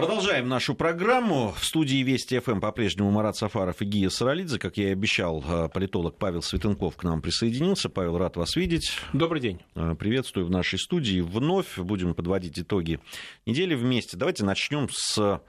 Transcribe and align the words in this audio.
Продолжаем 0.00 0.48
нашу 0.48 0.74
программу. 0.74 1.52
В 1.52 1.62
студии 1.62 2.02
Вести 2.02 2.38
ФМ 2.38 2.58
по-прежнему 2.58 3.10
Марат 3.10 3.36
Сафаров 3.36 3.82
и 3.82 3.84
Гия 3.84 4.08
Саралидзе. 4.08 4.58
Как 4.58 4.78
я 4.78 4.88
и 4.88 4.92
обещал, 4.92 5.44
э, 5.46 5.68
политолог 5.68 6.16
Павел 6.16 6.40
Светенков 6.40 6.96
к 6.96 7.02
нам 7.04 7.20
присоединился. 7.20 7.90
Павел, 7.90 8.16
рад 8.16 8.38
вас 8.38 8.56
видеть. 8.56 8.92
Добрый 9.12 9.42
день. 9.42 9.60
Э, 9.74 9.94
приветствую 9.98 10.46
в 10.46 10.50
нашей 10.50 10.78
студии. 10.78 11.20
Вновь 11.20 11.76
будем 11.76 12.14
подводить 12.14 12.58
итоги 12.58 12.98
недели 13.44 13.74
вместе. 13.74 14.16
Давайте 14.16 14.42
начнем 14.42 14.88
с 14.90 15.42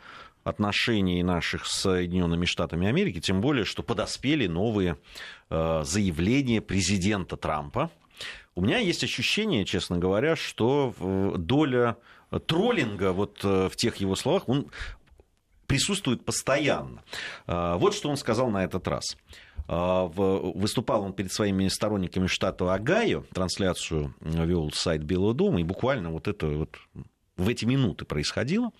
отношений 0.44 1.24
наших 1.24 1.66
с 1.66 1.84
Соединенными 1.84 2.44
Штатами 2.44 2.90
Америки, 2.90 3.22
тем 3.22 3.40
более, 3.40 3.64
что 3.64 3.84
подоспели 3.84 4.48
новые 4.48 4.98
э, 5.50 5.84
заявления 5.86 6.60
президента 6.60 7.38
Трампа. 7.38 7.90
У 8.56 8.62
меня 8.62 8.80
есть 8.80 9.02
ощущение, 9.02 9.64
честно 9.64 9.98
говоря, 9.98 10.36
что 10.36 10.94
доля 11.38 11.96
троллинга 12.40 13.12
вот 13.12 13.40
э, 13.44 13.70
в 13.70 13.76
тех 13.76 13.98
его 13.98 14.16
словах, 14.16 14.48
он 14.48 14.72
присутствует 15.72 16.26
постоянно. 16.26 17.02
А, 17.48 17.78
вот 17.78 17.94
что 17.94 18.10
он 18.10 18.18
сказал 18.18 18.50
на 18.50 18.64
этот 18.64 18.88
раз. 18.88 19.16
А, 19.68 20.06
выступал 20.06 21.04
он 21.04 21.14
перед 21.14 21.32
своими 21.32 21.68
сторонниками 21.70 22.28
штата 22.28 22.74
Огайо, 22.74 23.24
трансляцию 23.34 24.14
вел 24.20 24.72
сайт 24.72 25.04
Белого 25.04 25.34
дома, 25.34 25.62
и 25.62 25.64
буквально 25.64 26.12
вот 26.12 26.28
это 26.28 26.48
вот 26.48 26.78
в 27.38 27.48
эти 27.48 27.64
минуты 27.64 28.04
происходило. 28.06 28.72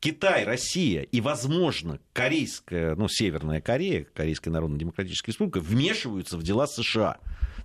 Китай, 0.00 0.44
Россия 0.44 1.02
и, 1.02 1.20
возможно, 1.20 1.98
Корейская, 2.12 2.94
ну, 2.96 3.08
Северная 3.08 3.60
Корея, 3.60 4.06
Корейская 4.14 4.50
Народно-Демократическая 4.50 5.32
Республика 5.32 5.60
вмешиваются 5.60 6.36
в 6.36 6.42
дела 6.42 6.66
США. 6.66 7.18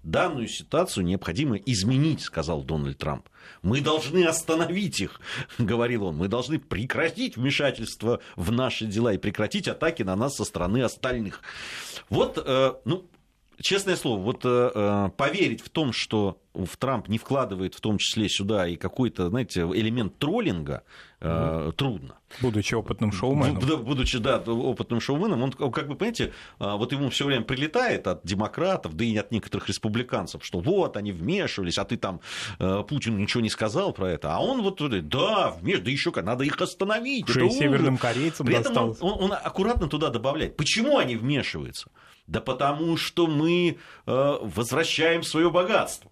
Данную 0.04 0.48
ситуацию 0.48 1.06
необходимо 1.06 1.58
изменить, 1.58 2.22
сказал 2.22 2.64
Дональд 2.64 2.98
Трамп. 2.98 3.28
Мы 3.62 3.82
должны 3.82 4.26
остановить 4.26 5.00
их, 5.00 5.22
говорил 5.60 6.06
он. 6.06 6.18
Мы 6.18 6.28
должны 6.28 6.58
прекратить 6.58 7.38
вмешательство 7.38 8.20
в 8.36 8.52
наши 8.52 8.88
дела 8.88 9.14
и 9.14 9.20
прекратить 9.20 9.68
атаки 9.68 10.02
на 10.02 10.16
нас 10.16 10.38
со 10.38 10.46
стороны 10.46 10.82
остальных. 10.82 11.42
Вот, 12.10 12.42
э, 12.44 12.74
ну, 12.86 13.06
честное 13.62 13.96
слово, 13.96 14.22
вот 14.22 14.42
э, 14.44 14.72
э, 14.74 15.10
поверить 15.18 15.62
в 15.62 15.70
том, 15.70 15.94
что 15.94 16.42
в 16.54 16.78
Трамп 16.78 17.08
не 17.08 17.18
вкладывает 17.18 17.76
в 17.76 17.82
том 17.82 17.98
числе 17.98 18.28
сюда 18.28 18.68
и 18.68 18.76
какой-то, 18.76 19.30
знаете, 19.30 19.62
элемент 19.62 20.18
троллинга, 20.18 20.84
э, 21.22 21.72
трудно. 21.76 22.16
Будучи 22.42 22.76
опытным 22.76 23.12
шоуменом. 23.12 23.84
Будучи, 23.84 24.18
да, 24.18 24.38
опытным 24.38 25.00
шоуменом, 25.00 25.44
он, 25.44 25.52
как 25.52 25.88
бы, 25.88 25.96
понимаете, 25.96 26.34
э, 26.60 26.76
вот 26.76 26.92
ему 26.92 27.10
все 27.10 27.26
время 27.26 27.44
прилетает 27.44 28.08
от 28.08 28.26
демократов, 28.26 28.96
да 28.96 29.06
и 29.06 29.16
от 29.16 29.32
некоторых 29.32 29.70
республиканцев, 29.70 30.44
что 30.44 30.60
вот, 30.60 30.98
они 30.98 31.12
вмешивались, 31.12 31.78
а 31.78 31.86
ты 31.86 31.98
там, 31.98 32.20
э, 32.60 32.84
Путин 32.88 33.18
ничего 33.18 33.42
не 33.42 33.50
сказал 33.50 33.94
про 33.94 34.12
это, 34.12 34.36
а 34.36 34.40
он 34.40 34.62
вот, 34.62 34.82
да, 35.08 35.52
вмеш, 35.52 35.80
да 35.80 35.90
еще 35.90 36.12
как, 36.12 36.26
надо 36.26 36.44
их 36.44 36.60
остановить. 36.60 37.30
Уже 37.30 37.48
и 37.48 37.50
северным 37.50 37.98
корейцам 37.98 38.46
При 38.46 38.56
этом 38.56 38.78
он, 38.78 38.98
он, 39.00 39.24
он 39.24 39.34
аккуратно 39.34 39.88
туда 39.88 40.10
добавляет. 40.10 40.58
Почему 40.58 40.98
они 40.98 41.16
вмешиваются? 41.16 41.90
Да 42.28 42.40
потому 42.40 42.98
что 42.98 43.28
мы 43.28 43.78
э, 44.06 44.38
возвращаем 44.42 45.24
свое 45.24 45.50
богатство 45.50 46.12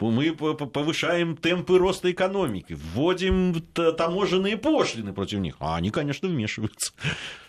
мы 0.00 0.34
повышаем 0.34 1.36
темпы 1.36 1.78
роста 1.78 2.10
экономики, 2.10 2.78
вводим 2.94 3.62
таможенные 3.72 4.56
пошлины 4.56 5.12
против 5.12 5.38
них, 5.38 5.56
а 5.60 5.76
они, 5.76 5.90
конечно, 5.90 6.28
вмешиваются. 6.28 6.92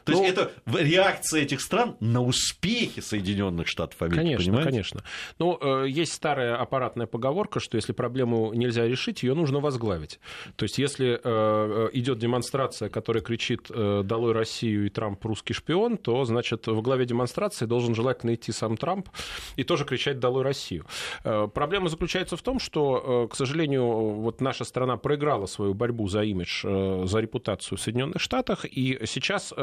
То 0.08 0.14
ну, 0.14 0.24
есть 0.24 0.38
это 0.38 0.52
реакция 0.80 1.42
этих 1.42 1.60
стран 1.60 1.98
на 2.00 2.22
успехи 2.22 3.02
Соединенных 3.02 3.68
Штатов 3.68 4.02
Америки. 4.02 4.18
Конечно, 4.18 4.46
понимаете? 4.46 4.70
конечно. 4.70 5.04
Ну, 5.38 5.60
э, 5.62 5.90
есть 5.90 6.14
старая 6.14 6.56
аппаратная 6.56 7.08
поговорка, 7.08 7.60
что 7.60 7.76
если 7.76 7.92
проблему 7.92 8.54
нельзя 8.54 8.88
решить, 8.88 9.24
ее 9.24 9.34
нужно 9.34 9.60
возглавить. 9.60 10.22
То 10.56 10.64
есть, 10.64 10.78
если 10.78 11.20
э, 11.22 11.90
идет 11.92 12.20
демонстрация, 12.20 12.88
которая 12.88 13.22
кричит 13.22 13.68
э, 13.70 14.02
«Долой 14.06 14.32
Россию» 14.32 14.86
и 14.86 14.90
«Трамп 14.90 15.24
русский 15.26 15.54
шпион», 15.54 15.98
то, 15.98 16.24
значит, 16.24 16.68
в 16.68 16.82
главе 16.82 17.06
демонстрации 17.06 17.66
должен 17.66 17.94
желательно 17.94 18.34
идти 18.34 18.54
сам 18.54 18.78
Трамп 18.78 19.10
и 19.58 19.66
тоже 19.66 19.84
кричать 19.84 20.20
«Долой 20.20 20.44
Россию». 20.44 20.86
Проблема 21.24 21.90
заключается 21.90 22.37
в 22.38 22.44
том, 22.44 22.60
что, 22.60 23.28
к 23.30 23.36
сожалению, 23.36 23.86
вот 23.86 24.42
наша 24.42 24.64
страна 24.64 24.98
проиграла 24.98 25.46
свою 25.46 25.74
борьбу 25.74 26.08
за 26.08 26.24
имидж, 26.24 26.62
за 27.08 27.20
репутацию 27.20 27.78
в 27.78 27.82
Соединенных 27.82 28.22
Штатах, 28.22 28.66
и 28.66 29.00
сейчас 29.06 29.54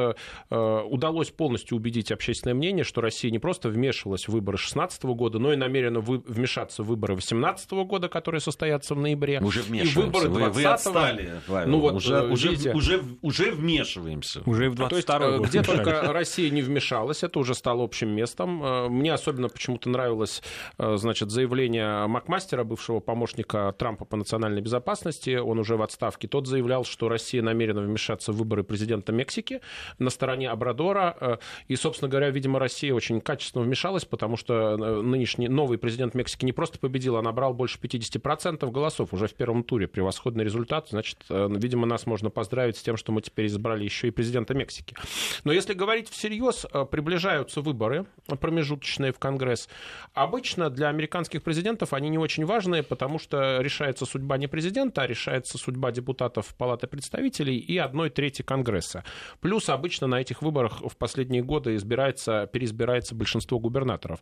Э, 0.50 0.82
удалось 0.82 1.30
полностью 1.30 1.76
убедить 1.76 2.12
общественное 2.12 2.54
мнение, 2.54 2.84
что 2.84 3.00
Россия 3.00 3.30
не 3.30 3.38
просто 3.38 3.68
вмешивалась 3.68 4.28
в 4.28 4.32
выборы 4.32 4.56
2016 4.56 5.04
года, 5.04 5.38
но 5.38 5.52
и 5.52 5.56
намерена 5.56 6.00
вмешаться 6.00 6.82
в 6.82 6.86
выборы 6.86 7.14
2018 7.14 7.70
года, 7.72 8.08
которые 8.08 8.40
состоятся 8.40 8.94
в 8.94 9.00
ноябре. 9.00 9.40
Уже 9.40 9.62
вмешиваемся. 9.62 10.00
И 10.00 10.02
выборы 10.02 10.28
20 10.28 10.54
вы, 10.56 10.62
вы 10.62 10.68
отстали, 10.68 11.30
Павел. 11.46 11.70
Ну, 11.70 11.80
вот, 11.80 11.94
уже, 11.94 12.28
уже, 12.28 12.72
уже, 12.72 13.02
уже 13.22 13.50
вмешиваемся. 13.52 14.42
Уже 14.46 14.70
в 14.70 14.74
22 14.74 14.88
То 14.88 14.96
есть, 14.96 15.38
год 15.38 15.48
Где 15.48 15.62
только 15.62 16.12
Россия 16.12 16.50
не 16.50 16.62
вмешалась, 16.62 17.22
это 17.22 17.38
уже 17.38 17.54
стало 17.54 17.82
общим 17.82 18.10
местом. 18.10 18.62
Э, 18.62 18.88
мне 18.88 19.12
особенно 19.12 19.48
почему-то 19.48 19.88
нравилось 19.88 20.42
э, 20.78 20.96
значит, 20.96 21.30
заявление 21.30 22.06
Макмастера, 22.06 22.63
бывшего 22.64 23.00
помощника 23.00 23.74
Трампа 23.78 24.04
по 24.04 24.16
национальной 24.16 24.60
безопасности. 24.60 25.36
Он 25.36 25.58
уже 25.58 25.76
в 25.76 25.82
отставке. 25.82 26.28
Тот 26.28 26.46
заявлял, 26.46 26.84
что 26.84 27.08
Россия 27.08 27.42
намерена 27.42 27.82
вмешаться 27.82 28.32
в 28.32 28.36
выборы 28.36 28.64
президента 28.64 29.12
Мексики 29.12 29.60
на 29.98 30.10
стороне 30.10 30.50
Абрадора. 30.50 31.16
Э, 31.20 31.36
и, 31.68 31.76
собственно 31.76 32.08
говоря, 32.08 32.30
видимо, 32.30 32.58
Россия 32.58 32.94
очень 32.94 33.20
качественно 33.20 33.64
вмешалась, 33.64 34.04
потому 34.04 34.36
что 34.36 34.76
э, 34.78 35.02
нынешний 35.02 35.48
новый 35.48 35.78
президент 35.78 36.14
Мексики 36.14 36.44
не 36.44 36.52
просто 36.52 36.78
победил, 36.78 37.16
а 37.16 37.22
набрал 37.22 37.54
больше 37.54 37.78
50% 37.78 38.70
голосов 38.70 39.12
уже 39.12 39.26
в 39.28 39.34
первом 39.34 39.64
туре. 39.64 39.86
Превосходный 39.86 40.44
результат. 40.44 40.88
Значит, 40.90 41.18
э, 41.28 41.48
видимо, 41.50 41.86
нас 41.86 42.06
можно 42.06 42.30
поздравить 42.30 42.76
с 42.76 42.82
тем, 42.82 42.96
что 42.96 43.12
мы 43.12 43.22
теперь 43.22 43.46
избрали 43.46 43.84
еще 43.84 44.08
и 44.08 44.10
президента 44.10 44.54
Мексики. 44.54 44.96
Но 45.44 45.52
если 45.52 45.74
говорить 45.74 46.08
всерьез, 46.08 46.66
приближаются 46.90 47.60
выборы 47.60 48.06
промежуточные 48.40 49.12
в 49.12 49.18
Конгресс. 49.18 49.68
Обычно 50.12 50.70
для 50.70 50.88
американских 50.88 51.42
президентов 51.42 51.92
они 51.92 52.08
не 52.08 52.18
очень 52.18 52.44
важные, 52.54 52.84
потому 52.84 53.18
что 53.18 53.60
решается 53.60 54.06
судьба 54.06 54.38
не 54.38 54.46
президента, 54.46 55.02
а 55.02 55.06
решается 55.08 55.58
судьба 55.58 55.90
депутатов 55.90 56.54
Палаты 56.56 56.86
представителей 56.86 57.56
и 57.56 57.78
одной 57.78 58.10
трети 58.10 58.42
Конгресса. 58.42 59.02
Плюс 59.40 59.68
обычно 59.68 60.06
на 60.06 60.20
этих 60.20 60.40
выборах 60.40 60.80
в 60.80 60.96
последние 60.96 61.42
годы 61.42 61.74
избирается, 61.74 62.48
переизбирается 62.52 63.16
большинство 63.16 63.58
губернаторов. 63.58 64.20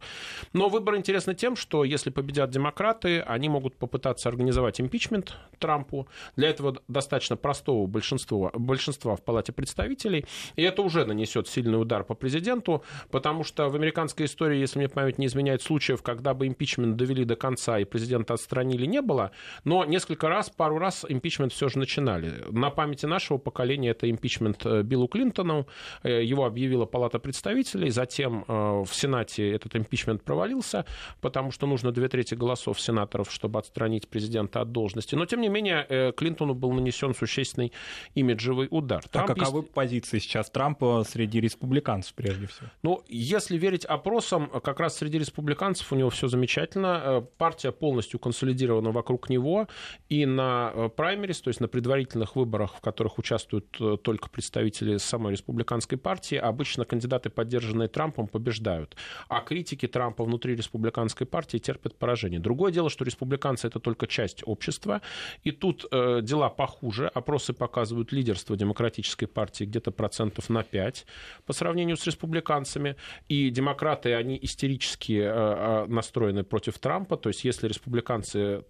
Но 0.54 0.71
выбор 0.71 0.97
интересны 0.97 1.34
тем, 1.34 1.56
что 1.56 1.84
если 1.84 2.09
победят 2.09 2.50
демократы, 2.50 3.21
они 3.21 3.50
могут 3.50 3.76
попытаться 3.76 4.31
организовать 4.31 4.81
импичмент 4.81 5.37
Трампу. 5.59 6.09
Для 6.37 6.48
этого 6.48 6.78
достаточно 6.88 7.37
простого 7.37 7.87
большинства, 7.87 8.50
большинства 8.54 9.15
в 9.15 9.22
Палате 9.22 9.53
представителей. 9.53 10.25
И 10.56 10.62
это 10.62 10.81
уже 10.81 11.04
нанесет 11.04 11.48
сильный 11.48 11.78
удар 11.81 12.03
по 12.03 12.15
президенту, 12.15 12.82
потому 13.10 13.44
что 13.44 13.69
в 13.69 13.75
американской 13.76 14.25
истории, 14.25 14.59
если 14.59 14.78
мне 14.78 14.88
память 14.88 15.19
не 15.19 15.26
изменяет, 15.26 15.60
случаев, 15.60 16.03
когда 16.03 16.32
бы 16.32 16.47
импичмент 16.47 16.97
довели 16.97 17.26
до 17.26 17.37
конца 17.37 17.78
и 17.78 17.84
президента 18.22 18.34
отстранили, 18.34 18.87
не 18.87 19.00
было. 19.00 19.31
Но 19.65 19.84
несколько 19.84 20.28
раз, 20.28 20.50
пару 20.50 20.78
раз 20.78 21.05
импичмент 21.09 21.53
все 21.53 21.69
же 21.69 21.78
начинали. 21.78 22.44
На 22.50 22.71
памяти 22.71 23.06
нашего 23.06 23.38
поколения 23.38 23.91
это 23.91 24.09
импичмент 24.10 24.65
э, 24.65 24.83
Биллу 24.83 25.09
Клинтону, 25.09 25.66
Э, 26.03 26.22
его 26.22 26.44
объявила 26.44 26.87
Палата 26.87 27.19
представителей, 27.19 27.91
затем 27.91 28.44
э, 28.49 28.83
в 28.84 28.93
Сенате 28.93 29.53
этот 29.53 29.77
импичмент 29.77 30.22
провалился, 30.22 30.84
потому 31.21 31.50
что 31.53 31.66
нужно 31.66 31.93
две 31.93 32.09
трети 32.09 32.34
голосов 32.34 32.81
сенаторов, 32.81 33.31
чтобы 33.31 33.59
отстранить 33.59 34.09
президента 34.09 34.60
от 34.60 34.72
должности. 34.72 35.15
Но, 35.15 35.27
тем 35.27 35.41
не 35.41 35.49
менее, 35.49 36.12
Клинтону 36.16 36.54
был 36.54 36.72
нанесен 36.72 37.15
существенный 37.15 37.72
имиджевый 38.15 38.69
удар. 38.71 39.03
Трамп 39.09 39.31
а 39.31 39.34
каковы 39.34 39.60
есть... 39.60 39.72
позиции 39.72 40.19
сейчас 40.19 40.50
Трампа 40.50 41.04
среди 41.09 41.41
республиканцев, 41.41 42.15
прежде 42.15 42.47
всего? 42.47 42.69
Ну, 42.83 43.03
если 43.09 43.56
верить 43.59 43.84
опросам, 43.84 44.49
как 44.49 44.81
раз 44.81 44.97
среди 44.97 45.19
республиканцев 45.19 45.93
у 45.93 45.97
него 45.97 46.10
все 46.10 46.28
замечательно. 46.28 47.27
Партия 47.39 47.72
полностью 47.72 48.12
консолидирована 48.19 48.91
вокруг 48.91 49.31
него, 49.31 49.69
и 50.09 50.27
на 50.27 50.91
праймерис, 50.97 51.41
то 51.41 51.49
есть 51.49 51.61
на 51.61 51.69
предварительных 51.69 52.37
выборах, 52.37 52.77
в 52.77 52.81
которых 52.81 53.19
участвуют 53.19 53.71
только 54.03 54.28
представители 54.28 54.97
самой 54.98 55.33
республиканской 55.33 55.53
республиканской 55.53 55.98
партии 55.98 56.36
обычно 56.36 56.84
кандидаты, 56.84 57.31
поддержанные 57.31 57.89
Трампом, 57.89 58.27
побеждают, 58.27 58.97
а 59.28 59.41
критики 59.41 59.86
Трампа 59.86 60.25
внутри 60.25 60.57
республиканской 60.57 61.27
партии 61.27 61.59
терпят 61.59 61.98
поражение. 61.98 62.41
Другое 62.41 62.72
дело, 62.72 62.91
что 62.91 63.04
республиканцы 63.04 63.69
это 63.69 63.81
только 63.81 64.07
часть 64.07 64.42
общества, 64.47 65.01
и 65.45 65.53
тут 65.53 65.86
э, 65.91 66.21
дела 66.22 66.48
похуже. 66.48 67.09
Опросы 67.09 67.53
показывают 67.53 68.13
лидерство 68.13 68.57
демократической 68.57 69.27
партии 69.27 69.65
где-то 69.65 69.91
процентов 69.91 70.51
на 70.51 70.63
5 70.63 71.07
по 71.47 71.53
сравнению 71.53 71.97
с 71.97 72.07
республиканцами, 72.07 72.97
и 73.28 73.51
демократы, 73.51 74.15
они 74.15 74.39
истерически 74.42 75.21
э, 75.21 75.25
э, 75.25 75.86
настроены 75.86 76.45
против 76.45 76.78
Трампа, 76.78 77.16
то 77.16 77.28
есть 77.28 77.45
если 77.45 77.69
республиканцы 77.69 77.91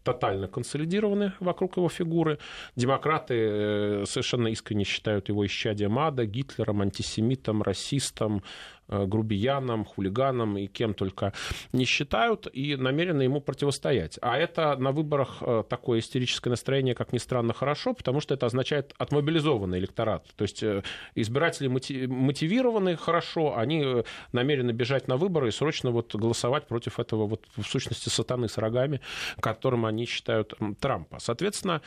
тотально 0.02 0.48
консолидированы 0.48 1.32
вокруг 1.40 1.76
его 1.76 1.88
фигуры, 1.88 2.38
демократы 2.76 3.34
э, 3.34 4.04
совершенно 4.06 4.48
искренне 4.48 4.84
считают 4.84 5.28
его 5.28 5.46
исчадием 5.46 5.98
ада, 5.98 6.26
Гитлером, 6.26 6.82
антисемитом, 6.82 7.62
расистом, 7.62 8.42
грубияном, 9.06 9.84
хулиганом 9.84 10.58
и 10.58 10.66
кем 10.66 10.94
только 10.94 11.32
не 11.72 11.84
считают, 11.84 12.46
и 12.52 12.76
намерены 12.76 13.22
ему 13.22 13.40
противостоять. 13.40 14.18
А 14.22 14.36
это 14.36 14.76
на 14.76 14.92
выборах 14.92 15.42
такое 15.68 16.00
истерическое 16.00 16.50
настроение, 16.50 16.94
как 16.94 17.12
ни 17.12 17.18
странно, 17.18 17.52
хорошо, 17.54 17.94
потому 17.94 18.20
что 18.20 18.34
это 18.34 18.46
означает 18.46 18.94
отмобилизованный 18.98 19.78
электорат. 19.78 20.26
То 20.36 20.42
есть 20.42 20.62
избиратели 21.14 21.68
мотивированы 21.68 22.96
хорошо, 22.96 23.56
они 23.56 24.04
намерены 24.32 24.72
бежать 24.72 25.08
на 25.08 25.16
выборы 25.16 25.48
и 25.48 25.52
срочно 25.52 25.90
вот 25.90 26.14
голосовать 26.14 26.66
против 26.66 27.00
этого 27.00 27.26
вот 27.26 27.46
в 27.56 27.64
сущности 27.64 28.08
сатаны 28.08 28.48
с 28.48 28.58
рогами, 28.58 29.00
которым 29.40 29.86
они 29.86 30.06
считают 30.06 30.54
Трампа. 30.80 31.18
Соответственно, 31.18 31.80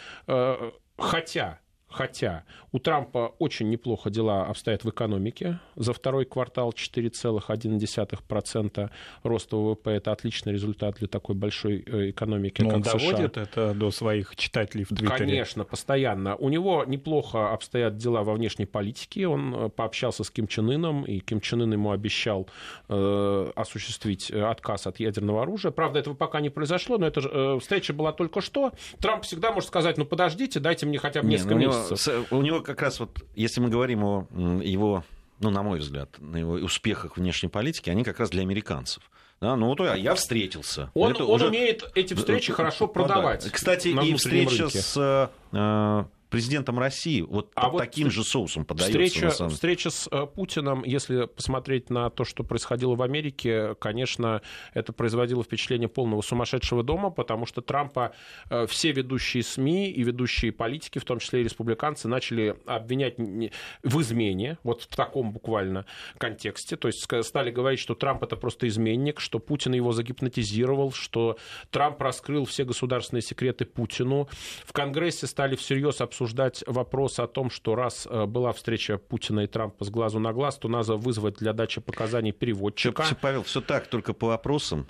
хотя 0.98 1.60
Хотя 1.96 2.44
у 2.74 2.80
Трампа 2.80 3.34
очень 3.40 3.70
неплохо 3.70 4.10
дела 4.10 4.48
обстоят 4.48 4.84
в 4.84 4.90
экономике. 4.90 5.60
За 5.78 5.94
второй 5.94 6.26
квартал 6.26 6.72
4,1% 6.72 8.90
роста 9.24 9.56
ВВП. 9.56 9.92
Это 9.92 10.12
отличный 10.12 10.52
результат 10.52 10.96
для 10.96 11.08
такой 11.08 11.36
большой 11.36 11.86
э, 11.86 12.10
экономики, 12.10 12.62
Но 12.62 12.70
как 12.70 12.78
он 12.78 12.84
США. 12.84 13.00
доводит 13.00 13.38
это 13.38 13.74
до 13.74 13.92
своих 13.92 14.36
читателей 14.36 14.84
в 14.84 14.90
Твиттере? 14.90 15.18
Конечно, 15.18 15.64
постоянно. 15.64 16.36
У 16.36 16.50
него 16.50 16.84
неплохо 16.86 17.54
обстоят 17.54 17.96
дела 17.96 18.24
во 18.24 18.34
внешней 18.34 18.66
политике. 18.66 19.28
Он 19.28 19.56
э, 19.56 19.70
пообщался 19.70 20.26
с 20.26 20.30
Ким 20.30 20.48
Чен 20.48 20.70
Ыном, 20.70 21.06
и 21.06 21.20
Ким 21.20 21.40
Чен 21.40 21.62
Ын 21.62 21.72
ему 21.72 21.92
обещал 21.92 22.50
э, 22.90 23.52
осуществить 23.56 24.30
э, 24.32 24.44
отказ 24.44 24.86
от 24.86 25.00
ядерного 25.00 25.44
оружия. 25.44 25.72
Правда, 25.72 26.00
этого 26.00 26.14
пока 26.14 26.42
не 26.42 26.50
произошло, 26.50 26.98
но 26.98 27.08
эта 27.08 27.22
э, 27.22 27.58
встреча 27.62 27.94
была 27.94 28.12
только 28.12 28.42
что. 28.42 28.74
Трамп 29.00 29.24
всегда 29.24 29.54
может 29.54 29.70
сказать, 29.70 29.98
ну 29.98 30.04
подождите, 30.04 30.60
дайте 30.60 30.86
мне 30.86 30.98
хотя 30.98 31.22
бы 31.22 31.30
несколько 31.30 31.54
не, 31.54 31.68
ну, 31.68 31.72
месяцев 31.72 31.85
у 32.32 32.42
него 32.42 32.62
как 32.62 32.82
раз 32.82 33.00
вот, 33.00 33.24
если 33.36 33.62
мы 33.62 33.70
говорим 33.70 34.04
о 34.04 34.28
его, 34.62 35.04
ну, 35.40 35.50
на 35.50 35.64
мой 35.64 35.80
взгляд, 35.80 36.10
на 36.20 36.38
его 36.38 36.54
успехах 36.54 37.18
внешней 37.18 37.50
политики, 37.50 37.90
они 37.90 38.04
как 38.04 38.20
раз 38.20 38.30
для 38.30 38.42
американцев. 38.42 39.04
Да, 39.42 39.56
ну 39.56 39.68
вот 39.68 39.80
я 39.80 40.16
встретился. 40.16 40.90
Он, 40.94 41.12
это 41.12 41.26
он 41.26 41.36
уже... 41.36 41.48
умеет 41.48 41.92
эти 41.94 42.14
встречи 42.14 42.54
хорошо 42.54 42.88
продавать. 42.88 43.50
Кстати, 43.52 43.90
и 43.90 44.16
встреча 44.16 44.64
рынке. 44.64 44.80
с 44.80 45.30
э, 45.52 46.06
президентом 46.30 46.80
России 46.80 47.22
вот 47.22 47.52
а 47.56 47.70
вот 47.70 47.80
таким 47.80 48.10
же 48.10 48.24
соусом 48.24 48.66
подается. 48.66 49.00
Встреча, 49.00 49.32
самом... 49.32 49.52
встреча 49.52 49.90
с 49.90 50.08
э, 50.12 50.26
Путиным, 50.26 50.84
если 50.84 51.26
посмотреть 51.26 51.90
на 51.90 52.10
то, 52.10 52.26
что 52.26 52.44
происходило 52.44 52.96
в 52.96 53.02
Америке, 53.02 53.76
конечно, 53.76 54.42
это 54.74 54.92
производило 54.92 55.44
впечатление 55.44 55.88
полного 55.88 56.22
сумасшедшего 56.22 56.84
дома, 56.84 57.10
потому 57.10 57.46
что 57.46 57.62
Трампа 57.62 58.14
э, 58.50 58.66
все 58.68 58.92
ведущие 58.92 59.44
СМИ 59.44 59.92
и 59.92 60.04
ведущие 60.04 60.52
политики, 60.52 61.00
в 61.00 61.06
том 61.06 61.20
числе 61.20 61.42
и 61.42 61.44
республиканцы, 61.44 62.08
начали 62.08 62.56
обвинять 62.66 63.16
в 63.18 64.02
измене, 64.02 64.58
вот 64.64 64.82
в 64.82 64.96
таком 64.96 65.32
буквально 65.32 65.86
контексте. 66.18 66.76
То 66.76 66.88
есть 66.88 67.02
стали 67.24 67.52
говорить, 67.52 67.80
что 67.80 67.96
Трамп 67.96 68.24
это 68.24 68.36
просто 68.36 68.68
изменник, 68.68 69.20
что 69.20 69.40
Путин 69.40 69.74
его 69.74 69.92
загипнотизировал, 69.92 70.92
что 70.92 71.38
Трамп 71.70 72.02
раскрыл 72.02 72.46
все 72.46 72.66
государственные 72.66 73.22
секреты 73.22 73.66
Путину. 73.66 74.28
В 74.66 74.74
Конгрессе 74.74 75.28
стали 75.28 75.56
всерьез 75.56 76.02
обсуждать 76.02 76.15
обсуждать 76.16 76.64
вопрос 76.66 77.20
о 77.20 77.28
том, 77.28 77.50
что 77.50 77.76
раз 77.76 78.08
э, 78.10 78.26
была 78.26 78.54
встреча 78.54 78.98
Путина 78.98 79.42
и 79.42 79.48
Трампа 79.48 79.84
с 79.84 79.90
глазу 79.90 80.20
на 80.20 80.32
глаз, 80.32 80.58
то 80.58 80.70
надо 80.70 80.96
вызвать 80.96 81.36
для 81.36 81.52
дачи 81.52 81.82
показаний 81.82 82.32
переводчика. 82.32 83.04
Павел, 83.22 83.44
все 83.44 83.60
так, 83.60 83.88
только 83.88 84.14
по 84.14 84.28
вопросам 84.28 84.88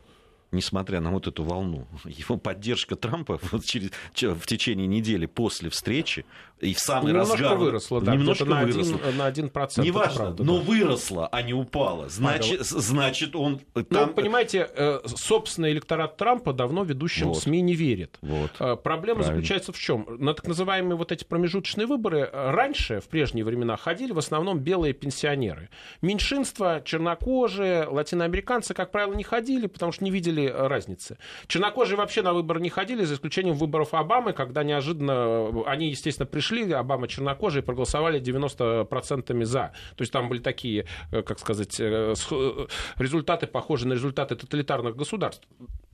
несмотря 0.51 1.01
на 1.01 1.11
вот 1.11 1.27
эту 1.27 1.43
волну, 1.43 1.87
его 2.05 2.37
поддержка 2.37 2.95
Трампа 2.95 3.39
вот 3.51 3.65
через, 3.65 3.91
в 4.13 4.45
течение 4.45 4.87
недели 4.87 5.25
после 5.25 5.69
встречи 5.69 6.25
и 6.61 6.73
в 6.73 6.79
самый 6.79 7.09
немножко 7.11 7.33
разгар... 7.33 7.57
Выросла, 7.57 8.01
да, 8.01 8.15
немножко 8.15 8.45
на 8.45 8.61
выросла. 8.61 8.99
Один, 8.99 9.17
на 9.17 9.25
один 9.25 9.49
процент. 9.49 9.85
Неважно, 9.85 10.15
правда, 10.15 10.43
но 10.43 10.57
да. 10.57 10.63
выросла, 10.63 11.27
а 11.27 11.41
не 11.41 11.53
упала. 11.53 12.07
Значит, 12.07 12.59
Павел. 12.59 12.81
значит 12.81 13.35
он... 13.35 13.59
Там... 13.73 13.85
Ну, 13.89 14.07
понимаете, 14.13 14.69
э, 14.73 15.01
собственный 15.05 15.73
электорат 15.73 16.15
Трампа 16.15 16.53
давно 16.53 16.83
ведущим 16.83 17.27
вот. 17.27 17.39
СМИ 17.39 17.61
не 17.61 17.75
верит. 17.75 18.17
Вот. 18.21 18.51
Э, 18.59 18.77
проблема 18.77 19.19
Правильно. 19.21 19.41
заключается 19.41 19.73
в 19.73 19.77
чем? 19.77 20.07
На 20.07 20.33
так 20.33 20.47
называемые 20.47 20.95
вот 20.95 21.11
эти 21.11 21.25
промежуточные 21.25 21.87
выборы 21.87 22.29
раньше, 22.31 23.01
в 23.01 23.09
прежние 23.09 23.43
времена, 23.43 23.75
ходили 23.75 24.13
в 24.13 24.17
основном 24.17 24.59
белые 24.59 24.93
пенсионеры. 24.93 25.69
Меньшинство, 26.01 26.79
чернокожие, 26.79 27.85
латиноамериканцы, 27.85 28.73
как 28.73 28.91
правило, 28.91 29.13
не 29.13 29.23
ходили, 29.23 29.67
потому 29.67 29.91
что 29.91 30.05
не 30.05 30.11
видели 30.11 30.47
разницы. 30.47 31.17
Чернокожие 31.47 31.97
вообще 31.97 32.21
на 32.21 32.33
выборы 32.33 32.61
не 32.61 32.69
ходили, 32.69 33.03
за 33.03 33.15
исключением 33.15 33.55
выборов 33.55 33.93
Обамы, 33.93 34.31
когда 34.31 34.63
неожиданно 34.63 35.63
они, 35.65 35.89
естественно, 35.89 36.25
пришли, 36.25 36.44
Обама 36.73 37.07
чернокожие, 37.07 37.63
проголосовали 37.63 38.19
90% 38.21 39.45
за. 39.45 39.71
То 39.95 40.01
есть 40.01 40.11
там 40.11 40.29
были 40.29 40.39
такие, 40.39 40.85
э, 41.11 41.21
как 41.21 41.39
сказать, 41.39 41.79
э, 41.79 42.13
э, 42.31 42.67
результаты, 42.97 43.47
похожие 43.47 43.89
на 43.89 43.93
результаты 43.93 44.35
тоталитарных 44.35 44.95
государств 44.95 45.47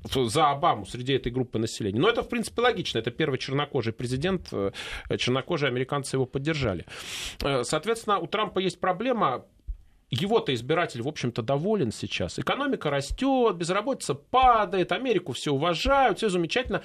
за 0.03 0.50
Обаму 0.50 0.86
среди 0.86 1.13
этой 1.13 1.31
группы 1.31 1.59
населения. 1.59 2.00
Но 2.00 2.09
это, 2.09 2.24
в 2.24 2.30
принципе, 2.30 2.62
логично. 2.62 3.00
Это 3.00 3.12
первый 3.12 3.38
чернокожий 3.38 3.94
президент. 3.94 4.51
Чернокожие 5.18 5.68
американцы 5.68 6.15
его 6.15 6.25
поддержали. 6.25 6.86
Соответственно, 7.39 8.18
у 8.18 8.25
Трампа 8.25 8.59
есть 8.59 8.80
проблема 8.80 9.45
его-то 10.12 10.54
избиратель, 10.54 11.01
в 11.01 11.07
общем-то, 11.07 11.42
доволен 11.42 11.92
сейчас. 11.92 12.38
Экономика 12.38 12.89
растет, 12.89 13.56
безработица 13.56 14.13
падает, 14.13 14.92
Америку 14.92 15.31
все 15.31 15.51
уважают, 15.51 16.18
все 16.18 16.30
замечательно. 16.30 16.83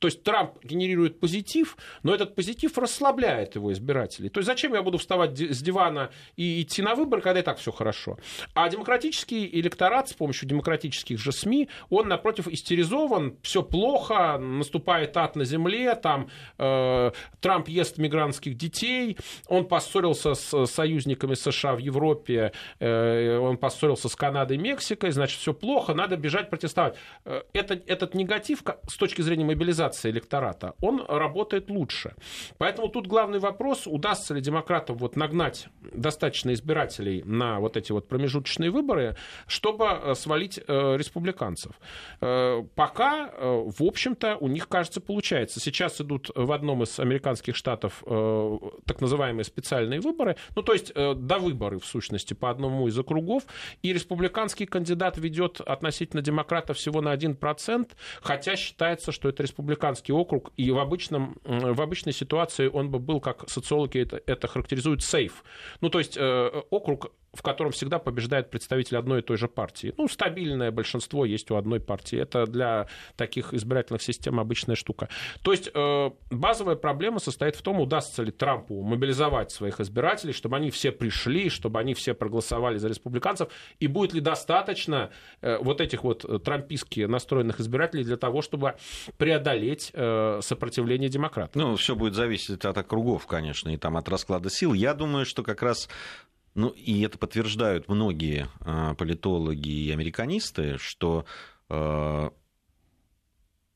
То 0.00 0.08
есть 0.08 0.22
Трамп 0.22 0.52
генерирует 0.64 1.20
позитив, 1.20 1.76
но 2.02 2.14
этот 2.14 2.34
позитив 2.34 2.76
расслабляет 2.78 3.54
его 3.54 3.70
избирателей. 3.70 4.30
То 4.30 4.40
есть 4.40 4.46
зачем 4.46 4.72
я 4.72 4.82
буду 4.82 4.96
вставать 4.96 5.38
с 5.38 5.60
дивана 5.60 6.10
и 6.36 6.62
идти 6.62 6.80
на 6.80 6.94
выборы, 6.94 7.20
когда 7.20 7.40
и 7.40 7.42
так 7.42 7.58
все 7.58 7.70
хорошо? 7.70 8.18
А 8.54 8.68
демократический 8.70 9.46
электорат 9.60 10.08
с 10.08 10.14
помощью 10.14 10.48
демократических 10.48 11.18
же 11.18 11.32
СМИ, 11.32 11.68
он, 11.90 12.08
напротив, 12.08 12.48
истеризован, 12.48 13.36
все 13.42 13.62
плохо, 13.62 14.38
наступает 14.38 15.14
ад 15.18 15.36
на 15.36 15.44
земле, 15.44 15.94
там 15.94 16.30
э, 16.56 17.10
Трамп 17.40 17.68
ест 17.68 17.98
мигрантских 17.98 18.56
детей, 18.56 19.18
он 19.48 19.66
поссорился 19.66 20.32
с 20.32 20.66
союзниками 20.66 21.34
США 21.34 21.74
в 21.74 21.78
Европе, 21.78 22.52
э, 22.78 23.36
он 23.36 23.58
поссорился 23.58 24.08
с 24.08 24.16
Канадой 24.16 24.56
и 24.56 24.60
Мексикой, 24.60 25.10
значит, 25.10 25.38
все 25.40 25.52
плохо, 25.52 25.92
надо 25.92 26.16
бежать 26.16 26.48
протестовать. 26.48 26.96
Э, 27.26 27.42
это, 27.52 27.74
этот 27.86 28.14
негатив 28.14 28.62
с 28.88 28.96
точки 28.96 29.20
зрения 29.20 29.44
мобилизации 29.44 29.89
мобилизации 29.90 30.10
электората, 30.10 30.74
он 30.80 31.04
работает 31.08 31.70
лучше. 31.70 32.14
Поэтому 32.58 32.88
тут 32.88 33.06
главный 33.06 33.38
вопрос, 33.38 33.86
удастся 33.86 34.34
ли 34.34 34.40
демократам 34.40 34.96
вот 34.96 35.16
нагнать 35.16 35.68
достаточно 35.94 36.52
избирателей 36.52 37.22
на 37.24 37.60
вот 37.60 37.76
эти 37.76 37.92
вот 37.92 38.08
промежуточные 38.08 38.70
выборы, 38.70 39.16
чтобы 39.46 39.86
э, 39.86 40.14
свалить 40.14 40.58
э, 40.58 40.96
республиканцев. 40.96 41.72
Э, 42.20 42.62
пока, 42.74 43.30
э, 43.32 43.64
в 43.78 43.82
общем-то, 43.82 44.36
у 44.40 44.48
них, 44.48 44.68
кажется, 44.68 45.00
получается. 45.00 45.60
Сейчас 45.60 46.00
идут 46.00 46.30
в 46.34 46.52
одном 46.52 46.82
из 46.82 46.98
американских 47.00 47.56
штатов 47.56 48.02
э, 48.06 48.58
так 48.86 49.00
называемые 49.00 49.44
специальные 49.44 50.00
выборы, 50.00 50.36
ну, 50.56 50.62
то 50.62 50.72
есть 50.72 50.92
э, 50.94 51.14
до 51.14 51.38
выборы, 51.38 51.78
в 51.78 51.84
сущности, 51.84 52.34
по 52.34 52.50
одному 52.50 52.88
из 52.88 52.98
округов, 52.98 53.42
и 53.82 53.92
республиканский 53.92 54.66
кандидат 54.66 55.18
ведет 55.18 55.60
относительно 55.60 56.22
демократов 56.22 56.76
всего 56.76 57.00
на 57.00 57.14
1%, 57.14 57.90
хотя 58.22 58.56
считается, 58.56 59.12
что 59.12 59.28
это 59.28 59.42
республиканский 59.42 59.79
республиканский 59.80 60.14
округ, 60.14 60.52
и 60.56 60.70
в, 60.70 60.78
обычном, 60.78 61.36
в 61.44 61.80
обычной 61.80 62.12
ситуации 62.12 62.68
он 62.68 62.90
бы 62.90 62.98
был, 62.98 63.20
как 63.20 63.48
социологи 63.48 63.98
это, 63.98 64.20
это 64.26 64.48
характеризуют, 64.48 65.02
сейф. 65.02 65.44
Ну, 65.80 65.88
то 65.90 65.98
есть 65.98 66.16
э, 66.16 66.62
округ 66.70 67.12
в 67.32 67.42
котором 67.42 67.72
всегда 67.72 67.98
побеждает 67.98 68.50
представитель 68.50 68.96
одной 68.96 69.20
и 69.20 69.22
той 69.22 69.36
же 69.36 69.48
партии. 69.48 69.94
Ну, 69.96 70.08
стабильное 70.08 70.70
большинство 70.70 71.24
есть 71.24 71.50
у 71.50 71.56
одной 71.56 71.80
партии. 71.80 72.18
Это 72.18 72.46
для 72.46 72.88
таких 73.16 73.54
избирательных 73.54 74.02
систем 74.02 74.40
обычная 74.40 74.74
штука. 74.74 75.08
То 75.42 75.52
есть 75.52 75.70
э, 75.72 76.10
базовая 76.30 76.76
проблема 76.76 77.20
состоит 77.20 77.56
в 77.56 77.62
том, 77.62 77.80
удастся 77.80 78.22
ли 78.22 78.32
Трампу 78.32 78.82
мобилизовать 78.82 79.52
своих 79.52 79.80
избирателей, 79.80 80.32
чтобы 80.32 80.56
они 80.56 80.70
все 80.70 80.90
пришли, 80.90 81.50
чтобы 81.50 81.78
они 81.78 81.94
все 81.94 82.14
проголосовали 82.14 82.78
за 82.78 82.88
республиканцев, 82.88 83.48
и 83.78 83.86
будет 83.86 84.12
ли 84.12 84.20
достаточно 84.20 85.10
э, 85.40 85.58
вот 85.58 85.80
этих 85.80 86.02
вот 86.02 86.44
трампистски 86.44 87.00
настроенных 87.00 87.60
избирателей 87.60 88.04
для 88.04 88.16
того, 88.16 88.42
чтобы 88.42 88.74
преодолеть 89.18 89.90
э, 89.94 90.40
сопротивление 90.42 91.08
демократов. 91.08 91.54
Ну, 91.54 91.76
все 91.76 91.94
будет 91.94 92.14
зависеть 92.14 92.64
от 92.64 92.76
округов, 92.76 93.26
конечно, 93.26 93.70
и 93.70 93.76
там 93.76 93.96
от 93.96 94.08
расклада 94.08 94.50
сил. 94.50 94.72
Я 94.72 94.94
думаю, 94.94 95.26
что 95.26 95.42
как 95.42 95.62
раз 95.62 95.88
ну, 96.54 96.68
и 96.70 97.02
это 97.02 97.18
подтверждают 97.18 97.88
многие 97.88 98.48
э, 98.60 98.94
политологи 98.98 99.68
и 99.68 99.90
американисты, 99.92 100.78
что 100.78 101.24
э, 101.68 102.30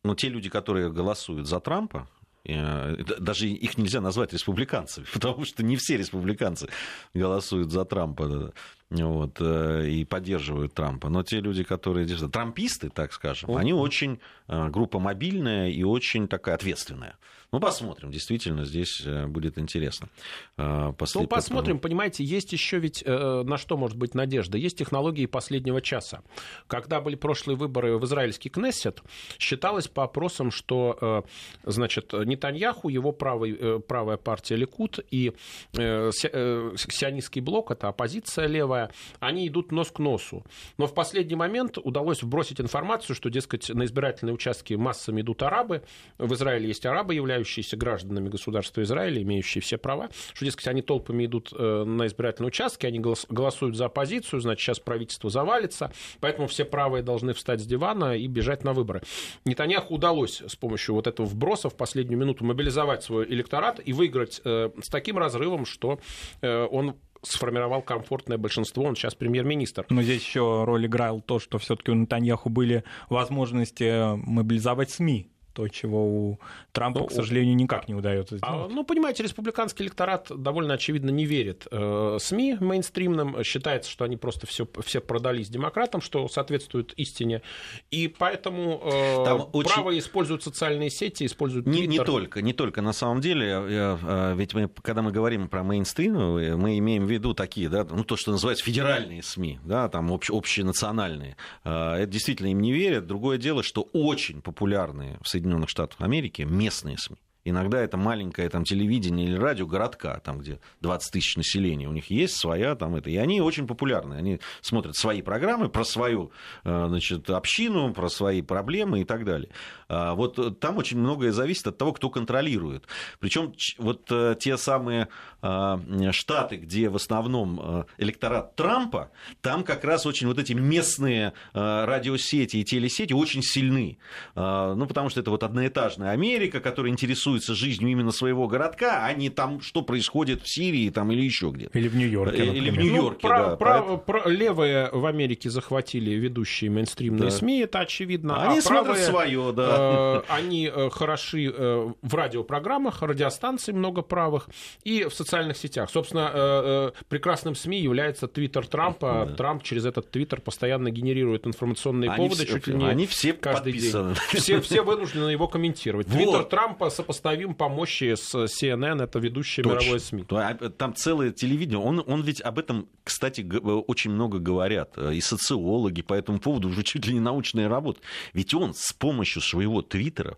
ну, 0.02 0.14
те 0.16 0.28
люди, 0.28 0.50
которые 0.50 0.92
голосуют 0.92 1.46
за 1.46 1.60
Трампа, 1.60 2.08
э, 2.44 2.96
даже 3.20 3.46
их 3.46 3.78
нельзя 3.78 4.00
назвать 4.00 4.32
республиканцами, 4.32 5.06
потому 5.12 5.44
что 5.44 5.62
не 5.62 5.76
все 5.76 5.96
республиканцы 5.96 6.68
голосуют 7.14 7.70
за 7.70 7.84
Трампа. 7.84 8.52
вот, 8.90 9.40
и 9.40 10.04
поддерживают 10.04 10.74
Трампа. 10.74 11.08
Но 11.08 11.22
те 11.22 11.40
люди, 11.40 11.62
которые 11.62 12.06
трамписты, 12.28 12.90
так 12.90 13.12
скажем, 13.12 13.54
они 13.56 13.72
очень 13.72 14.18
группа 14.48 14.98
мобильная 14.98 15.68
и 15.68 15.84
очень 15.84 16.26
такая 16.26 16.56
ответственная. 16.56 17.16
Ну, 17.54 17.60
посмотрим, 17.60 18.10
действительно, 18.10 18.64
здесь 18.64 19.00
э, 19.06 19.28
будет 19.28 19.58
интересно. 19.58 20.08
Э, 20.56 20.92
После... 20.98 21.20
Ну, 21.20 21.28
посмотрим, 21.28 21.78
понимаете, 21.78 22.24
есть 22.24 22.52
еще 22.52 22.80
ведь 22.80 23.04
э, 23.06 23.42
на 23.44 23.58
что 23.58 23.76
может 23.76 23.96
быть 23.96 24.12
надежда. 24.12 24.58
Есть 24.58 24.76
технологии 24.76 25.26
последнего 25.26 25.80
часа. 25.80 26.24
Когда 26.66 27.00
были 27.00 27.14
прошлые 27.14 27.56
выборы 27.56 27.96
в 27.96 28.04
израильский 28.06 28.48
Кнессет, 28.48 29.02
считалось 29.38 29.86
по 29.86 30.02
опросам, 30.02 30.50
что, 30.50 31.24
значит, 31.62 32.12
Нетаньяху, 32.12 32.88
его 32.88 33.12
правый, 33.12 33.80
правая 33.82 34.16
партия 34.16 34.56
Ликут 34.56 34.98
и 35.12 35.32
сионистский 35.72 37.40
блок, 37.40 37.70
это 37.70 37.86
оппозиция 37.86 38.48
левая, 38.48 38.90
они 39.20 39.46
идут 39.46 39.70
нос 39.70 39.92
к 39.92 40.00
носу. 40.00 40.44
Но 40.76 40.88
в 40.88 40.94
последний 40.94 41.36
момент 41.36 41.78
удалось 41.78 42.20
вбросить 42.24 42.60
информацию, 42.60 43.14
что, 43.14 43.30
дескать, 43.30 43.68
на 43.68 43.84
избирательные 43.84 44.34
участки 44.34 44.74
массами 44.74 45.20
идут 45.20 45.44
арабы. 45.44 45.84
В 46.18 46.34
Израиле 46.34 46.66
есть 46.66 46.84
арабы, 46.84 47.14
являются 47.14 47.43
являющиеся 47.44 47.76
гражданами 47.76 48.28
государства 48.28 48.82
Израиля, 48.82 49.22
имеющие 49.22 49.62
все 49.62 49.76
права, 49.76 50.08
что, 50.32 50.44
дескать, 50.44 50.66
они 50.68 50.82
толпами 50.82 51.26
идут 51.26 51.52
э, 51.56 51.84
на 51.84 52.06
избирательные 52.06 52.48
участки, 52.48 52.86
они 52.86 52.98
голосуют 52.98 53.76
за 53.76 53.86
оппозицию, 53.86 54.40
значит, 54.40 54.62
сейчас 54.64 54.80
правительство 54.80 55.30
завалится, 55.30 55.92
поэтому 56.20 56.48
все 56.48 56.64
правые 56.64 57.02
должны 57.02 57.34
встать 57.34 57.60
с 57.60 57.66
дивана 57.66 58.16
и 58.16 58.26
бежать 58.26 58.64
на 58.64 58.72
выборы. 58.72 59.02
Нетаньяху 59.44 59.94
удалось 59.94 60.42
с 60.46 60.56
помощью 60.56 60.94
вот 60.94 61.06
этого 61.06 61.26
вброса 61.26 61.68
в 61.68 61.76
последнюю 61.76 62.18
минуту 62.18 62.44
мобилизовать 62.44 63.02
свой 63.02 63.26
электорат 63.26 63.80
и 63.84 63.92
выиграть 63.92 64.40
э, 64.44 64.70
с 64.82 64.88
таким 64.88 65.18
разрывом, 65.18 65.66
что 65.66 65.98
э, 66.40 66.66
он 66.70 66.96
сформировал 67.22 67.80
комфортное 67.82 68.36
большинство, 68.36 68.84
он 68.84 68.96
сейчас 68.96 69.14
премьер-министр. 69.14 69.86
Но 69.88 70.02
здесь 70.02 70.22
еще 70.22 70.64
роль 70.64 70.86
играл 70.86 71.20
то, 71.20 71.38
что 71.38 71.58
все-таки 71.58 71.90
у 71.90 71.94
Натаньяху 71.94 72.50
были 72.50 72.84
возможности 73.08 74.14
мобилизовать 74.14 74.90
СМИ 74.90 75.28
то, 75.54 75.68
чего 75.68 76.04
у 76.04 76.38
Трампа, 76.72 77.00
ну, 77.00 77.06
к 77.06 77.12
сожалению, 77.12 77.56
никак 77.56 77.88
не 77.88 77.94
удается 77.94 78.36
а, 78.36 78.38
сделать. 78.38 78.70
А, 78.70 78.74
ну, 78.74 78.84
понимаете, 78.84 79.22
республиканский 79.22 79.84
электорат 79.84 80.30
довольно 80.36 80.74
очевидно 80.74 81.10
не 81.10 81.24
верит 81.24 81.66
э, 81.70 82.18
СМИ 82.20 82.58
мейнстримным, 82.60 83.42
считается, 83.44 83.90
что 83.90 84.04
они 84.04 84.16
просто 84.16 84.46
все, 84.46 84.68
все 84.84 85.00
продались 85.00 85.48
демократам, 85.48 86.00
что 86.00 86.28
соответствует 86.28 86.92
истине, 86.94 87.42
и 87.90 88.08
поэтому 88.08 88.82
э, 88.84 89.24
Там 89.24 89.50
право 89.50 89.88
очень... 89.88 89.98
используют 90.00 90.42
социальные 90.42 90.90
сети, 90.90 91.24
используют 91.24 91.66
не, 91.66 91.86
не 91.86 91.98
только, 91.98 92.42
не 92.42 92.52
только, 92.52 92.82
на 92.82 92.92
самом 92.92 93.20
деле, 93.20 93.46
я, 93.46 93.98
э, 94.02 94.34
ведь 94.36 94.54
мы, 94.54 94.68
когда 94.82 95.02
мы 95.02 95.12
говорим 95.12 95.48
про 95.48 95.62
мейнстрим, 95.62 96.14
мы 96.14 96.78
имеем 96.78 97.06
в 97.06 97.10
виду 97.10 97.34
такие, 97.34 97.68
да, 97.68 97.86
ну, 97.88 98.04
то, 98.04 98.16
что 98.16 98.32
называется 98.32 98.64
федеральные 98.64 99.22
СМИ, 99.22 99.60
да, 99.64 99.88
там 99.88 100.10
общ, 100.10 100.30
общенациональные. 100.30 101.36
Э, 101.64 101.94
это 101.94 102.06
действительно 102.06 102.48
им 102.48 102.60
не 102.60 102.72
верят. 102.72 103.06
Другое 103.06 103.38
дело, 103.38 103.62
что 103.62 103.88
очень 103.92 104.42
популярные 104.42 105.18
в 105.22 105.28
Соединенных 105.28 105.43
Соединенных 105.44 105.68
Штатах 105.68 106.00
Америки 106.00 106.40
местные 106.42 106.96
СМИ. 106.96 107.18
Иногда 107.44 107.80
это 107.80 107.96
маленькое 107.96 108.48
там, 108.48 108.64
телевидение 108.64 109.26
или 109.26 109.36
радио 109.36 109.66
городка, 109.66 110.18
там, 110.20 110.38
где 110.38 110.60
20 110.80 111.12
тысяч 111.12 111.36
населения. 111.36 111.88
У 111.88 111.92
них 111.92 112.10
есть 112.10 112.36
своя 112.36 112.74
там 112.74 112.96
это. 112.96 113.10
И 113.10 113.16
они 113.16 113.40
очень 113.40 113.66
популярны. 113.66 114.14
Они 114.14 114.40
смотрят 114.62 114.96
свои 114.96 115.20
программы 115.20 115.68
про 115.68 115.84
свою 115.84 116.32
э, 116.64 116.86
значит, 116.88 117.28
общину, 117.28 117.92
про 117.92 118.08
свои 118.08 118.40
проблемы 118.40 119.00
и 119.00 119.04
так 119.04 119.24
далее. 119.24 119.50
А 119.88 120.14
вот 120.14 120.60
там 120.60 120.78
очень 120.78 120.98
многое 120.98 121.32
зависит 121.32 121.66
от 121.66 121.76
того, 121.76 121.92
кто 121.92 122.08
контролирует. 122.08 122.86
Причем 123.20 123.52
вот 123.78 124.06
э, 124.10 124.36
те 124.38 124.56
самые 124.56 125.08
а, 125.42 125.78
штаты, 126.12 126.56
где 126.56 126.88
в 126.88 126.96
основном 126.96 127.60
э, 127.60 127.84
электорат 127.98 128.56
Трампа, 128.56 129.10
там 129.42 129.62
как 129.64 129.84
раз 129.84 130.06
очень 130.06 130.26
вот 130.26 130.38
эти 130.38 130.54
местные 130.54 131.34
радиосети 131.52 132.56
и 132.56 132.64
телесети 132.64 133.12
очень 133.12 133.42
сильны. 133.42 133.98
А, 134.34 134.74
ну, 134.74 134.86
потому 134.86 135.10
что 135.10 135.20
это 135.20 135.30
вот 135.30 135.42
одноэтажная 135.42 136.10
Америка, 136.10 136.60
которая 136.60 136.92
интересует 136.92 137.33
интересуется 137.34 137.54
жизнью 137.54 137.90
именно 137.90 138.12
своего 138.12 138.46
городка, 138.46 139.04
а 139.04 139.12
не 139.12 139.30
там, 139.30 139.60
что 139.60 139.82
происходит 139.82 140.42
в 140.42 140.48
Сирии 140.48 140.90
там, 140.90 141.10
или 141.12 141.22
еще 141.22 141.50
где-то. 141.50 141.78
Или 141.78 141.88
в 141.88 141.96
Нью-Йорке. 141.96 142.44
Например. 142.44 142.54
Или 142.54 142.70
в 142.70 142.76
Нью-Йорке, 142.78 143.28
ну, 143.28 143.28
да. 143.28 143.56
Прав, 143.56 143.58
прав, 143.58 144.04
прав, 144.04 144.26
левые 144.26 144.90
в 144.92 145.06
Америке 145.06 145.50
захватили 145.50 146.10
ведущие 146.12 146.70
мейнстримные 146.70 147.30
да. 147.30 147.36
СМИ, 147.36 147.60
это 147.60 147.80
очевидно. 147.80 148.42
Они 148.42 148.58
а 148.58 148.62
смотрят 148.62 148.84
правые, 148.84 149.06
свое, 149.06 149.52
да. 149.52 150.22
Э, 150.28 150.32
они 150.32 150.70
э, 150.72 150.90
хороши 150.90 151.52
э, 151.54 151.92
в 152.02 152.14
радиопрограммах, 152.14 153.02
радиостанций 153.02 153.74
много 153.74 154.02
правых, 154.02 154.48
и 154.84 155.04
в 155.04 155.14
социальных 155.14 155.56
сетях. 155.56 155.90
Собственно, 155.90 156.30
э, 156.32 156.92
э, 156.96 157.04
прекрасным 157.08 157.54
СМИ 157.54 157.80
является 157.80 158.28
Твиттер 158.28 158.66
Трампа. 158.66 159.26
Да. 159.28 159.34
Трамп 159.34 159.62
через 159.62 159.84
этот 159.84 160.10
Твиттер 160.10 160.40
постоянно 160.40 160.90
генерирует 160.90 161.46
информационные 161.46 162.10
они 162.10 162.28
поводы 162.28 162.44
все, 162.44 162.54
чуть 162.54 162.66
ли 162.68 162.74
не 162.74 162.86
они 162.86 163.06
все 163.06 163.32
каждый 163.32 163.72
подписаны. 163.72 164.14
день. 164.14 164.40
Все, 164.40 164.60
все 164.60 164.82
вынуждены 164.82 165.30
его 165.30 165.48
комментировать. 165.48 166.06
Твиттер 166.14 166.38
вот. 166.38 166.50
Трампа 166.50 166.90
сопоставляет 166.90 167.23
сопоставим 167.24 167.54
по 167.54 167.68
мощи 167.68 168.14
с 168.14 168.34
CNN, 168.34 169.02
это 169.02 169.18
ведущая 169.18 169.62
Точно. 169.62 169.80
мировое 169.80 169.98
СМИ. 169.98 170.24
А, 170.30 170.54
там 170.54 170.94
целое 170.94 171.30
телевидение. 171.32 171.78
Он, 171.78 172.02
он 172.06 172.22
ведь 172.22 172.40
об 172.40 172.58
этом, 172.58 172.88
кстати, 173.02 173.40
очень 173.42 174.10
много 174.10 174.38
говорят. 174.38 174.92
Э, 174.96 175.14
и 175.14 175.20
социологи 175.20 176.02
по 176.02 176.14
этому 176.14 176.38
поводу 176.38 176.68
уже 176.68 176.82
чуть 176.84 177.06
ли 177.06 177.14
не 177.14 177.20
научная 177.20 177.68
работа. 177.68 178.00
Ведь 178.34 178.54
он 178.54 178.74
с 178.74 178.92
помощью 178.92 179.42
своего 179.42 179.82
твиттера 179.82 180.36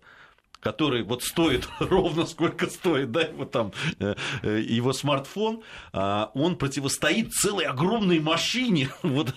который 0.59 1.03
вот 1.03 1.23
стоит 1.23 1.67
ровно 1.79 2.25
сколько 2.25 2.67
стоит, 2.67 3.11
да, 3.11 3.21
его 3.21 3.45
там, 3.45 3.71
э, 3.99 4.15
э, 4.43 4.61
его 4.61 4.93
смартфон, 4.93 5.61
а, 5.93 6.31
он 6.33 6.55
противостоит 6.55 7.33
целой 7.33 7.65
огромной 7.65 8.19
машине, 8.19 8.89
вот 9.03 9.33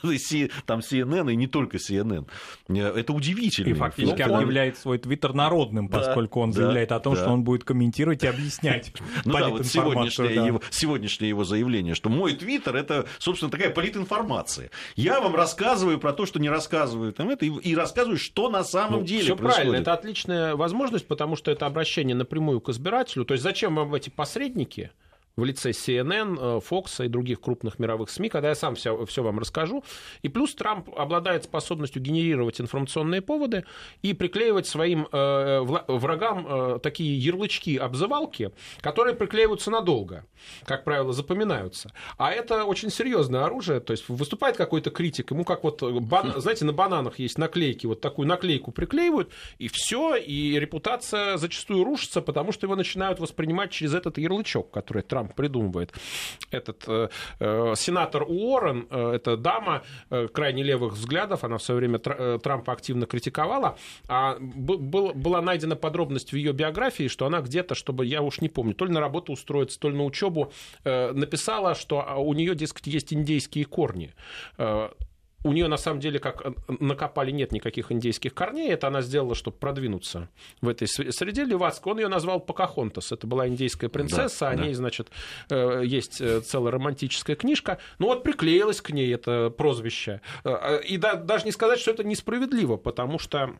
там 0.66 0.80
CNN 0.80 1.32
и 1.32 1.36
не 1.36 1.46
только 1.46 1.76
CNN. 1.76 2.26
Э, 2.68 2.98
это 2.98 3.12
удивительно. 3.12 3.70
И 3.70 3.74
фактически 3.74 4.22
он... 4.22 4.34
объявляет 4.34 4.78
свой 4.78 4.98
твиттер 4.98 5.34
народным, 5.34 5.88
поскольку 5.88 6.40
он 6.40 6.52
заявляет 6.52 6.92
о 6.92 7.00
том, 7.00 7.16
что 7.16 7.28
он 7.28 7.44
будет 7.44 7.64
комментировать 7.64 8.22
и 8.24 8.26
объяснять 8.26 8.92
Ну 9.24 9.32
да, 9.38 9.48
вот 9.48 9.66
сегодняшнее, 9.66 10.46
Его, 10.46 10.60
сегодняшнее 10.70 11.28
его 11.28 11.44
заявление, 11.44 11.94
что 11.94 12.08
мой 12.08 12.34
твиттер 12.34 12.76
это, 12.76 13.06
собственно, 13.18 13.50
такая 13.50 13.70
политинформация. 13.70 14.70
Я 14.96 15.20
вам 15.20 15.34
рассказываю 15.34 15.98
про 15.98 16.12
то, 16.12 16.26
что 16.26 16.38
не 16.38 16.48
рассказывают 16.48 17.16
там 17.16 17.30
это, 17.30 17.44
и, 17.44 17.74
рассказываю, 17.74 18.18
что 18.18 18.48
на 18.48 18.64
самом 18.64 19.00
ну, 19.00 19.06
деле 19.06 19.22
Все 19.22 19.36
правильно, 19.36 19.76
это 19.76 19.92
отличная 19.92 20.56
возможность, 20.56 21.06
потому 21.10 21.34
что 21.34 21.50
это 21.50 21.66
обращение 21.66 22.14
напрямую 22.14 22.60
к 22.60 22.68
избирателю. 22.68 23.24
То 23.24 23.34
есть 23.34 23.42
зачем 23.42 23.74
вам 23.74 23.92
эти 23.96 24.10
посредники? 24.10 24.92
В 25.36 25.44
лице 25.44 25.70
CNN, 25.70 26.38
э, 26.38 26.60
Fox 26.60 27.04
и 27.04 27.08
других 27.08 27.40
крупных 27.40 27.78
мировых 27.78 28.10
СМИ, 28.10 28.28
когда 28.28 28.48
я 28.48 28.54
сам 28.54 28.74
все, 28.74 29.04
все 29.06 29.22
вам 29.22 29.38
расскажу. 29.38 29.84
И 30.22 30.28
плюс 30.28 30.54
Трамп 30.54 30.88
обладает 30.96 31.44
способностью 31.44 32.02
генерировать 32.02 32.60
информационные 32.60 33.22
поводы 33.22 33.64
и 34.02 34.12
приклеивать 34.12 34.66
своим 34.66 35.06
э, 35.10 35.60
врагам 35.88 36.46
э, 36.48 36.78
такие 36.82 37.18
ярлычки, 37.18 37.76
обзывалки, 37.76 38.52
которые 38.80 39.14
приклеиваются 39.14 39.70
надолго, 39.70 40.26
как 40.64 40.84
правило, 40.84 41.12
запоминаются. 41.12 41.92
А 42.18 42.32
это 42.32 42.64
очень 42.64 42.90
серьезное 42.90 43.44
оружие, 43.44 43.80
то 43.80 43.92
есть 43.92 44.08
выступает 44.08 44.56
какой-то 44.56 44.90
критик, 44.90 45.30
ему 45.30 45.44
как 45.44 45.64
вот, 45.64 45.82
бан... 45.82 46.34
знаете, 46.40 46.64
на 46.64 46.72
бананах 46.72 47.18
есть 47.18 47.38
наклейки, 47.38 47.86
вот 47.86 48.00
такую 48.00 48.28
наклейку 48.28 48.72
приклеивают, 48.72 49.30
и 49.58 49.68
все, 49.68 50.16
и 50.16 50.58
репутация 50.58 51.36
зачастую 51.36 51.84
рушится, 51.84 52.20
потому 52.20 52.52
что 52.52 52.66
его 52.66 52.76
начинают 52.76 53.20
воспринимать 53.20 53.70
через 53.70 53.94
этот 53.94 54.18
ярлычок, 54.18 54.70
который 54.70 55.02
Трамп 55.02 55.19
придумывает. 55.24 55.92
Этот 56.50 56.84
э, 56.86 57.08
э, 57.38 57.74
сенатор 57.76 58.22
Уоррен, 58.22 58.86
э, 58.90 59.12
это 59.14 59.36
дама 59.36 59.82
э, 60.10 60.28
крайне 60.28 60.62
левых 60.62 60.94
взглядов, 60.94 61.44
она 61.44 61.58
в 61.58 61.62
свое 61.62 61.78
время 61.78 62.00
э, 62.04 62.38
Трампа 62.42 62.72
активно 62.72 63.06
критиковала, 63.06 63.76
а 64.08 64.36
был, 64.40 65.12
была 65.14 65.42
найдена 65.42 65.76
подробность 65.76 66.32
в 66.32 66.36
ее 66.36 66.52
биографии, 66.52 67.08
что 67.08 67.26
она 67.26 67.40
где-то, 67.40 67.74
чтобы 67.74 68.06
я 68.06 68.22
уж 68.22 68.40
не 68.40 68.48
помню, 68.48 68.74
то 68.74 68.84
ли 68.84 68.92
на 68.92 69.00
работу 69.00 69.32
устроиться, 69.32 69.78
то 69.78 69.88
ли 69.88 69.96
на 69.96 70.04
учебу, 70.04 70.52
э, 70.84 71.12
написала, 71.12 71.74
что 71.74 72.04
у 72.18 72.32
нее, 72.34 72.54
дескать, 72.54 72.86
есть 72.86 73.12
индейские 73.12 73.64
корни 73.64 74.12
у 75.42 75.52
нее 75.52 75.68
на 75.68 75.76
самом 75.76 76.00
деле 76.00 76.18
как 76.18 76.44
э, 76.44 76.52
накопали 76.80 77.30
нет 77.30 77.52
никаких 77.52 77.90
индейских 77.92 78.34
корней, 78.34 78.70
это 78.70 78.88
она 78.88 79.02
сделала, 79.02 79.34
чтобы 79.34 79.56
продвинуться 79.56 80.28
в 80.60 80.68
этой 80.68 80.86
среде 80.86 81.44
левацкой. 81.44 81.92
Он 81.92 81.98
ее 82.00 82.08
назвал 82.08 82.40
Покахонтас, 82.40 83.12
это 83.12 83.26
была 83.26 83.48
индейская 83.48 83.88
принцесса, 83.88 84.40
да, 84.40 84.48
о 84.50 84.54
ней, 84.56 84.70
да. 84.70 84.74
значит, 84.74 85.08
э, 85.48 85.82
есть 85.84 86.20
э, 86.20 86.40
целая 86.40 86.72
романтическая 86.72 87.36
книжка. 87.36 87.78
Ну 87.98 88.06
вот 88.06 88.22
приклеилось 88.22 88.80
к 88.80 88.90
ней 88.90 89.12
это 89.14 89.50
прозвище. 89.50 90.20
И 90.86 90.96
даже 90.98 91.44
не 91.44 91.52
сказать, 91.52 91.78
что 91.78 91.90
это 91.90 92.04
несправедливо, 92.04 92.76
потому 92.76 93.18
что 93.18 93.54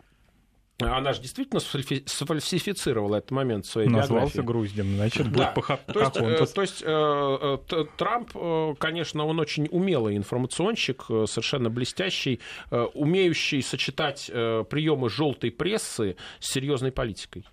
она 0.86 1.12
же 1.12 1.20
действительно 1.20 1.60
сфальсифицировала 1.60 3.16
этот 3.16 3.30
момент 3.30 3.66
в 3.66 3.70
своей 3.70 3.88
Назвался 3.88 4.36
биографии. 4.36 4.40
груздем, 4.40 4.94
значит, 4.96 5.28
будет 5.28 5.38
да. 5.38 5.52
по 5.52 5.62
То 5.92 6.00
есть, 6.00 6.16
э, 6.16 6.46
то 6.54 6.62
есть 6.62 6.82
э, 6.84 7.58
э, 7.70 7.84
Трамп, 7.96 8.78
конечно, 8.78 9.24
он 9.24 9.40
очень 9.40 9.68
умелый 9.70 10.16
информационщик, 10.16 11.04
совершенно 11.04 11.70
блестящий, 11.70 12.40
умеющий 12.70 13.62
сочетать 13.62 14.26
приемы 14.26 15.10
желтой 15.10 15.50
прессы 15.50 16.16
с 16.38 16.50
серьезной 16.50 16.92
политикой. 16.92 17.44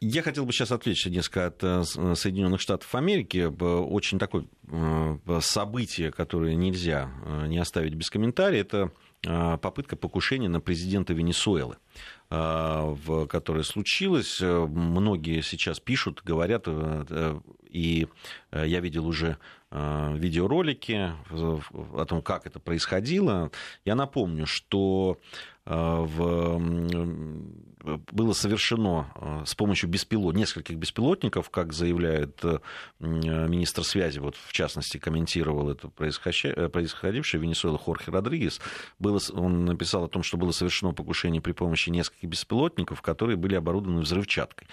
Я 0.00 0.22
хотел 0.22 0.46
бы 0.46 0.52
сейчас 0.52 0.70
отвлечься 0.70 1.10
несколько 1.10 1.46
от 1.46 1.88
Соединенных 2.18 2.60
Штатов 2.60 2.94
Америки. 2.94 3.44
Очень 3.60 4.18
такое 4.18 4.44
событие, 5.40 6.12
которое 6.12 6.54
нельзя 6.54 7.10
не 7.48 7.58
оставить 7.58 7.94
без 7.94 8.08
комментария, 8.08 8.60
это 8.60 8.92
попытка 9.22 9.96
покушения 9.96 10.48
на 10.48 10.60
президента 10.60 11.12
Венесуэлы. 11.12 11.76
А, 12.30 12.94
в 13.06 13.26
которое 13.26 13.62
случилось. 13.62 14.38
Э, 14.42 14.66
многие 14.66 15.40
сейчас 15.40 15.80
пишут, 15.80 16.20
говорят, 16.22 16.64
э, 16.66 17.40
и 17.70 18.06
э, 18.50 18.64
я 18.66 18.80
видел 18.80 19.06
уже 19.06 19.38
видеоролики 19.70 21.12
о 21.30 22.04
том, 22.06 22.22
как 22.22 22.46
это 22.46 22.58
происходило. 22.58 23.50
Я 23.84 23.94
напомню, 23.94 24.46
что 24.46 25.18
в, 25.66 26.58
было 28.12 28.32
совершено 28.32 29.44
с 29.44 29.54
помощью 29.54 29.90
беспилот, 29.90 30.34
нескольких 30.34 30.76
беспилотников, 30.76 31.50
как 31.50 31.74
заявляет 31.74 32.42
министр 32.98 33.84
связи, 33.84 34.18
вот 34.20 34.36
в 34.36 34.52
частности 34.52 34.96
комментировал 34.96 35.68
это 35.68 35.88
происходившее 35.88 37.38
в 37.38 37.42
Венесуэле 37.42 37.76
Хорхе 37.76 38.10
Родригес, 38.10 38.62
было, 38.98 39.20
он 39.34 39.66
написал 39.66 40.04
о 40.04 40.08
том, 40.08 40.22
что 40.22 40.38
было 40.38 40.52
совершено 40.52 40.94
покушение 40.94 41.42
при 41.42 41.52
помощи 41.52 41.90
нескольких 41.90 42.30
беспилотников, 42.30 43.02
которые 43.02 43.36
были 43.36 43.54
оборудованы 43.54 44.00
взрывчаткой. 44.00 44.66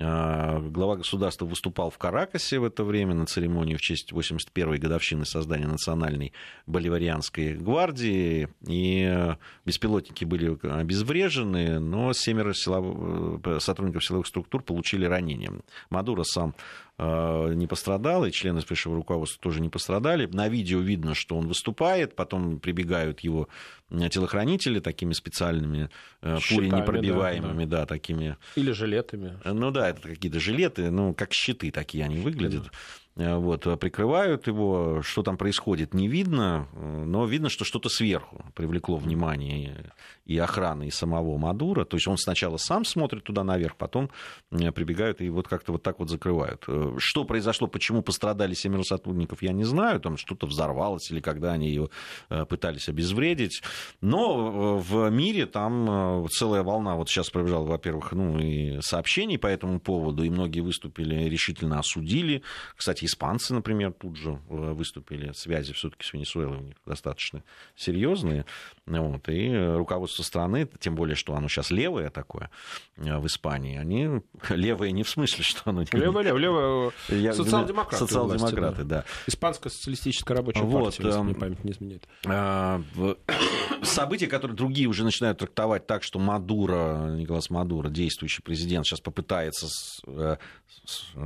А, 0.00 0.60
глава 0.60 0.96
государства 0.96 1.44
выступал 1.44 1.90
в 1.90 1.98
Каракасе 1.98 2.60
в 2.60 2.64
это 2.64 2.84
время 2.84 3.14
на 3.14 3.26
церемонии 3.26 3.74
в 3.74 3.80
честь 3.80 4.12
81-й 4.12 4.78
годовщины 4.78 5.26
создания 5.26 5.66
Национальной 5.66 6.32
Боливарианской 6.66 7.54
гвардии. 7.54 8.48
И 8.66 9.34
беспилотники 9.64 10.24
были 10.24 10.56
обезврежены, 10.62 11.80
но 11.80 12.12
семеро 12.12 12.52
силов... 12.54 13.42
Э, 13.44 13.58
сотрудников 13.60 14.04
силовых 14.04 14.28
структур 14.28 14.62
получили 14.62 15.04
ранения. 15.04 15.50
Мадуро 15.90 16.22
сам 16.22 16.54
Э, 16.54 16.87
не 16.98 17.66
пострадал, 17.68 18.24
и 18.24 18.32
члены 18.32 18.60
высшего 18.68 18.96
руководства 18.96 19.40
тоже 19.40 19.60
не 19.60 19.68
пострадали. 19.68 20.26
На 20.26 20.48
видео 20.48 20.80
видно, 20.80 21.14
что 21.14 21.36
он 21.36 21.46
выступает, 21.46 22.16
потом 22.16 22.58
прибегают 22.58 23.20
его 23.20 23.48
э, 23.90 24.08
телохранители 24.08 24.80
такими 24.80 25.12
специальными 25.12 25.90
э, 26.22 26.38
пули 26.48 26.68
непробиваемыми, 26.68 27.64
да, 27.66 27.70
да. 27.70 27.80
да, 27.80 27.86
такими. 27.86 28.36
Или 28.56 28.72
жилетами. 28.72 29.38
Ну 29.44 29.70
да, 29.70 29.90
это 29.90 30.08
какие-то 30.08 30.40
жилеты, 30.40 30.90
ну 30.90 31.14
как 31.14 31.32
щиты 31.32 31.70
такие 31.70 32.04
они 32.04 32.18
выглядят. 32.18 32.70
Вот, 33.18 33.80
прикрывают 33.80 34.46
его, 34.46 35.02
что 35.02 35.22
там 35.22 35.36
происходит, 35.36 35.92
не 35.92 36.06
видно, 36.08 36.68
но 36.72 37.26
видно, 37.26 37.48
что 37.48 37.64
что-то 37.64 37.88
сверху 37.88 38.44
привлекло 38.54 38.96
внимание 38.96 39.92
и 40.24 40.38
охраны, 40.38 40.86
и 40.86 40.90
самого 40.90 41.36
Мадура. 41.36 41.84
То 41.84 41.96
есть 41.96 42.06
он 42.06 42.16
сначала 42.16 42.58
сам 42.58 42.84
смотрит 42.84 43.24
туда 43.24 43.42
наверх, 43.42 43.76
потом 43.76 44.10
прибегают 44.50 45.20
и 45.20 45.30
вот 45.30 45.48
как-то 45.48 45.72
вот 45.72 45.82
так 45.82 45.98
вот 45.98 46.10
закрывают. 46.10 46.64
Что 46.98 47.24
произошло, 47.24 47.66
почему 47.66 48.02
пострадали 48.02 48.54
семеро 48.54 48.82
сотрудников, 48.82 49.42
я 49.42 49.52
не 49.52 49.64
знаю. 49.64 50.00
Там 50.00 50.16
что-то 50.16 50.46
взорвалось 50.46 51.10
или 51.10 51.20
когда 51.20 51.52
они 51.52 51.68
ее 51.68 51.88
э, 52.30 52.44
пытались 52.44 52.88
обезвредить. 52.88 53.62
Но 54.00 54.78
э, 54.78 54.92
в 54.92 55.10
мире 55.10 55.46
там 55.46 56.24
э, 56.24 56.28
целая 56.30 56.62
волна. 56.62 56.94
Вот 56.94 57.08
сейчас 57.08 57.30
пробежала, 57.30 57.64
во-первых, 57.64 58.12
ну, 58.12 58.38
и 58.38 58.80
сообщений 58.80 59.38
по 59.38 59.48
этому 59.48 59.80
поводу, 59.80 60.22
и 60.22 60.30
многие 60.30 60.60
выступили, 60.60 61.24
решительно 61.24 61.80
осудили. 61.80 62.42
Кстати, 62.76 63.07
испанцы, 63.08 63.52
например, 63.54 63.92
тут 63.92 64.16
же 64.16 64.38
выступили. 64.48 65.32
Связи 65.32 65.72
все-таки 65.72 66.04
с 66.04 66.12
Венесуэлой 66.12 66.58
у 66.58 66.62
них 66.62 66.76
достаточно 66.86 67.42
серьезные. 67.76 68.44
Вот. 68.86 69.28
И 69.28 69.52
руководство 69.74 70.22
страны, 70.22 70.68
тем 70.78 70.94
более, 70.94 71.16
что 71.16 71.34
оно 71.34 71.48
сейчас 71.48 71.70
левое 71.70 72.10
такое 72.10 72.50
в 72.96 73.26
Испании, 73.26 73.78
они 73.78 74.22
левое 74.50 74.92
не 74.92 75.02
в 75.02 75.08
смысле, 75.08 75.42
что 75.44 75.70
оно... 75.70 75.84
Левое, 75.92 76.22
левое, 76.24 76.40
левое 76.40 76.92
я, 77.08 77.32
социал-демократы. 77.32 78.04
Социал-демократы, 78.04 78.84
да. 78.84 78.98
да. 78.98 79.04
Испанская 79.26 79.70
социалистическая 79.70 80.34
рабочая 80.34 80.62
вот, 80.62 80.84
партия, 80.84 81.04
если 81.04 81.20
мне 81.20 81.32
эм, 81.32 81.40
память 81.40 81.64
не 81.64 81.72
изменяет. 81.72 82.08
События, 83.82 84.26
которые 84.26 84.56
другие 84.56 84.88
уже 84.88 85.04
начинают 85.04 85.38
трактовать 85.38 85.86
так, 85.86 86.02
что 86.02 86.18
Мадуро, 86.18 87.14
Николас 87.16 87.50
Мадуро, 87.50 87.88
действующий 87.88 88.42
президент, 88.42 88.86
сейчас 88.86 89.00
попытается, 89.00 89.66
э, 90.06 90.36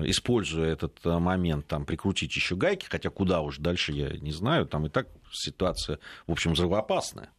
используя 0.02 0.72
этот 0.72 0.98
э, 1.04 1.18
момент, 1.18 1.71
там, 1.72 1.86
прикрутить 1.86 2.36
еще 2.36 2.54
гайки, 2.54 2.84
хотя 2.84 3.08
куда 3.08 3.40
уж 3.40 3.56
дальше 3.56 3.92
я 3.92 4.10
не 4.18 4.30
знаю, 4.30 4.66
там 4.66 4.84
и 4.84 4.90
так 4.90 5.08
ситуация, 5.32 5.98
в 6.26 6.32
общем, 6.32 6.52
взрывоопасная. 6.52 7.30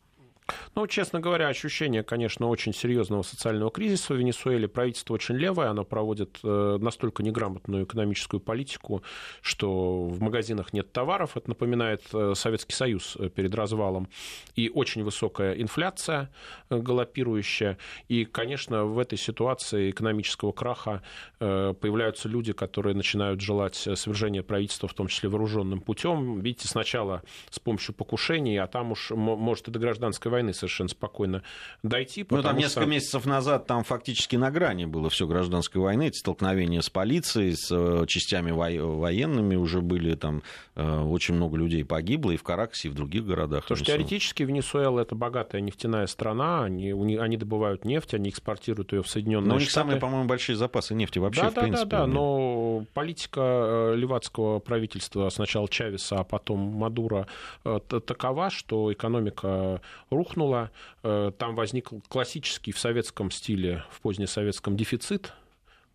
Ну, 0.75 0.87
честно 0.87 1.19
говоря, 1.19 1.47
ощущение, 1.47 2.03
конечно, 2.03 2.47
очень 2.47 2.73
серьезного 2.73 3.21
социального 3.21 3.71
кризиса 3.71 4.13
в 4.13 4.17
Венесуэле. 4.17 4.67
Правительство 4.67 5.13
очень 5.13 5.35
левое, 5.35 5.69
оно 5.69 5.83
проводит 5.83 6.39
э, 6.43 6.77
настолько 6.79 7.23
неграмотную 7.23 7.85
экономическую 7.85 8.39
политику, 8.39 9.03
что 9.41 10.05
в 10.05 10.21
магазинах 10.21 10.73
нет 10.73 10.91
товаров. 10.91 11.37
Это 11.37 11.49
напоминает 11.49 12.03
э, 12.13 12.33
Советский 12.35 12.73
Союз 12.73 13.15
э, 13.19 13.29
перед 13.29 13.53
развалом. 13.55 14.09
И 14.55 14.69
очень 14.69 15.03
высокая 15.03 15.53
инфляция 15.53 16.29
галопирующая. 16.69 17.77
И, 18.07 18.25
конечно, 18.25 18.85
в 18.85 18.99
этой 18.99 19.17
ситуации 19.17 19.91
экономического 19.91 20.51
краха 20.51 21.01
появляются 21.39 22.29
люди, 22.29 22.53
которые 22.53 22.95
начинают 22.95 23.41
желать 23.41 23.75
свержения 23.75 24.43
правительства, 24.43 24.87
в 24.87 24.93
том 24.93 25.07
числе 25.07 25.29
вооруженным 25.29 25.81
путем. 25.81 26.39
Видите, 26.39 26.67
сначала 26.67 27.21
с 27.49 27.59
помощью 27.59 27.93
покушений, 27.93 28.57
а 28.57 28.67
там 28.67 28.91
уж 28.91 29.11
может 29.11 29.67
и 29.67 29.71
до 29.71 29.79
гражданской 29.79 30.31
войны 30.33 30.53
совершенно 30.53 30.89
спокойно 30.89 31.43
дойти. 31.83 32.25
Ну, 32.29 32.41
там 32.41 32.57
несколько 32.57 32.81
что... 32.81 32.89
месяцев 32.89 33.25
назад 33.25 33.67
там 33.67 33.83
фактически 33.83 34.35
на 34.35 34.51
грани 34.51 34.85
было 34.85 35.09
все 35.09 35.27
гражданской 35.27 35.81
войны, 35.81 36.07
эти 36.07 36.17
столкновения 36.17 36.81
с 36.81 36.89
полицией, 36.89 37.55
с 37.55 37.69
э, 37.71 38.05
частями 38.07 38.51
военными 38.51 39.55
уже 39.55 39.81
были, 39.81 40.15
там 40.15 40.43
э, 40.75 41.01
очень 41.01 41.35
много 41.35 41.57
людей 41.57 41.85
погибло 41.85 42.31
и 42.31 42.37
в 42.37 42.43
Каракасе, 42.43 42.87
и 42.87 42.91
в 42.91 42.95
других 42.95 43.25
городах. 43.25 43.63
Потому 43.63 43.77
что 43.77 43.85
теоретически 43.85 44.43
Венесуэла 44.43 45.01
это 45.01 45.15
богатая 45.15 45.61
нефтяная 45.61 46.07
страна, 46.07 46.63
они, 46.63 46.91
они 46.91 47.37
добывают 47.37 47.85
нефть, 47.85 48.13
они 48.13 48.29
экспортируют 48.29 48.93
ее 48.93 49.03
в 49.03 49.07
Соединенные 49.07 49.43
Штаты. 49.43 49.49
Но 49.49 49.55
у 49.55 49.59
них 49.59 49.71
самые, 49.71 49.99
по-моему, 49.99 50.27
большие 50.27 50.55
запасы 50.55 50.95
нефти 50.95 51.19
вообще, 51.19 51.41
да, 51.43 51.49
в 51.49 51.53
да, 51.53 51.61
принципе. 51.61 51.89
Да, 51.89 51.99
да, 51.99 52.05
да, 52.05 52.13
но 52.13 52.85
политика 52.93 53.41
э, 53.41 53.95
левацкого 53.95 54.59
правительства, 54.59 55.29
сначала 55.29 55.67
Чавеса, 55.67 56.19
а 56.19 56.23
потом 56.23 56.59
Мадура, 56.59 57.27
такова, 57.63 58.49
что 58.49 58.91
экономика 58.91 59.81
рухнула. 60.23 60.71
Э, 61.03 61.31
там 61.37 61.55
возник 61.55 61.89
классический 62.07 62.71
в 62.71 62.79
советском 62.79 63.29
стиле, 63.29 63.83
в 63.91 64.01
позднесоветском 64.01 64.77
дефицит 64.77 65.33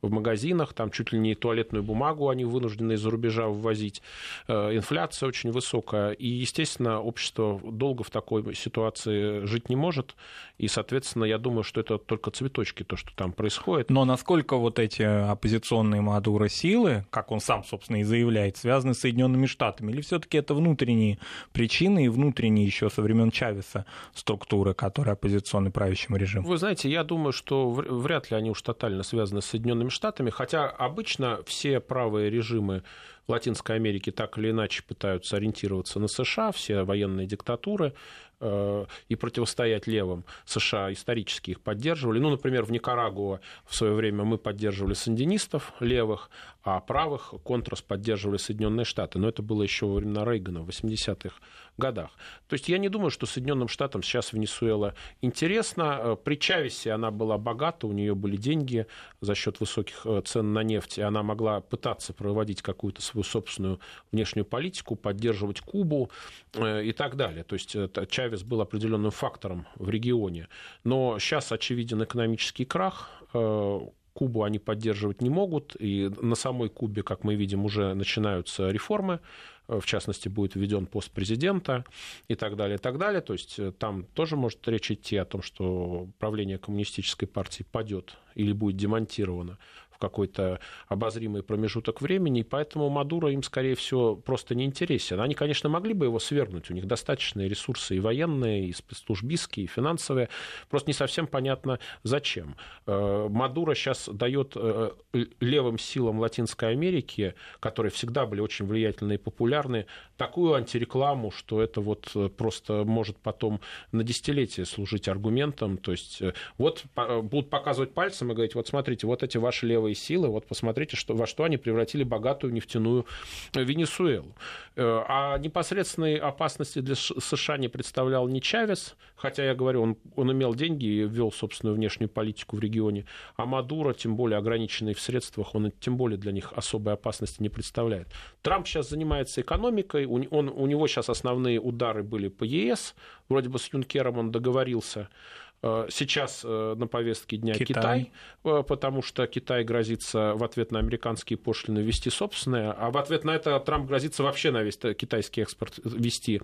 в 0.03 0.11
магазинах, 0.11 0.73
там 0.73 0.91
чуть 0.91 1.13
ли 1.13 1.19
не 1.19 1.35
туалетную 1.35 1.83
бумагу 1.83 2.29
они 2.29 2.45
вынуждены 2.45 2.93
из-за 2.93 3.11
рубежа 3.11 3.49
ввозить. 3.49 4.03
Э, 4.47 4.77
инфляция 4.77 5.29
очень 5.29 5.51
высокая. 5.51 6.13
И, 6.13 6.29
естественно, 6.29 7.01
общество 7.01 7.61
долго 7.65 8.05
в 8.05 8.11
такой 8.11 8.55
ситуации 8.55 9.45
жить 9.45 9.69
не 9.69 9.77
может. 9.77 10.15
И, 10.59 10.69
соответственно, 10.69 11.25
я 11.25 11.39
думаю, 11.39 11.63
что 11.63 11.81
это 11.81 11.99
только 11.99 12.31
цветочки, 12.31 12.83
то, 12.83 12.97
что 12.97 13.11
там 13.15 13.33
происходит. 13.33 13.91
Но 13.91 14.05
насколько 14.05 14.57
вот 14.57 14.79
эти 14.79 15.03
оппозиционные 15.03 16.01
Мадуро 16.01 16.49
силы, 16.49 17.05
как 17.11 17.31
он 17.31 17.41
сам, 17.41 17.65
собственно, 17.65 18.01
и 18.01 18.03
заявляет, 18.05 18.57
связаны 18.57 18.95
с 18.95 19.01
Соединенными 19.01 19.47
Штатами? 19.47 19.93
Или 19.93 20.01
все-таки 20.01 20.39
это 20.39 20.55
внутренние 20.55 21.19
причины 21.53 22.07
и 22.07 22.09
внутренние 22.09 22.67
еще 22.67 22.91
со 22.91 23.03
времен 23.03 23.31
Чавеса 23.31 23.85
структуры, 24.15 24.75
которые 24.75 25.13
оппозиционны 25.13 25.71
правящему 25.71 26.17
режиму? 26.17 26.47
Вы 26.47 26.59
знаете, 26.59 26.89
я 26.91 27.05
думаю, 27.05 27.33
что 27.33 27.71
вряд 27.71 28.31
ли 28.31 28.37
они 28.37 28.51
уж 28.51 28.63
тотально 28.63 29.03
связаны 29.03 29.43
с 29.43 29.47
Соединенными 29.47 29.88
Соединенными 29.89 29.91
Штатами, 29.91 30.31
хотя 30.31 30.69
обычно 30.69 31.43
все 31.47 31.81
правые 31.81 32.31
режимы 32.31 32.83
Латинской 33.27 33.77
Америки 33.77 34.11
так 34.11 34.39
или 34.39 34.51
иначе 34.51 34.83
пытаются 34.83 35.37
ориентироваться 35.37 35.99
на 36.01 36.09
США, 36.09 36.53
все 36.53 36.83
военные 36.85 37.27
диктатуры, 37.27 37.93
и 38.41 39.17
противостоять 39.17 39.87
левым. 39.87 40.25
США 40.45 40.93
исторически 40.93 41.53
их 41.53 41.61
поддерживали. 41.61 42.19
Ну, 42.19 42.31
например, 42.31 42.65
в 42.65 42.71
Никарагуа 42.71 43.41
в 43.67 43.75
свое 43.75 43.95
время 43.95 44.25
мы 44.25 44.39
поддерживали 44.39 44.95
сандинистов 44.95 45.73
левых, 45.81 46.31
а 46.63 46.81
правых 46.81 47.35
контрас 47.45 47.83
поддерживали 47.83 48.37
Соединенные 48.37 48.85
Штаты. 48.85 49.19
Но 49.19 49.29
это 49.29 49.43
было 49.43 49.63
еще 49.63 49.87
во 49.87 49.95
времена 49.95 50.25
Рейгана 50.25 50.61
в 50.61 50.69
80-х 50.69 51.35
годах. 51.79 52.11
То 52.49 52.55
есть 52.55 52.69
я 52.69 52.77
не 52.77 52.89
думаю, 52.89 53.11
что 53.11 53.25
Соединенным 53.25 53.69
Штатам 53.69 54.03
сейчас 54.03 54.33
Венесуэла 54.33 54.95
интересна. 55.23 55.99
Э, 56.01 56.17
при 56.23 56.35
Чавесе 56.35 56.93
она 56.93 57.11
была 57.11 57.39
богата, 57.39 57.87
у 57.87 57.93
нее 57.93 58.15
были 58.15 58.37
деньги 58.37 58.87
за 59.21 59.35
счет 59.35 59.61
высоких 59.61 60.05
э, 60.05 60.21
цен 60.25 60.53
на 60.53 60.63
нефть, 60.63 60.99
и 60.99 61.03
она 61.03 61.23
могла 61.23 61.61
пытаться 61.61 62.13
проводить 62.13 62.63
какую-то 62.63 63.01
свою 63.01 63.25
собственную 63.25 63.81
внешнюю 64.13 64.45
политику, 64.45 64.97
поддерживать 64.97 65.61
Кубу 65.61 66.11
э, 66.55 66.85
и 66.85 66.93
так 66.93 67.17
далее. 67.17 67.45
То 67.45 67.55
есть 67.55 67.77
Чавес 68.11 68.28
был 68.43 68.61
определенным 68.61 69.11
фактором 69.11 69.67
в 69.77 69.89
регионе. 69.91 70.49
Но 70.85 71.19
сейчас 71.19 71.53
очевиден 71.53 72.03
экономический 72.03 72.65
крах, 72.65 73.11
Кубу 73.33 74.43
они 74.43 74.59
поддерживать 74.59 75.23
не 75.23 75.31
могут, 75.31 75.77
и 75.79 76.11
на 76.21 76.35
самой 76.35 76.71
Кубе, 76.71 77.03
как 77.03 77.23
мы 77.23 77.37
видим, 77.37 77.65
уже 77.65 77.95
начинаются 77.95 78.69
реформы 78.71 79.21
в 79.69 79.85
частности, 79.85 80.29
будет 80.29 80.55
введен 80.55 80.87
пост 80.87 81.11
президента 81.11 81.85
и 82.27 82.35
так 82.35 82.57
далее, 82.57 82.77
и 82.77 82.79
так 82.79 82.99
далее. 82.99 83.21
То 83.21 83.35
есть 83.35 83.59
э, 83.59 83.71
там 83.73 84.05
тоже 84.15 84.37
может 84.37 84.67
речь 84.67 84.91
идти 84.91 85.17
о 85.17 85.27
том, 85.27 85.43
что 85.43 86.09
правление 86.19 86.59
коммунистической 86.59 87.29
партии 87.29 87.65
падет 87.71 88.17
или 88.35 88.53
будет 88.53 88.77
демонтировано 88.77 89.59
в 89.99 90.01
какой-то 90.01 90.61
обозримый 90.87 91.43
промежуток 91.43 92.01
времени, 92.01 92.41
и 92.41 92.45
поэтому 92.45 92.89
Мадуро 92.89 93.33
им, 93.33 93.43
скорее 93.43 93.75
всего, 93.75 94.15
просто 94.15 94.55
не 94.55 94.65
интересен. 94.65 95.21
Они, 95.21 95.35
конечно, 95.35 95.69
могли 95.69 95.93
бы 95.93 96.07
его 96.07 96.21
свергнуть, 96.21 96.71
у 96.71 96.75
них 96.75 96.87
достаточные 96.87 97.49
ресурсы 97.49 97.97
и 97.97 98.01
военные, 98.01 98.67
и 98.67 98.73
спецслужбистские, 98.73 99.65
и 99.65 99.67
финансовые, 99.67 100.29
просто 100.71 100.91
не 100.91 100.95
совсем 100.95 101.27
понятно, 101.27 101.81
зачем. 102.05 102.55
Э, 102.87 103.27
Мадуро 103.29 103.75
сейчас 103.75 104.09
дает 104.09 104.53
э, 104.55 104.93
левым 105.41 105.79
силам 105.79 106.21
Латинской 106.21 106.71
Америки, 106.71 107.35
которые 107.59 107.91
всегда 107.91 108.25
были 108.25 108.41
очень 108.41 108.67
влиятельны 108.67 109.15
и 109.15 109.19
популярны, 109.19 109.87
такую 110.17 110.55
антирекламу, 110.55 111.33
что 111.33 111.61
это 111.61 111.81
вот 111.81 112.15
просто 112.37 112.85
может 112.85 113.17
потом 113.19 113.61
на 113.91 114.05
десятилетия 114.05 114.65
служить 114.65 115.09
аргументом. 115.09 115.77
То 115.77 115.91
есть 115.91 116.23
вот 116.57 116.85
будут 117.23 117.51
показывать 117.51 117.95
пальцем 117.95 118.31
и 118.31 118.35
говорить, 118.35 118.55
вот 118.55 118.69
смотрите, 118.69 119.07
вот 119.07 119.23
эти 119.23 119.39
ваши 119.39 119.67
левые 119.67 119.88
силы, 119.95 120.29
вот 120.29 120.47
посмотрите, 120.47 120.97
что, 120.97 121.15
во 121.15 121.27
что 121.27 121.45
они 121.45 121.57
превратили 121.57 122.05
богатую 122.05 122.53
нефтяную 122.53 123.07
Венесуэлу. 123.55 124.35
Э, 124.77 125.03
а 125.09 125.39
непосредственной 125.39 126.17
опасности 126.17 126.81
для 126.81 126.95
США 126.95 127.57
не 127.59 127.69
представлял 127.69 128.29
ни 128.29 128.41
Чавес, 128.41 128.97
хотя 129.17 129.45
я 129.45 129.55
говорю, 129.55 129.83
он, 129.83 129.97
он 130.17 130.33
имел 130.33 130.55
деньги 130.55 130.87
и 130.87 131.01
ввел 131.03 131.33
собственную 131.33 131.77
внешнюю 131.77 132.09
политику 132.09 132.57
в 132.57 132.61
регионе, 132.61 133.05
а 133.37 133.47
Мадуро, 133.47 133.93
тем 133.95 134.17
более 134.17 134.39
ограниченный 134.39 134.95
в 134.95 135.01
средствах, 135.01 135.55
он 135.55 135.73
тем 135.81 135.97
более 135.97 136.19
для 136.19 136.33
них 136.33 136.53
особой 136.55 136.95
опасности 136.95 137.43
не 137.43 137.49
представляет. 137.49 138.09
Трамп 138.43 138.67
сейчас 138.67 138.91
занимается 138.91 139.41
экономикой, 139.41 140.07
он, 140.07 140.27
он, 140.31 140.49
у 140.49 140.67
него 140.67 140.87
сейчас 140.87 141.09
основные 141.09 141.61
удары 141.61 142.03
были 142.03 142.29
по 142.29 142.45
ЕС, 142.45 142.95
вроде 143.29 143.49
бы 143.49 143.59
с 143.59 143.73
Юнкером 143.73 144.19
он 144.19 144.31
договорился, 144.31 145.09
Э, 145.09 145.48
сейчас 145.63 146.43
э, 146.45 146.75
на 146.77 146.87
повестке 146.87 147.37
дня 147.37 147.55
Китай. 147.55 147.67
Китай, 147.67 148.13
э, 148.45 148.63
потому 148.63 149.03
что 149.03 149.27
Китай 149.27 149.65
грозится 149.65 150.35
в 150.35 150.45
ответ 150.45 150.71
на 150.71 150.79
американские 150.79 151.37
пошлины 151.37 151.81
ввести 151.81 152.11
собственное, 152.11 152.73
а 152.73 152.91
в 152.91 152.97
ответ 152.97 153.25
на 153.25 153.33
это 153.33 153.59
Трамп 153.59 153.89
грозится 153.89 154.23
вообще 154.23 154.51
на 154.51 154.63
весь 154.63 154.79
китайский 154.79 155.43
экспорт 155.43 155.79
ввести 155.85 156.41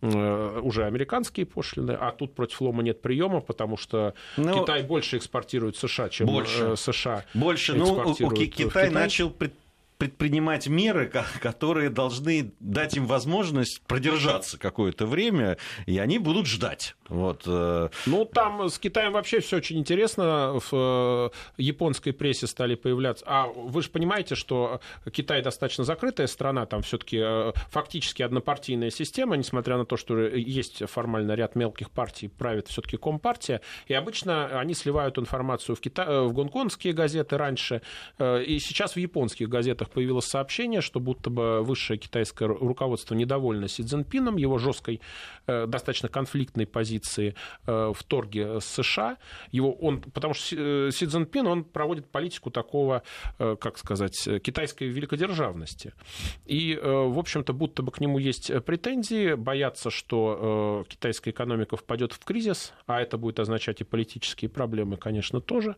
уже 0.00 0.84
американские 0.84 1.46
пошлины, 1.46 1.92
а 1.92 2.12
тут 2.12 2.34
против 2.34 2.60
лома 2.60 2.82
нет 2.82 3.02
приема, 3.02 3.40
потому 3.40 3.76
что 3.76 4.14
ну, 4.36 4.62
Китай 4.62 4.82
больше 4.82 5.16
экспортирует 5.16 5.76
США, 5.76 6.08
чем 6.08 6.28
больше. 6.28 6.76
США. 6.76 7.24
Больше. 7.34 7.74
Ну, 7.74 8.14
Китай, 8.14 8.46
Китай 8.46 8.90
начал 8.90 9.30
предпринимать 9.30 9.61
меры, 10.68 11.12
которые 11.40 11.90
должны 11.90 12.52
дать 12.60 12.96
им 12.96 13.06
возможность 13.06 13.82
продержаться 13.82 14.58
какое-то 14.58 15.06
время, 15.06 15.58
и 15.86 15.98
они 15.98 16.18
будут 16.18 16.46
ждать. 16.46 16.94
Вот. 17.12 17.42
Э. 17.46 17.90
Ну, 18.06 18.24
там 18.24 18.70
с 18.70 18.78
Китаем 18.78 19.12
вообще 19.12 19.40
все 19.40 19.58
очень 19.58 19.78
интересно. 19.78 20.58
В 20.70 20.72
э, 20.72 21.30
японской 21.58 22.12
прессе 22.12 22.46
стали 22.46 22.74
появляться. 22.74 23.24
А 23.28 23.48
вы 23.48 23.82
же 23.82 23.90
понимаете, 23.90 24.34
что 24.34 24.80
Китай 25.12 25.42
достаточно 25.42 25.84
закрытая 25.84 26.26
страна, 26.26 26.64
там 26.64 26.80
все-таки 26.80 27.18
э, 27.22 27.52
фактически 27.70 28.22
однопартийная 28.22 28.90
система, 28.90 29.36
несмотря 29.36 29.76
на 29.76 29.84
то, 29.84 29.98
что 29.98 30.18
есть 30.20 30.88
формально 30.88 31.32
ряд 31.32 31.54
мелких 31.54 31.90
партий, 31.90 32.28
правит 32.28 32.68
все-таки 32.68 32.96
компартия. 32.96 33.60
И 33.88 33.94
обычно 33.94 34.58
они 34.58 34.72
сливают 34.72 35.18
информацию 35.18 35.76
в, 35.76 35.80
Кита... 35.80 36.22
в 36.22 36.32
гонконгские 36.32 36.94
газеты 36.94 37.36
раньше, 37.36 37.82
и 38.18 38.58
сейчас 38.58 38.94
в 38.94 38.98
японских 38.98 39.50
газетах 39.50 39.90
появилось 39.92 40.26
сообщение, 40.26 40.80
что 40.80 41.00
будто 41.00 41.30
бы 41.30 41.62
высшее 41.62 41.98
китайское 41.98 42.48
руководство 42.48 43.14
недовольно 43.14 43.68
Си 43.68 43.82
Цзиньпином, 43.82 44.36
его 44.36 44.58
жесткой, 44.58 45.00
э, 45.46 45.66
достаточно 45.66 46.08
конфликтной 46.08 46.66
позиции 46.66 47.34
э, 47.66 47.92
в 47.94 48.02
торге 48.04 48.60
с 48.60 48.64
США. 48.64 49.18
Его, 49.50 49.72
он, 49.72 50.00
потому 50.00 50.34
что 50.34 50.56
э, 50.58 50.90
Си 50.92 51.06
Цзиньпин, 51.06 51.46
он 51.46 51.64
проводит 51.64 52.06
политику 52.10 52.50
такого, 52.50 53.02
как 53.38 53.78
сказать, 53.78 54.28
китайской 54.42 54.88
великодержавности. 54.88 55.92
И, 56.46 56.78
в 56.82 57.18
общем-то, 57.18 57.52
будто 57.52 57.82
бы 57.82 57.92
к 57.92 58.00
нему 58.00 58.18
есть 58.18 58.52
претензии, 58.64 59.34
боятся, 59.34 59.90
что 59.90 60.84
китайская 60.88 61.30
экономика 61.30 61.76
впадет 61.76 62.12
в 62.12 62.24
кризис, 62.24 62.72
а 62.86 63.00
это 63.00 63.18
будет 63.18 63.40
означать 63.40 63.80
и 63.80 63.84
политические 63.84 64.48
проблемы, 64.48 64.96
конечно, 64.96 65.40
тоже. 65.40 65.76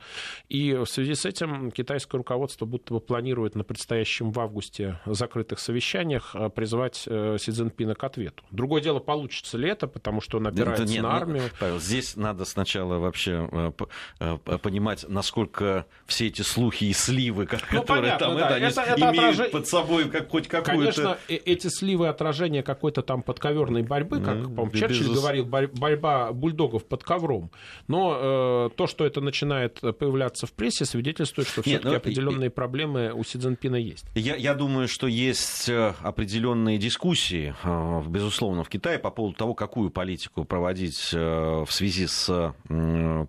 И 0.48 0.72
в 0.72 0.86
связи 0.86 1.14
с 1.14 1.24
этим 1.24 1.70
китайское 1.70 2.18
руководство 2.18 2.66
будто 2.66 2.94
бы 2.94 3.00
планирует 3.00 3.54
на 3.54 3.64
предстоящий 3.64 4.03
предстоящем 4.04 4.32
в 4.32 4.40
августе 4.40 5.00
закрытых 5.06 5.58
совещаниях 5.58 6.34
э, 6.34 6.50
призывать 6.50 7.04
э, 7.06 7.36
Си 7.40 7.50
Цзиньпина 7.50 7.94
к 7.94 8.04
ответу. 8.04 8.42
Другое 8.50 8.82
дело, 8.82 8.98
получится 8.98 9.56
ли 9.56 9.68
это, 9.68 9.86
потому 9.86 10.20
что 10.20 10.38
он 10.38 10.46
опирается 10.46 10.84
нет, 10.84 11.02
на 11.02 11.10
ну, 11.10 11.16
армию. 11.16 11.42
Павел, 11.58 11.80
здесь 11.80 12.16
надо 12.16 12.44
сначала 12.44 12.98
вообще 12.98 13.72
э, 14.20 14.38
понимать, 14.58 15.06
насколько 15.08 15.86
все 16.06 16.26
эти 16.26 16.42
слухи 16.42 16.84
и 16.84 16.92
сливы, 16.92 17.42
ну, 17.42 17.46
которые 17.48 17.80
ну, 17.80 17.86
понятно, 17.86 18.26
там 18.26 18.36
да. 18.36 18.58
это, 18.58 18.80
это, 18.80 18.80
это 18.82 19.00
имеют 19.00 19.34
отраж... 19.34 19.50
под 19.50 19.68
собой 19.68 20.08
как, 20.10 20.28
хоть 20.28 20.48
какую-то... 20.48 20.92
Конечно, 20.92 21.18
эти 21.28 21.68
сливы 21.68 22.08
отражения 22.08 22.62
какой-то 22.62 23.02
там 23.02 23.22
подковерной 23.22 23.82
борьбы, 23.82 24.20
как, 24.20 24.36
ну, 24.36 24.50
по-моему, 24.50 24.72
Черчилль 24.72 25.08
безус... 25.08 25.20
говорил, 25.20 25.46
борьба 25.46 26.32
бульдогов 26.32 26.84
под 26.84 27.04
ковром. 27.04 27.50
Но 27.88 28.68
э, 28.68 28.70
то, 28.76 28.86
что 28.86 29.06
это 29.06 29.20
начинает 29.20 29.80
появляться 29.80 30.46
в 30.46 30.52
прессе, 30.52 30.84
свидетельствует, 30.84 31.48
что 31.48 31.62
все-таки 31.62 31.88
ну, 31.88 31.96
определенные 31.96 32.48
и... 32.48 32.52
проблемы 32.52 33.12
у 33.14 33.24
Си 33.24 33.38
Цзиньпина 33.38 33.76
есть. 33.84 34.06
Я, 34.14 34.36
я 34.36 34.54
думаю, 34.54 34.88
что 34.88 35.06
есть 35.06 35.68
э, 35.68 35.94
определенные 36.02 36.78
дискуссии, 36.78 37.54
э, 37.62 38.02
безусловно, 38.06 38.64
в 38.64 38.68
Китае 38.68 38.98
по 38.98 39.10
поводу 39.10 39.36
того, 39.36 39.54
какую 39.54 39.90
политику 39.90 40.44
проводить 40.44 41.10
э, 41.12 41.64
в 41.66 41.70
связи 41.70 42.06
с 42.06 42.54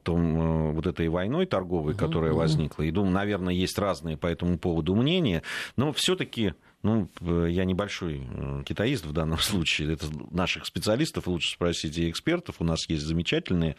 том, 0.04 0.74
вот 0.74 0.88
этой 0.88 1.08
войной 1.10 1.46
торговой, 1.46 1.96
которая 1.96 2.34
возникла. 2.34 2.84
И 2.84 2.92
думаю, 2.92 3.14
наверное, 3.14 3.54
есть 3.54 3.78
разные 3.78 4.18
по 4.18 4.28
этому 4.28 4.58
поводу 4.58 4.96
мнения, 4.96 5.44
но 5.76 5.94
все-таки 5.94 6.54
ну, 6.86 7.10
я 7.48 7.66
небольшой 7.66 8.24
китаист 8.66 9.06
в 9.06 9.12
данном 9.12 9.40
случае. 9.40 9.94
Это 9.94 10.08
наших 10.32 10.66
специалистов 10.66 11.28
лучше 11.28 11.52
спросить 11.52 11.98
и 11.98 12.10
экспертов. 12.10 12.58
У 12.60 12.64
нас 12.64 12.88
есть 12.90 13.04
замечательные. 13.04 13.76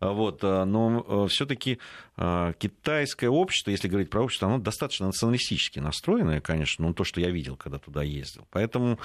Вот, 0.00 0.44
э, 0.44 0.64
но 0.64 1.04
э, 1.06 1.28
все-таки 1.28 1.78
китайское 2.16 3.30
общество, 3.30 3.70
если 3.70 3.88
говорить 3.88 4.10
про 4.10 4.22
общество, 4.22 4.46
оно 4.46 4.58
достаточно 4.58 5.06
националистически 5.06 5.78
настроенное, 5.78 6.42
конечно, 6.42 6.86
ну, 6.86 6.92
то, 6.92 7.02
что 7.02 7.18
я 7.18 7.30
видел, 7.30 7.56
когда 7.56 7.78
туда 7.78 8.02
ездил. 8.02 8.46
Поэтому 8.50 8.98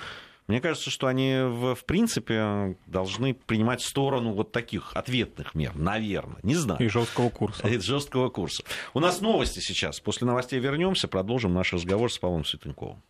мне 0.48 0.62
кажется, 0.62 0.90
что 0.92 1.08
они, 1.08 1.38
в, 1.42 1.76
в 1.76 1.86
принципе, 1.86 2.78
должны 2.86 3.34
принимать 3.34 3.82
сторону 3.82 4.34
вот 4.34 4.52
таких 4.52 4.92
ответных 4.96 5.56
мер, 5.56 5.76
наверное. 5.76 6.38
Не 6.44 6.56
знаю. 6.56 6.80
И 6.84 6.88
жесткого 6.88 7.30
курса. 7.30 7.68
И 7.68 7.80
жесткого 7.80 8.30
курса. 8.30 8.64
У 8.94 9.00
нас 9.00 9.22
новости 9.22 9.60
сейчас. 9.60 10.00
После 10.00 10.28
новостей 10.28 10.60
вернемся, 10.60 11.08
продолжим 11.08 11.54
наш 11.54 11.74
разговор 11.74 12.12
с 12.12 12.20
Павлом 12.20 12.46
Светенковым. 12.46 13.02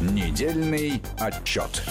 Недельный 0.00 1.00
отчет. 1.18 1.82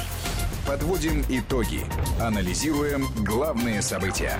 Подводим 0.67 1.23
итоги. 1.29 1.81
Анализируем 2.21 3.07
главные 3.25 3.81
события. 3.81 4.37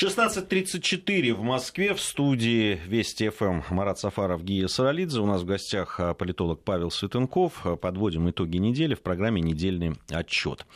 16.34 0.00 1.34
в 1.34 1.42
Москве 1.42 1.92
в 1.92 2.00
студии 2.00 2.80
Вести 2.86 3.30
ФМ 3.30 3.62
Марат 3.70 3.98
Сафаров, 3.98 4.44
Гия 4.44 4.68
Саралидзе. 4.68 5.18
У 5.18 5.26
нас 5.26 5.42
в 5.42 5.44
гостях 5.44 5.98
а, 5.98 6.14
политолог 6.14 6.62
Павел 6.62 6.92
Светенков. 6.92 7.66
Подводим 7.80 8.30
итоги 8.30 8.58
недели 8.58 8.94
в 8.94 9.00
программе 9.02 9.40
«Недельный 9.40 9.96
отчет». 10.08 10.66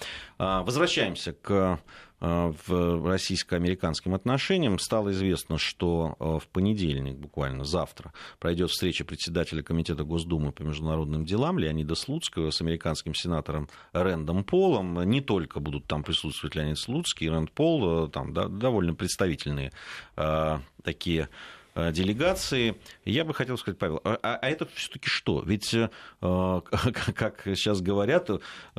А, 0.45 0.65
возвращаемся 0.65 1.33
к 1.35 1.79
Э, 2.25 2.53
в 2.69 3.09
российско-американским 3.09 4.15
отношениям. 4.15 4.79
Стало 4.79 5.11
известно, 5.11 5.59
что 5.59 6.15
э, 6.21 6.39
в 6.41 6.47
понедельник, 6.47 7.17
буквально 7.17 7.65
завтра, 7.65 8.13
пройдет 8.39 8.71
встреча 8.71 9.05
председателя 9.05 9.65
Комитета 9.65 10.05
Госдумы 10.05 10.53
по 10.53 10.63
международным 10.63 11.25
делам 11.25 11.59
Леонида 11.59 11.97
Слуцкого 11.97 12.53
с 12.53 12.61
американским 12.61 13.13
сенатором 13.13 13.69
Рэндом 13.93 14.45
Полом. 14.45 15.03
Не 15.03 15.21
только 15.21 15.59
будут 15.59 15.89
там 15.89 16.05
присутствовать 16.05 16.55
Леонид 16.55 16.79
Слуцкий 16.79 17.27
и 17.27 17.31
Рэнд 17.31 17.51
Пол, 17.51 18.07
там 18.07 18.33
да, 18.33 18.47
довольно 18.47 18.95
представительные 18.95 19.73
э, 20.17 20.61
такие 20.85 21.29
делегации. 21.75 22.77
Я 23.05 23.25
бы 23.25 23.35
хотел 23.35 23.57
сказать, 23.59 23.79
Павел, 23.79 24.01
а, 24.05 24.19
а 24.23 24.49
это 24.49 24.67
все-таки 24.75 25.09
что? 25.09 25.43
Ведь, 25.45 25.75
э, 25.75 25.89
как 26.21 27.43
сейчас 27.45 27.81
говорят, 27.81 28.31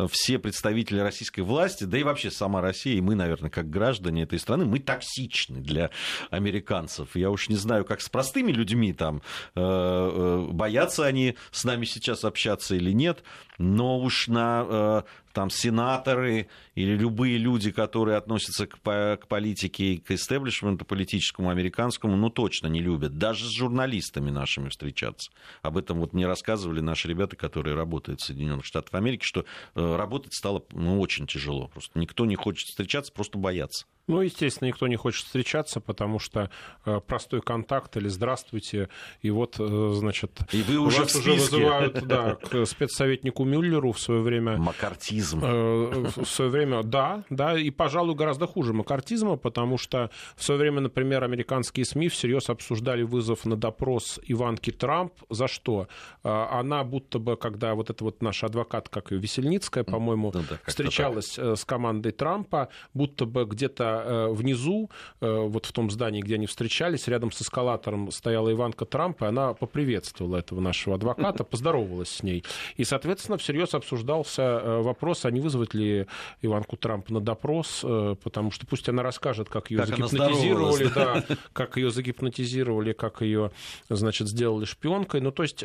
все 0.10 0.40
представители 0.40 1.00
российской 1.00 1.42
власти, 1.42 1.86
да 1.86 1.98
и 1.98 2.04
вообще 2.04 2.32
сама 2.32 2.62
Россия, 2.62 2.96
и 2.96 3.02
мы, 3.02 3.16
наверное, 3.16 3.50
как 3.50 3.70
граждане 3.70 4.24
этой 4.24 4.40
страны, 4.40 4.66
мы 4.66 4.80
токсичны 4.80 5.60
для 5.60 5.90
американцев. 6.30 7.16
Я 7.16 7.30
уж 7.32 7.50
не 7.50 7.56
знаю, 7.56 7.86
как 7.86 8.02
с 8.02 8.10
простыми 8.10 8.52
людьми 8.52 8.94
там, 8.94 9.22
э, 9.56 10.48
боятся 10.52 11.06
они 11.06 11.36
с 11.52 11.64
нами 11.64 11.86
сейчас 11.86 12.24
общаться 12.24 12.76
или 12.76 12.92
нет, 12.92 13.24
но 13.58 14.00
уж 14.00 14.28
на 14.28 15.04
там 15.34 15.50
сенаторы 15.50 16.48
или 16.76 16.96
любые 16.96 17.38
люди, 17.38 17.72
которые 17.72 18.18
относятся 18.18 18.68
к, 18.68 18.78
к 18.78 19.28
политике 19.28 19.96
и 19.96 19.98
к 19.98 20.12
истеблишменту 20.12 20.86
политическому 20.86 21.50
американскому, 21.50 22.16
ну 22.16 22.30
точно 22.30 22.68
не 22.68 22.80
любят. 22.80 23.18
Даже 23.18 23.46
с 23.46 23.52
журналистами 23.52 24.30
нашими 24.30 24.70
встречаться. 24.70 25.32
Об 25.62 25.78
этом 25.78 26.00
вот 26.00 26.14
мне 26.14 26.28
рассказывали 26.28 26.80
наши 26.80 27.08
ребята, 27.08 27.36
которые 27.36 27.76
работают 27.76 28.22
в 28.22 28.26
Соединенных 28.26 28.66
Штатах 28.66 28.94
Америки, 28.94 29.24
что 29.26 29.46
э, 29.76 29.96
работать 29.96 30.34
стало 30.34 30.64
ну, 30.72 31.00
очень 31.02 31.28
тяжело. 31.28 31.68
Просто 31.68 32.00
никто 32.00 32.26
не 32.26 32.36
хочет 32.36 32.68
встречаться, 32.68 33.12
просто 33.12 33.38
боятся. 33.38 33.86
Ну, 34.08 34.22
естественно, 34.22 34.68
никто 34.68 34.88
не 34.88 34.98
хочет 34.98 35.26
встречаться, 35.26 35.80
потому 35.80 36.20
что 36.20 36.50
э, 36.86 37.00
простой 37.08 37.42
контакт 37.42 37.96
или 37.96 38.10
здравствуйте, 38.10 38.90
и 39.22 39.32
вот, 39.32 39.56
э, 39.60 39.92
значит, 39.96 40.40
и 40.52 40.62
вы 40.62 40.78
уже 40.78 41.04
вас 41.04 41.16
уже 41.16 41.32
вызывают 41.32 42.06
да, 42.06 42.36
к 42.50 42.66
спецсоветнику 42.66 43.46
Мюллеру 43.46 43.94
в 43.94 44.00
свое 44.00 44.20
время. 44.20 44.58
Макартизм. 44.58 45.40
Э, 45.42 46.12
в 46.18 46.26
свое 46.26 46.52
время, 46.52 46.84
да, 46.84 47.24
да, 47.30 47.58
и, 47.58 47.70
пожалуй, 47.70 48.16
гораздо 48.16 48.46
хуже 48.46 48.74
макартизма, 48.74 49.38
потому 49.38 49.78
что 49.78 50.10
в 50.36 50.44
свое 50.44 50.60
время, 50.60 50.82
например, 50.82 51.24
американские 51.24 51.86
СМИ 51.86 52.10
всерьез 52.10 52.50
обсуждали 52.50 53.04
вызов 53.04 53.46
на 53.46 53.56
допрос 53.56 54.20
Иванки 54.28 54.72
Трамп. 54.72 55.14
За 55.30 55.48
что? 55.48 55.88
Она 56.24 56.84
будто 56.84 57.20
бы, 57.20 57.38
когда 57.38 57.74
вот 57.74 57.90
эта 57.90 58.04
вот 58.04 58.22
наша 58.22 58.48
адвокат, 58.48 58.90
как 58.90 59.14
и 59.14 59.16
Весельницкая, 59.16 59.86
по-моему, 59.86 60.32
ну, 60.34 60.44
да, 60.50 60.60
встречалась 60.66 61.36
так. 61.36 61.58
с 61.58 61.64
командой 61.64 62.12
Трампа, 62.12 62.68
будто 62.94 63.26
бы 63.26 63.46
где-то 63.46 63.93
Э, 64.02 64.28
внизу, 64.32 64.90
э, 65.22 65.48
вот 65.48 65.66
в 65.66 65.72
том 65.72 65.92
здании, 65.92 66.22
где 66.22 66.36
они 66.36 66.48
встречались, 66.48 67.08
рядом 67.08 67.32
с 67.32 67.42
эскалатором 67.42 68.12
стояла 68.12 68.52
Иванка 68.52 68.86
Трамп, 68.86 69.22
и 69.22 69.26
она 69.26 69.54
поприветствовала 69.54 70.38
этого 70.38 70.60
нашего 70.60 70.96
адвоката, 70.96 71.44
поздоровалась 71.44 72.10
с 72.10 72.24
ней. 72.24 72.44
И, 72.78 72.84
соответственно, 72.84 73.38
всерьез 73.38 73.74
обсуждался 73.74 74.42
э, 74.42 74.82
вопрос, 74.82 75.26
а 75.26 75.32
не 75.32 75.40
вызвать 75.40 75.74
ли 75.74 76.08
Иванку 76.42 76.78
Трамп 76.78 77.10
на 77.10 77.20
допрос, 77.20 77.82
потому 78.24 78.52
что 78.52 78.66
пусть 78.66 78.90
она 78.90 79.04
расскажет, 79.04 79.50
как 79.50 79.72
ее 79.72 79.80
как 79.80 79.88
загипнотизировали, 79.88 80.90
да, 80.94 81.24
как 81.54 81.78
ее 81.78 81.92
загипнотизировали, 81.92 82.94
как 82.94 83.22
ее, 83.22 83.52
значит, 83.90 84.28
сделали 84.28 84.66
шпионкой. 84.66 85.22
Ну, 85.22 85.32
то 85.32 85.44
есть 85.44 85.64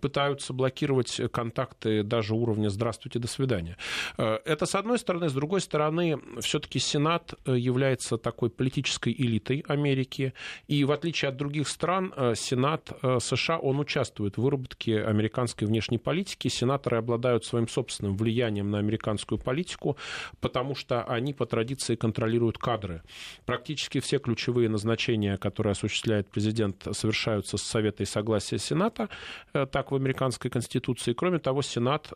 пытаются 0.00 0.52
блокировать 0.52 1.20
контакты 1.32 2.02
даже 2.02 2.34
уровня 2.34 2.68
«здравствуйте, 2.68 3.18
до 3.18 3.28
свидания». 3.28 3.76
Это 4.16 4.66
с 4.66 4.74
одной 4.74 4.98
стороны. 4.98 5.28
С 5.28 5.32
другой 5.32 5.60
стороны, 5.60 6.18
все-таки 6.40 6.77
все-таки 6.78 6.98
Сенат 6.98 7.34
э, 7.46 7.56
является 7.58 8.16
такой 8.16 8.50
политической 8.50 9.12
элитой 9.12 9.64
Америки, 9.68 10.32
и 10.68 10.84
в 10.84 10.92
отличие 10.92 11.28
от 11.28 11.36
других 11.36 11.68
стран, 11.68 12.12
э, 12.16 12.34
Сенат 12.34 12.92
э, 13.02 13.18
США, 13.20 13.58
он 13.58 13.80
участвует 13.80 14.36
в 14.36 14.42
выработке 14.42 15.04
американской 15.04 15.66
внешней 15.66 15.98
политики. 15.98 16.48
Сенаторы 16.48 16.98
обладают 16.98 17.44
своим 17.44 17.68
собственным 17.68 18.16
влиянием 18.16 18.70
на 18.70 18.78
американскую 18.78 19.38
политику, 19.38 19.96
потому 20.40 20.74
что 20.74 21.04
они 21.04 21.34
по 21.34 21.46
традиции 21.46 21.96
контролируют 21.96 22.58
кадры. 22.58 23.02
Практически 23.46 24.00
все 24.00 24.18
ключевые 24.18 24.68
назначения, 24.68 25.36
которые 25.36 25.72
осуществляет 25.72 26.28
президент, 26.30 26.86
совершаются 26.92 27.56
с 27.56 27.62
совета 27.62 28.02
и 28.02 28.06
согласия 28.06 28.58
Сената, 28.58 29.08
так 29.52 29.90
в 29.90 29.94
американской 29.94 30.50
конституции. 30.50 31.12
Кроме 31.12 31.38
того, 31.38 31.62
Сенат 31.62 32.12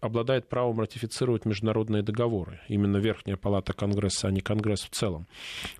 обладает 0.00 0.48
правом 0.48 0.80
ратифицировать 0.80 1.46
международные 1.46 2.02
договоры. 2.02 2.60
Именно 2.68 2.98
Верхняя 2.98 3.36
палата 3.36 3.72
Конгресса 3.72 4.03
Конгресса, 4.04 4.28
а 4.28 4.30
не 4.30 4.40
Конгресс 4.40 4.82
в 4.82 4.90
целом. 4.90 5.26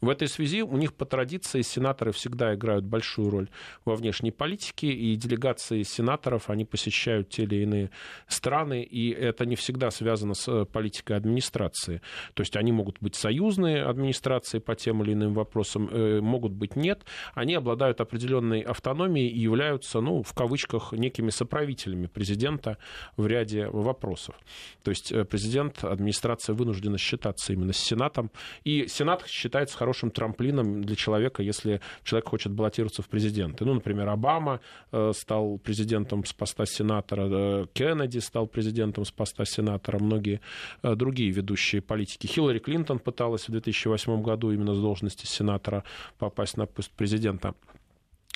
В 0.01 0.09
этой 0.09 0.29
связи 0.29 0.63
у 0.63 0.77
них 0.77 0.95
по 0.95 1.05
традиции 1.05 1.63
сенаторы 1.63 2.13
всегда 2.13 2.55
играют 2.55 2.85
большую 2.85 3.31
роль 3.31 3.49
во 3.85 3.95
внешней 3.95 4.31
политике, 4.31 4.89
и 4.89 5.17
делегации 5.17 5.83
сенаторов, 5.83 6.51
они 6.51 6.65
посещают 6.65 7.29
те 7.29 7.43
или 7.43 7.63
иные 7.63 7.91
страны, 8.29 8.83
и 8.83 9.11
это 9.11 9.47
не 9.47 9.57
всегда 9.57 9.91
связано 9.91 10.35
с 10.35 10.49
э, 10.49 10.65
политикой 10.65 11.17
администрации. 11.17 12.01
То 12.35 12.43
есть 12.43 12.57
они 12.57 12.73
могут 12.73 12.97
быть 13.01 13.15
союзные 13.15 13.85
администрации 13.85 14.59
по 14.59 14.75
тем 14.75 15.03
или 15.03 15.13
иным 15.13 15.35
вопросам, 15.35 15.89
э, 15.91 16.21
могут 16.21 16.53
быть 16.53 16.77
нет. 16.77 17.05
Они 17.35 17.55
обладают 17.55 18.01
определенной 18.01 18.61
автономией 18.61 19.29
и 19.29 19.39
являются, 19.39 20.01
ну, 20.01 20.23
в 20.23 20.33
кавычках, 20.33 20.93
некими 20.93 21.31
соправителями 21.31 22.07
президента 22.07 22.77
в 23.17 23.27
ряде 23.27 23.67
вопросов. 23.69 24.35
То 24.83 24.91
есть 24.91 25.13
э, 25.13 25.25
президент, 25.25 25.85
администрация 25.85 26.55
вынуждена 26.55 26.99
считаться 26.99 27.53
именно 27.53 27.73
с 27.73 27.79
Сенатом, 27.79 28.14
Сенатом. 28.15 28.31
И 28.65 28.87
Сенат 28.89 29.27
считается 29.27 29.77
хорошим 29.77 30.11
трамплином 30.11 30.85
для 30.85 30.97
человека, 30.97 31.43
если 31.43 31.81
человек 32.05 32.29
хочет 32.29 32.53
баллотироваться 32.53 33.03
в 33.03 33.09
президенты. 33.09 33.65
Ну, 33.65 33.75
например, 33.75 34.09
Обама 34.09 34.61
э, 34.93 35.13
стал 35.15 35.59
президентом 35.59 36.25
с 36.25 36.33
поста 36.33 36.67
сенатора, 36.67 37.29
э, 37.31 37.67
Кеннеди 37.73 38.21
стал 38.21 38.47
президентом 38.47 39.05
с 39.05 39.11
поста 39.11 39.45
сенатора, 39.45 39.99
многие 39.99 40.41
э, 40.83 40.95
другие 40.95 41.31
ведущие 41.31 41.81
политики. 41.81 42.27
Хиллари 42.27 42.59
Клинтон 42.59 42.99
пыталась 42.99 43.49
в 43.49 43.53
2008 43.53 44.23
году 44.23 44.53
именно 44.53 44.75
с 44.75 44.81
должности 44.81 45.27
сенатора 45.27 45.83
попасть 46.19 46.57
на 46.57 46.67
пост 46.67 46.91
президента. 46.91 47.55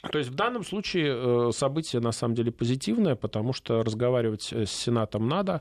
То 0.02 0.18
есть 0.18 0.30
в 0.30 0.34
данном 0.34 0.64
случае 0.64 1.12
э, 1.12 1.52
событие 1.52 2.00
на 2.00 2.12
самом 2.12 2.36
деле 2.36 2.52
позитивное, 2.52 3.16
потому 3.16 3.52
что 3.52 3.82
разговаривать 3.82 4.52
э, 4.52 4.64
с 4.64 4.70
Сенатом 4.70 5.28
надо, 5.28 5.60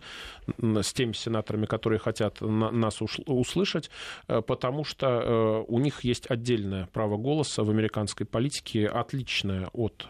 с 0.60 0.94
теми 0.94 1.14
сенаторами, 1.14 1.66
которые 1.66 1.98
хотят 1.98 2.40
нас 2.42 3.02
услышать, 3.02 3.90
э, 4.28 4.42
потому 4.42 4.84
что 4.84 5.66
у 5.68 5.80
них 5.80 6.04
есть 6.04 6.30
отдельное 6.30 6.88
право 6.94 7.18
голоса 7.18 7.64
в 7.64 7.70
американской 7.70 8.26
политике, 8.26 8.88
отличное 8.88 9.70
от 9.74 10.08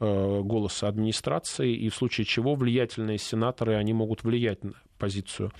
голоса 0.00 0.88
администрации, 0.88 1.72
и 1.74 1.88
в 1.88 1.94
случае 1.94 2.24
чего 2.24 2.56
влиятельные 2.56 3.18
сенаторы, 3.18 3.76
они 3.76 3.92
могут 3.92 4.24
влиять 4.24 4.64
на 4.64 4.72
позицию 4.98 5.52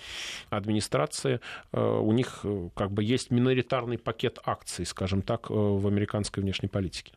администрации. 0.50 1.38
У 1.70 2.12
них 2.12 2.44
как 2.74 2.90
бы 2.90 3.04
есть 3.04 3.30
миноритарный 3.30 3.98
пакет 3.98 4.40
акций, 4.44 4.84
скажем 4.84 5.22
так, 5.22 5.48
в 5.48 5.86
американской 5.86 6.42
внешней 6.42 6.68
политике. 6.68 7.12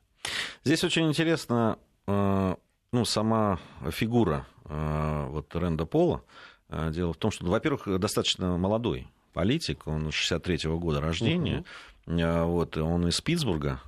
Здесь 0.63 0.83
очень 0.83 1.07
интересно 1.07 1.77
э, 2.07 2.55
ну, 2.91 3.05
сама 3.05 3.59
фигура 3.91 4.45
э, 4.65 5.25
вот 5.29 5.55
Ренда 5.55 5.85
Пола. 5.85 6.23
Э, 6.69 6.91
дело 6.91 7.13
в 7.13 7.17
том, 7.17 7.31
что, 7.31 7.45
во-первых, 7.45 7.99
достаточно 7.99 8.57
молодой 8.57 9.07
политик, 9.33 9.87
он 9.87 10.07
63-го 10.07 10.79
года 10.79 11.01
рождения, 11.01 11.63
угу. 12.05 12.51
вот, 12.51 12.77
он 12.77 13.07
из 13.07 13.19
Питтсбурга, 13.21 13.81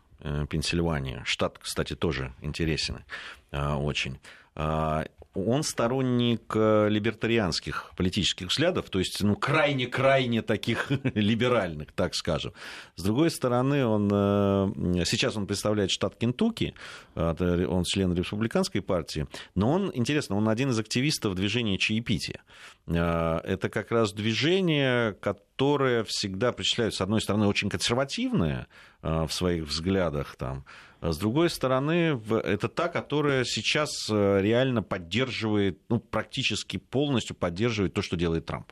Пенсильвания. 0.49 1.23
Штат, 1.25 1.57
кстати, 1.59 1.95
тоже 1.95 2.33
интересный 2.41 3.05
очень 3.51 4.19
он 5.37 5.63
сторонник 5.63 6.53
э, 6.55 6.87
либертарианских 6.89 7.91
политических 7.95 8.47
взглядов, 8.47 8.89
то 8.89 8.99
есть 8.99 9.21
ну, 9.21 9.35
крайне-крайне 9.35 10.41
таких 10.41 10.91
либеральных, 11.13 11.91
так 11.93 12.15
скажем. 12.15 12.53
С 12.95 13.03
другой 13.03 13.29
стороны, 13.29 13.85
он, 13.85 14.09
э, 14.11 15.05
сейчас 15.05 15.37
он 15.37 15.45
представляет 15.45 15.91
штат 15.91 16.15
Кентукки, 16.15 16.73
он 17.15 17.83
член 17.83 18.13
республиканской 18.13 18.81
партии, 18.81 19.27
но 19.55 19.71
он, 19.71 19.91
интересно, 19.93 20.35
он 20.35 20.49
один 20.49 20.71
из 20.71 20.79
активистов 20.79 21.35
движения 21.35 21.77
чаепития. 21.77 22.41
Э, 22.87 23.39
это 23.43 23.69
как 23.69 23.91
раз 23.91 24.13
движение, 24.13 25.13
которое 25.13 26.03
всегда 26.03 26.51
причисляют, 26.51 26.95
с 26.95 27.01
одной 27.01 27.21
стороны, 27.21 27.47
очень 27.47 27.69
консервативное 27.69 28.67
в 29.01 29.29
своих 29.29 29.65
взглядах, 29.65 30.35
там, 30.37 30.65
с 31.01 31.17
другой 31.17 31.49
стороны, 31.49 32.19
это 32.43 32.67
та, 32.67 32.87
которая 32.87 33.43
сейчас 33.43 34.09
э, 34.09 34.41
реально 34.41 34.81
поддерживает, 34.81 35.79
ну, 35.89 35.99
практически 35.99 36.77
полностью 36.77 37.35
поддерживает 37.35 37.93
то, 37.93 38.01
что 38.01 38.15
делает 38.15 38.45
Трамп. 38.45 38.71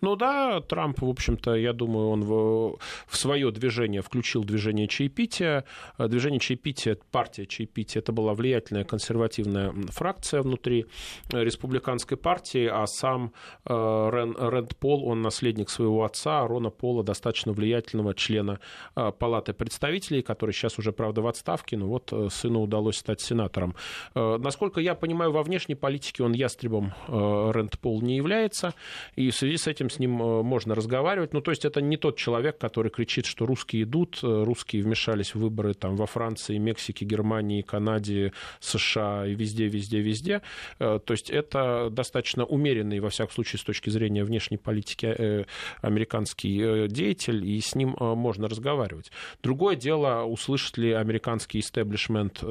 Ну 0.00 0.16
да, 0.16 0.60
Трамп, 0.60 1.00
в 1.00 1.08
общем-то, 1.08 1.54
я 1.54 1.72
думаю, 1.72 2.08
он 2.08 2.24
в, 2.24 2.78
в 3.06 3.16
свое 3.16 3.50
движение 3.50 4.02
включил 4.02 4.44
движение 4.44 4.88
чаепития. 4.88 5.64
Э, 5.98 6.08
движение 6.08 6.40
чаепития, 6.40 6.98
партия 7.10 7.46
чаепития, 7.46 8.00
это 8.00 8.12
была 8.12 8.34
влиятельная 8.34 8.84
консервативная 8.84 9.72
фракция 9.88 10.42
внутри 10.42 10.86
э, 11.32 11.42
республиканской 11.42 12.16
партии, 12.16 12.66
а 12.66 12.86
сам 12.86 13.32
э, 13.64 13.72
Рен, 13.72 14.36
Рэнд 14.36 14.76
Пол, 14.76 15.06
он 15.06 15.22
наследник 15.22 15.70
своего 15.70 16.04
отца, 16.04 16.46
Рона 16.46 16.70
Пола, 16.70 17.02
достаточно 17.02 17.52
влиятельного 17.52 18.14
члена 18.14 18.58
Палаты 18.94 19.52
представителей, 19.52 20.22
который 20.22 20.52
сейчас 20.52 20.78
уже, 20.78 20.92
правда, 20.92 21.22
в 21.22 21.26
отставке, 21.26 21.76
но 21.76 21.86
вот 21.86 22.12
сыну 22.32 22.62
удалось 22.62 22.96
стать 22.96 23.20
сенатором. 23.20 23.74
Насколько 24.14 24.80
я 24.80 24.94
понимаю, 24.94 25.32
во 25.32 25.42
внешней 25.42 25.74
политике 25.74 26.22
он 26.22 26.32
ястребом 26.32 26.92
Рэнд 27.08 27.78
Пол 27.78 28.02
не 28.02 28.16
является, 28.16 28.74
и 29.16 29.30
в 29.30 29.36
связи 29.36 29.53
связи 29.54 29.64
с 29.64 29.66
этим 29.66 29.90
с 29.90 29.98
ним 29.98 30.22
э, 30.22 30.42
можно 30.42 30.74
разговаривать. 30.74 31.32
Ну, 31.32 31.40
то 31.40 31.50
есть 31.50 31.64
это 31.64 31.80
не 31.80 31.96
тот 31.96 32.16
человек, 32.16 32.58
который 32.58 32.90
кричит, 32.90 33.26
что 33.26 33.46
русские 33.46 33.82
идут, 33.82 34.20
э, 34.22 34.44
русские 34.44 34.82
вмешались 34.82 35.34
в 35.34 35.40
выборы 35.40 35.74
там, 35.74 35.96
во 35.96 36.06
Франции, 36.06 36.58
Мексике, 36.58 37.04
Германии, 37.04 37.62
Канаде, 37.62 38.32
США 38.60 39.26
и 39.26 39.34
везде, 39.34 39.66
везде, 39.66 40.00
везде. 40.00 40.42
Э, 40.78 40.98
то 41.04 41.12
есть 41.12 41.30
это 41.30 41.88
достаточно 41.90 42.44
умеренный, 42.44 43.00
во 43.00 43.08
всяком 43.08 43.34
случае, 43.34 43.60
с 43.60 43.64
точки 43.64 43.90
зрения 43.90 44.24
внешней 44.24 44.58
политики 44.58 45.46
американский 45.82 46.88
деятель, 46.88 47.44
и 47.44 47.60
с 47.60 47.74
ним 47.74 47.96
можно 47.98 48.48
разговаривать. 48.48 49.10
Другое 49.42 49.76
дело, 49.76 50.24
услышит 50.24 50.78
ли 50.78 50.92
американский 50.92 51.60
истеблишмент 51.60 52.42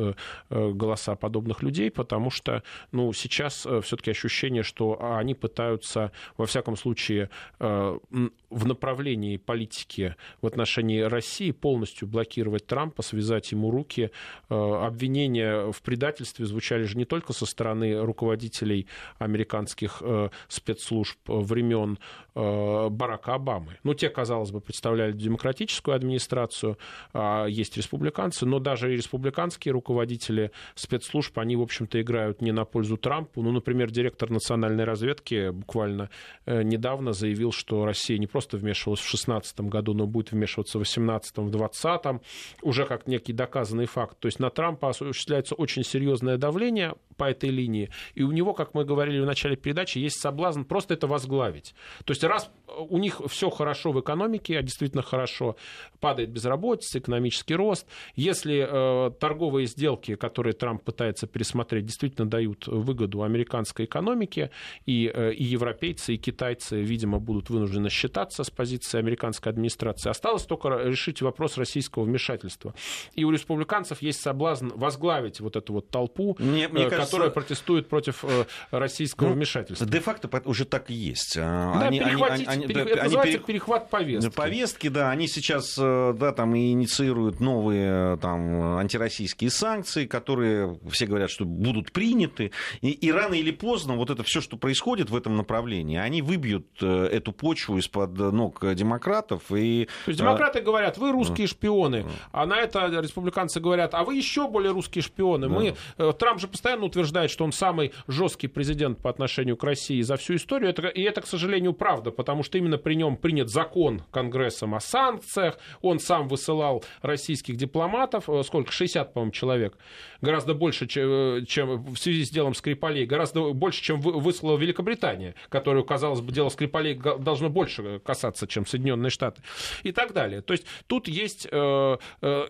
голоса 0.49 1.15
подобных 1.15 1.63
людей, 1.63 1.91
потому 1.91 2.31
что 2.31 2.63
ну, 2.91 3.13
сейчас 3.13 3.67
все-таки 3.81 4.11
ощущение, 4.11 4.63
что 4.63 4.97
они 5.17 5.33
пытаются, 5.35 6.11
во 6.37 6.45
всяком 6.45 6.75
случае, 6.75 6.92
случае 6.93 7.29
в 7.59 8.65
направлении 8.67 9.37
политики 9.37 10.15
в 10.41 10.47
отношении 10.47 11.01
России 11.01 11.51
полностью 11.51 12.07
блокировать 12.07 12.65
Трампа, 12.67 13.01
связать 13.01 13.51
ему 13.51 13.71
руки. 13.71 14.11
Обвинения 14.49 15.71
в 15.71 15.81
предательстве 15.81 16.45
звучали 16.45 16.83
же 16.83 16.97
не 16.97 17.05
только 17.05 17.33
со 17.33 17.45
стороны 17.45 17.99
руководителей 17.99 18.87
американских 19.17 20.01
спецслужб 20.47 21.17
времен 21.27 21.97
Барака 22.35 23.35
Обамы. 23.35 23.77
Ну, 23.83 23.93
те, 23.93 24.09
казалось 24.09 24.51
бы, 24.51 24.61
представляли 24.61 25.13
демократическую 25.13 25.95
администрацию, 25.95 26.77
а 27.13 27.45
есть 27.45 27.77
республиканцы, 27.77 28.45
но 28.45 28.59
даже 28.59 28.93
и 28.93 28.97
республиканские 28.97 29.71
руководители 29.71 30.51
спецслужб, 30.75 31.37
они, 31.39 31.55
в 31.55 31.61
общем-то, 31.61 31.99
играют 32.01 32.41
не 32.41 32.51
на 32.51 32.65
пользу 32.65 32.97
Трампу. 32.97 33.41
Ну, 33.41 33.51
например, 33.51 33.91
директор 33.91 34.29
национальной 34.29 34.83
разведки 34.83 35.49
буквально 35.49 36.09
э, 36.45 36.63
недавно 36.83 37.13
заявил, 37.13 37.53
что 37.53 37.85
Россия 37.85 38.17
не 38.17 38.27
просто 38.27 38.57
вмешивалась 38.57 38.99
в 38.99 39.03
2016 39.03 39.61
году, 39.61 39.93
но 39.93 40.05
будет 40.05 40.31
вмешиваться 40.31 40.77
в 40.77 40.81
2018, 40.81 41.37
в 41.37 41.49
2020, 41.49 42.21
уже 42.61 42.85
как 42.85 43.07
некий 43.07 43.31
доказанный 43.31 43.85
факт. 43.85 44.19
То 44.19 44.27
есть 44.27 44.39
на 44.39 44.49
Трампа 44.49 44.89
осуществляется 44.89 45.55
очень 45.55 45.83
серьезное 45.85 46.37
давление 46.37 46.95
по 47.15 47.29
этой 47.29 47.49
линии, 47.51 47.89
и 48.15 48.23
у 48.23 48.31
него, 48.31 48.53
как 48.53 48.73
мы 48.73 48.83
говорили 48.83 49.21
в 49.21 49.25
начале 49.25 49.55
передачи, 49.55 49.99
есть 49.99 50.19
соблазн 50.19 50.63
просто 50.63 50.95
это 50.95 51.07
возглавить. 51.07 51.73
То 52.03 52.11
есть 52.11 52.23
раз 52.25 52.51
у 52.77 52.97
них 52.97 53.21
все 53.27 53.49
хорошо 53.49 53.91
в 53.91 53.99
экономике, 53.99 54.57
а 54.57 54.61
действительно 54.61 55.03
хорошо, 55.03 55.55
падает 55.99 56.29
безработица, 56.29 56.99
экономический 56.99 57.55
рост, 57.55 57.87
если 58.15 58.67
э, 58.67 59.11
торговые 59.19 59.67
сделки, 59.67 60.15
которые 60.15 60.53
Трамп 60.53 60.83
пытается 60.83 61.27
пересмотреть, 61.27 61.85
действительно 61.85 62.29
дают 62.29 62.67
выгоду 62.67 63.23
американской 63.23 63.85
экономике, 63.85 64.51
и, 64.85 65.11
э, 65.13 65.33
и 65.33 65.43
европейцы, 65.43 66.15
и 66.15 66.17
китайцы, 66.17 66.81
видимо, 66.81 67.19
будут 67.19 67.49
вынуждены 67.49 67.89
считаться 67.89 68.43
с 68.43 68.49
позиции 68.49 68.97
американской 68.97 69.51
администрации. 69.51 70.09
Осталось 70.09 70.43
только 70.43 70.69
решить 70.69 71.21
вопрос 71.21 71.57
российского 71.57 72.03
вмешательства. 72.03 72.73
И 73.15 73.23
у 73.23 73.31
республиканцев 73.31 74.01
есть 74.01 74.21
соблазн 74.21 74.69
возглавить 74.75 75.39
вот 75.39 75.55
эту 75.55 75.73
вот 75.73 75.89
толпу, 75.89 76.35
мне, 76.39 76.67
мне 76.67 76.83
э, 76.83 76.89
кажется, 76.89 77.11
которая 77.11 77.29
протестует 77.29 77.87
против 77.89 78.23
э, 78.25 78.45
российского 78.71 79.29
ну, 79.29 79.35
вмешательства. 79.35 79.87
Де-факто 79.87 80.29
уже 80.45 80.65
так 80.65 80.89
и 80.89 80.93
есть. 80.93 81.35
Да, 81.35 81.87
они, 81.87 81.99
перехватить, 81.99 82.47
они, 82.47 82.62
перех... 82.67 82.87
это 82.87 82.93
они 82.93 83.03
называется 83.03 83.37
пере... 83.39 83.45
перехват 83.45 83.89
повестки. 83.89 84.35
Повестки, 84.35 84.87
да, 84.89 85.11
они 85.11 85.27
сейчас 85.27 85.75
да, 85.77 86.31
там, 86.31 86.55
инициируют 86.55 87.39
новые 87.39 88.17
там, 88.17 88.77
антироссийские 88.77 89.49
санкции, 89.49 90.05
которые 90.05 90.79
все 90.89 91.05
говорят, 91.05 91.29
что 91.29 91.45
будут 91.45 91.91
приняты. 91.91 92.51
И, 92.81 92.91
и 92.91 93.11
рано 93.11 93.35
или 93.35 93.51
поздно 93.51 93.95
вот 93.95 94.09
это 94.09 94.23
все, 94.23 94.41
что 94.41 94.57
происходит 94.57 95.09
в 95.09 95.15
этом 95.15 95.37
направлении, 95.37 95.97
они 95.97 96.21
выбьют 96.21 96.81
эту 96.81 97.31
почву 97.31 97.77
из-под 97.77 98.17
ног 98.17 98.59
демократов. 98.73 99.43
И... 99.51 99.87
То 100.05 100.09
есть 100.09 100.19
демократы 100.19 100.61
говорят, 100.61 100.97
вы 100.97 101.11
русские 101.11 101.47
шпионы, 101.47 102.05
а 102.31 102.45
на 102.45 102.59
это 102.59 102.87
республиканцы 102.87 103.59
говорят, 103.59 103.93
а 103.93 104.03
вы 104.03 104.15
еще 104.15 104.47
более 104.47 104.71
русские 104.71 105.01
шпионы. 105.01 105.47
Да. 105.47 105.53
Мы... 105.53 105.75
Э, 105.97 106.13
Трамп 106.17 106.39
же 106.39 106.47
постоянно 106.47 106.85
утверждает, 106.85 107.31
что 107.31 107.43
он 107.43 107.51
самый 107.51 107.93
жесткий 108.07 108.47
президент 108.47 108.99
по 108.99 109.09
отношению 109.09 109.57
к 109.57 109.63
России 109.63 110.01
за 110.01 110.15
всю 110.17 110.35
историю. 110.35 110.69
Это, 110.69 110.87
и 110.87 111.01
это, 111.01 111.21
к 111.21 111.27
сожалению, 111.27 111.73
правда, 111.73 112.11
потому 112.11 112.43
что 112.43 112.52
именно 112.57 112.77
при 112.77 112.95
нем 112.95 113.17
принят 113.17 113.49
закон 113.49 114.01
Конгрессом 114.11 114.75
о 114.75 114.79
санкциях. 114.79 115.57
Он 115.81 115.99
сам 115.99 116.27
высылал 116.27 116.83
российских 117.01 117.55
дипломатов, 117.57 118.29
э, 118.29 118.43
сколько, 118.43 118.71
60, 118.71 119.13
по-моему, 119.13 119.31
человек, 119.31 119.77
гораздо 120.21 120.53
больше, 120.53 120.87
чем, 120.87 121.09
э, 121.09 121.45
чем 121.45 121.83
в 121.83 121.97
связи 121.97 122.25
с 122.25 122.29
делом 122.29 122.53
Скрипалей, 122.53 123.05
гораздо 123.05 123.53
больше, 123.53 123.81
чем 123.81 123.99
выслала 123.99 124.57
Великобритания, 124.57 125.35
которую, 125.49 125.83
казалось 125.83 126.21
бы, 126.21 126.31
дело 126.31 126.49
Скрипалей 126.49 126.95
должно 126.95 127.49
больше 127.49 127.99
касаться, 127.99 128.47
чем 128.47 128.65
Соединенные 128.65 129.09
Штаты, 129.09 129.41
и 129.83 129.91
так 129.91 130.13
далее. 130.13 130.41
То 130.41 130.53
есть 130.53 130.65
тут 130.87 131.07
есть 131.07 131.47
э, 131.51 131.97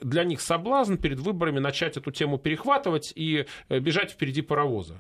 для 0.02 0.24
них 0.24 0.42
соблазн 0.42 0.96
перед 0.96 1.20
выборами 1.20 1.60
начать 1.60 1.98
эту 1.98 2.12
тему 2.12 2.38
перехватывать 2.38 3.14
и 3.16 3.46
бежать 3.70 4.12
впереди 4.12 4.42
паровоза 4.42 4.98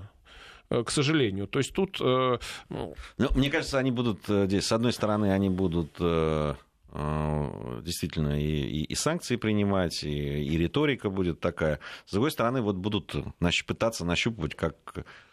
к 0.86 0.90
сожалению. 0.90 1.48
То 1.48 1.60
есть 1.60 1.74
тут... 1.74 2.00
Ну... 2.00 2.40
Ну, 2.70 3.30
мне 3.36 3.50
кажется, 3.50 3.78
они 3.78 3.92
будут 3.92 4.20
здесь, 4.28 4.66
с 4.66 4.72
одной 4.72 4.94
стороны, 4.94 5.32
они 5.32 5.50
будут 5.50 6.00
Э, 6.96 7.82
действительно 7.84 8.40
и, 8.40 8.46
и, 8.46 8.84
и 8.84 8.94
санкции 8.94 9.36
принимать, 9.36 10.04
и, 10.04 10.44
и 10.44 10.58
риторика 10.60 11.10
будет 11.10 11.40
такая. 11.40 11.80
С 12.06 12.12
другой 12.12 12.30
стороны, 12.30 12.62
вот 12.62 12.76
будут 12.76 13.16
нащ, 13.40 13.66
пытаться 13.66 14.06
нащупывать 14.06 14.54
как 14.54 14.76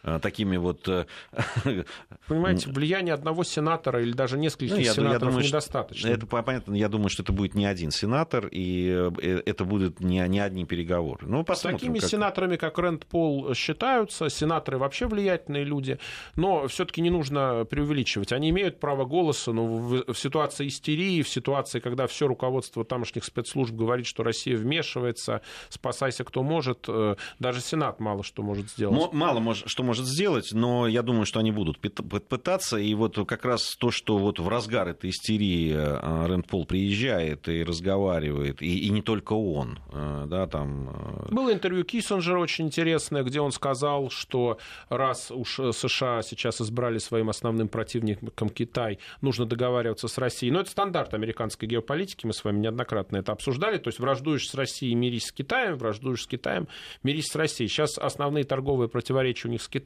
такими 0.19 0.57
вот... 0.57 0.87
Э, 0.87 1.05
Понимаете, 2.27 2.69
влияние 2.69 3.13
одного 3.13 3.43
сенатора 3.43 4.01
или 4.01 4.13
даже 4.13 4.37
нескольких 4.37 4.75
ну, 4.75 4.81
я, 4.81 4.93
сенаторов 4.93 5.21
я 5.21 5.29
думаю, 5.29 5.45
недостаточно. 5.45 6.07
Это 6.07 6.25
понятно, 6.25 6.75
я 6.75 6.89
думаю, 6.89 7.09
что 7.09 7.23
это 7.23 7.31
будет 7.31 7.55
не 7.55 7.65
один 7.65 7.91
сенатор, 7.91 8.47
и 8.51 9.11
это 9.45 9.65
будут 9.65 9.99
не, 9.99 10.25
не 10.27 10.39
одни 10.39 10.65
переговоры. 10.65 11.27
Ну, 11.27 11.45
С 11.47 11.59
такими 11.61 11.99
как... 11.99 12.09
сенаторами, 12.09 12.55
как 12.55 12.77
Рэнд 12.77 13.05
Пол, 13.05 13.53
считаются. 13.53 14.29
Сенаторы 14.29 14.77
вообще 14.77 15.07
влиятельные 15.07 15.63
люди, 15.63 15.99
но 16.35 16.67
все-таки 16.67 17.01
не 17.01 17.09
нужно 17.09 17.65
преувеличивать. 17.69 18.31
Они 18.31 18.49
имеют 18.49 18.79
право 18.79 19.05
голоса, 19.05 19.51
но 19.51 19.65
в, 19.65 20.13
в 20.13 20.17
ситуации 20.17 20.67
истерии, 20.67 21.21
в 21.21 21.29
ситуации 21.29 21.79
когда 21.79 22.07
все 22.07 22.27
руководство 22.27 22.85
тамошних 22.85 23.25
спецслужб 23.25 23.73
говорит, 23.73 24.05
что 24.05 24.23
Россия 24.23 24.57
вмешивается, 24.57 25.41
спасайся 25.69 26.23
кто 26.23 26.43
может, 26.43 26.85
э, 26.87 27.15
даже 27.39 27.61
Сенат 27.61 27.99
мало 27.99 28.23
что 28.23 28.43
может 28.43 28.69
сделать. 28.69 29.13
Мало 29.13 29.53
что 29.53 29.83
может 29.83 29.90
сделать, 29.99 30.49
но 30.51 30.87
я 30.87 31.01
думаю, 31.01 31.25
что 31.25 31.39
они 31.39 31.51
будут 31.51 31.79
пытаться. 31.79 32.77
И 32.77 32.93
вот 32.93 33.17
как 33.27 33.45
раз 33.45 33.75
то, 33.77 33.91
что 33.91 34.17
вот 34.17 34.39
в 34.39 34.47
разгар 34.47 34.89
этой 34.89 35.09
истерии 35.09 35.73
э, 35.73 36.27
Рэнд 36.27 36.47
Пол 36.47 36.65
приезжает 36.65 37.47
и 37.47 37.63
разговаривает, 37.63 38.61
и, 38.61 38.87
и 38.87 38.89
не 38.89 39.01
только 39.01 39.33
он, 39.33 39.79
э, 39.91 40.25
да, 40.27 40.47
там... 40.47 41.27
Было 41.29 41.53
интервью 41.53 41.83
Киссинджера 41.83 42.39
очень 42.39 42.65
интересное, 42.65 43.23
где 43.23 43.41
он 43.41 43.51
сказал, 43.51 44.09
что 44.09 44.57
раз 44.89 45.31
уж 45.31 45.59
США 45.73 46.21
сейчас 46.21 46.61
избрали 46.61 46.97
своим 46.97 47.29
основным 47.29 47.67
противником 47.67 48.49
Китай, 48.49 48.99
нужно 49.21 49.45
договариваться 49.45 50.07
с 50.07 50.17
Россией. 50.17 50.51
Но 50.51 50.61
это 50.61 50.69
стандарт 50.69 51.13
американской 51.13 51.67
геополитики, 51.67 52.25
мы 52.25 52.33
с 52.33 52.43
вами 52.43 52.59
неоднократно 52.59 53.17
это 53.17 53.31
обсуждали, 53.31 53.77
то 53.77 53.89
есть 53.89 53.99
враждуешь 53.99 54.49
с 54.49 54.53
Россией, 54.53 54.95
мирись 54.95 55.27
с 55.27 55.31
Китаем, 55.31 55.77
враждуешь 55.77 56.23
с 56.23 56.27
Китаем, 56.27 56.67
мирись 57.03 57.27
с 57.27 57.35
Россией. 57.35 57.69
Сейчас 57.69 57.97
основные 57.97 58.43
торговые 58.43 58.89
противоречия 58.89 59.47
у 59.47 59.51
них 59.51 59.61
с 59.61 59.67
Китаем. 59.67 59.80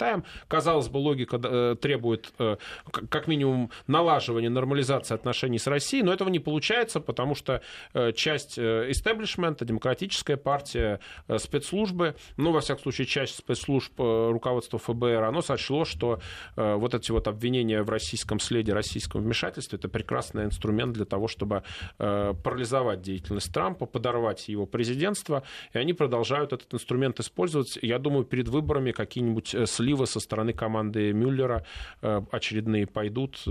Казалось 0.47 0.87
бы, 0.87 0.97
логика 0.97 1.39
э, 1.43 1.75
требует 1.81 2.33
э, 2.39 2.57
как 2.91 3.27
минимум 3.27 3.71
налаживания, 3.87 4.49
нормализации 4.49 5.13
отношений 5.13 5.59
с 5.59 5.67
Россией, 5.67 6.03
но 6.03 6.13
этого 6.13 6.29
не 6.29 6.39
получается, 6.39 6.99
потому 6.99 7.35
что 7.35 7.61
э, 7.93 8.11
часть 8.13 8.57
истеблишмента, 8.57 9.65
демократическая 9.65 10.37
партия, 10.37 10.99
спецслужбы, 11.37 12.15
ну, 12.37 12.51
во 12.51 12.61
всяком 12.61 12.83
случае, 12.83 13.07
часть 13.07 13.37
спецслужб 13.37 13.93
руководства 13.97 14.79
ФБР, 14.79 15.23
оно 15.23 15.41
сочло, 15.41 15.85
что 15.85 16.19
вот 16.55 16.93
эти 16.93 17.11
вот 17.11 17.27
обвинения 17.27 17.81
в 17.81 17.89
российском 17.89 18.39
следе, 18.39 18.73
российском 18.73 19.21
вмешательстве, 19.21 19.77
это 19.77 19.89
прекрасный 19.89 20.45
инструмент 20.45 20.93
для 20.93 21.05
того, 21.05 21.27
чтобы 21.27 21.63
парализовать 21.97 23.01
деятельность 23.01 23.51
Трампа, 23.53 23.85
подорвать 23.85 24.47
его 24.47 24.65
президентство, 24.65 25.43
и 25.73 25.77
они 25.77 25.93
продолжают 25.93 26.53
этот 26.53 26.73
инструмент 26.73 27.19
использовать. 27.19 27.77
Я 27.81 27.99
думаю, 27.99 28.25
перед 28.25 28.47
выборами 28.47 28.91
какие-нибудь 28.91 29.55
э, 29.55 29.65
сливы 29.85 30.07
со 30.07 30.19
стороны 30.19 30.51
команды 30.51 31.13
Мюллера 31.13 31.63
э, 32.01 32.21
очередные 32.31 32.87
пойдут, 32.87 33.43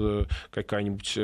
какая-нибудь 0.51 1.19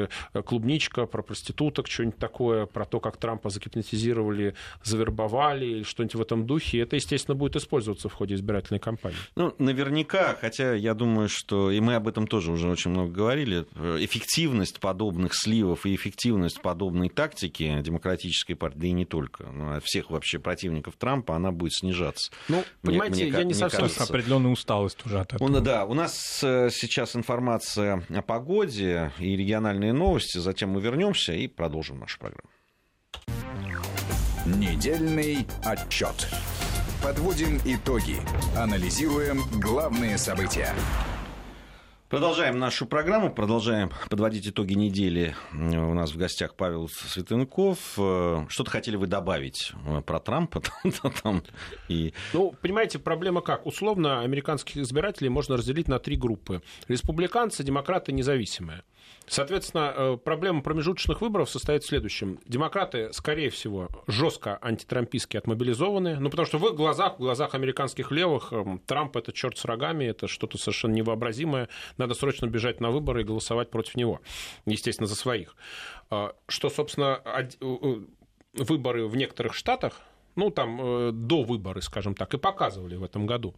клубничка 0.44 1.06
про 1.06 1.22
проституток, 1.22 1.88
что-нибудь 1.88 2.18
такое, 2.18 2.66
про 2.66 2.84
то, 2.84 3.00
как 3.00 3.16
Трампа 3.16 3.50
загипнотизировали, 3.50 4.54
завербовали, 4.84 5.66
или 5.66 5.82
что-нибудь 5.82 6.14
в 6.14 6.22
этом 6.22 6.46
духе. 6.46 6.80
Это, 6.80 6.94
естественно, 6.96 7.34
будет 7.34 7.56
использоваться 7.56 8.08
в 8.08 8.12
ходе 8.12 8.36
избирательной 8.36 8.78
кампании. 8.78 9.16
Ну, 9.34 9.52
наверняка, 9.58 10.36
хотя 10.40 10.74
я 10.74 10.94
думаю, 10.94 11.28
что, 11.28 11.72
и 11.72 11.80
мы 11.80 11.96
об 11.96 12.06
этом 12.06 12.28
тоже 12.28 12.52
уже 12.52 12.68
очень 12.68 12.92
много 12.92 13.10
говорили, 13.10 13.64
эффективность 13.98 14.78
подобных 14.78 15.34
сливов 15.34 15.86
и 15.86 15.94
эффективность 15.94 16.62
подобной 16.62 17.08
тактики 17.08 17.80
демократической 17.82 18.54
партии, 18.54 18.78
да 18.78 18.86
и 18.86 18.92
не 18.92 19.04
только, 19.04 19.80
всех 19.82 20.10
вообще 20.10 20.38
противников 20.38 20.94
Трампа, 20.96 21.34
она 21.34 21.50
будет 21.50 21.72
снижаться. 21.72 22.30
Ну, 22.48 22.64
понимаете, 22.82 23.24
мне, 23.24 23.32
я 23.32 23.44
не 23.44 23.54
совсем... 23.54 23.80
Кажется... 23.80 24.04
Определенная 24.04 24.52
усталость 24.52 24.99
уже 25.04 25.20
от 25.20 25.32
этого. 25.32 25.46
Он, 25.46 25.62
да, 25.62 25.84
у 25.84 25.94
нас 25.94 26.40
э, 26.42 26.70
сейчас 26.70 27.16
информация 27.16 28.04
о 28.08 28.22
погоде 28.22 29.12
и 29.18 29.36
региональные 29.36 29.92
новости, 29.92 30.38
затем 30.38 30.70
мы 30.70 30.80
вернемся 30.80 31.32
и 31.32 31.46
продолжим 31.46 31.98
нашу 31.98 32.18
программу. 32.18 32.50
Недельный 34.46 35.46
отчет. 35.64 36.28
Подводим 37.02 37.58
итоги. 37.64 38.16
Анализируем 38.56 39.42
главные 39.60 40.18
события. 40.18 40.74
Продолжаем 42.10 42.58
нашу 42.58 42.86
программу, 42.86 43.32
продолжаем 43.32 43.92
подводить 44.08 44.48
итоги 44.48 44.74
недели. 44.74 45.36
У 45.52 45.94
нас 45.94 46.10
в 46.10 46.16
гостях 46.16 46.56
Павел 46.56 46.88
Светенков. 46.88 47.78
Что-то 47.92 48.68
хотели 48.68 48.96
вы 48.96 49.06
добавить 49.06 49.70
э, 49.86 50.00
про 50.00 50.18
Трампа? 50.18 50.60
Там, 51.22 51.44
и... 51.86 52.12
Ну, 52.32 52.52
понимаете, 52.60 52.98
проблема 52.98 53.42
как? 53.42 53.64
Условно, 53.64 54.22
американских 54.22 54.78
избирателей 54.78 55.28
можно 55.28 55.56
разделить 55.56 55.86
на 55.86 56.00
три 56.00 56.16
группы. 56.16 56.62
Республиканцы, 56.88 57.62
демократы, 57.62 58.10
независимые. 58.10 58.82
Соответственно, 59.30 59.94
э, 59.96 60.16
проблема 60.16 60.60
промежуточных 60.60 61.20
выборов 61.20 61.48
состоит 61.48 61.84
в 61.84 61.86
следующем. 61.86 62.40
Демократы, 62.46 63.12
скорее 63.12 63.48
всего, 63.50 63.88
жестко 64.08 64.58
антитрампийски 64.60 65.36
отмобилизованы, 65.36 66.18
ну, 66.18 66.30
потому 66.30 66.46
что 66.46 66.58
в 66.58 66.66
их 66.66 66.74
глазах, 66.74 67.14
в 67.14 67.18
глазах 67.18 67.54
американских 67.54 68.10
левых, 68.10 68.52
эм, 68.52 68.80
Трамп 68.80 69.16
это 69.16 69.32
черт 69.32 69.56
с 69.56 69.64
рогами, 69.64 70.04
это 70.06 70.26
что-то 70.26 70.58
совершенно 70.58 70.94
невообразимое, 70.94 71.68
надо 71.96 72.14
срочно 72.14 72.46
бежать 72.46 72.80
на 72.80 72.90
выборы 72.90 73.20
и 73.20 73.24
голосовать 73.24 73.70
против 73.70 73.94
него, 73.94 74.20
естественно, 74.66 75.06
за 75.06 75.14
своих. 75.14 75.54
А, 76.10 76.34
что, 76.48 76.68
собственно, 76.68 77.20
э, 77.24 77.50
э, 77.60 78.00
выборы 78.54 79.06
в 79.06 79.14
некоторых 79.14 79.54
штатах, 79.54 80.00
ну, 80.34 80.50
там, 80.50 81.26
до 81.28 81.42
выборы, 81.44 81.82
скажем 81.82 82.16
так, 82.16 82.34
и 82.34 82.38
показывали 82.38 82.96
в 82.96 83.04
этом 83.04 83.26
году. 83.26 83.54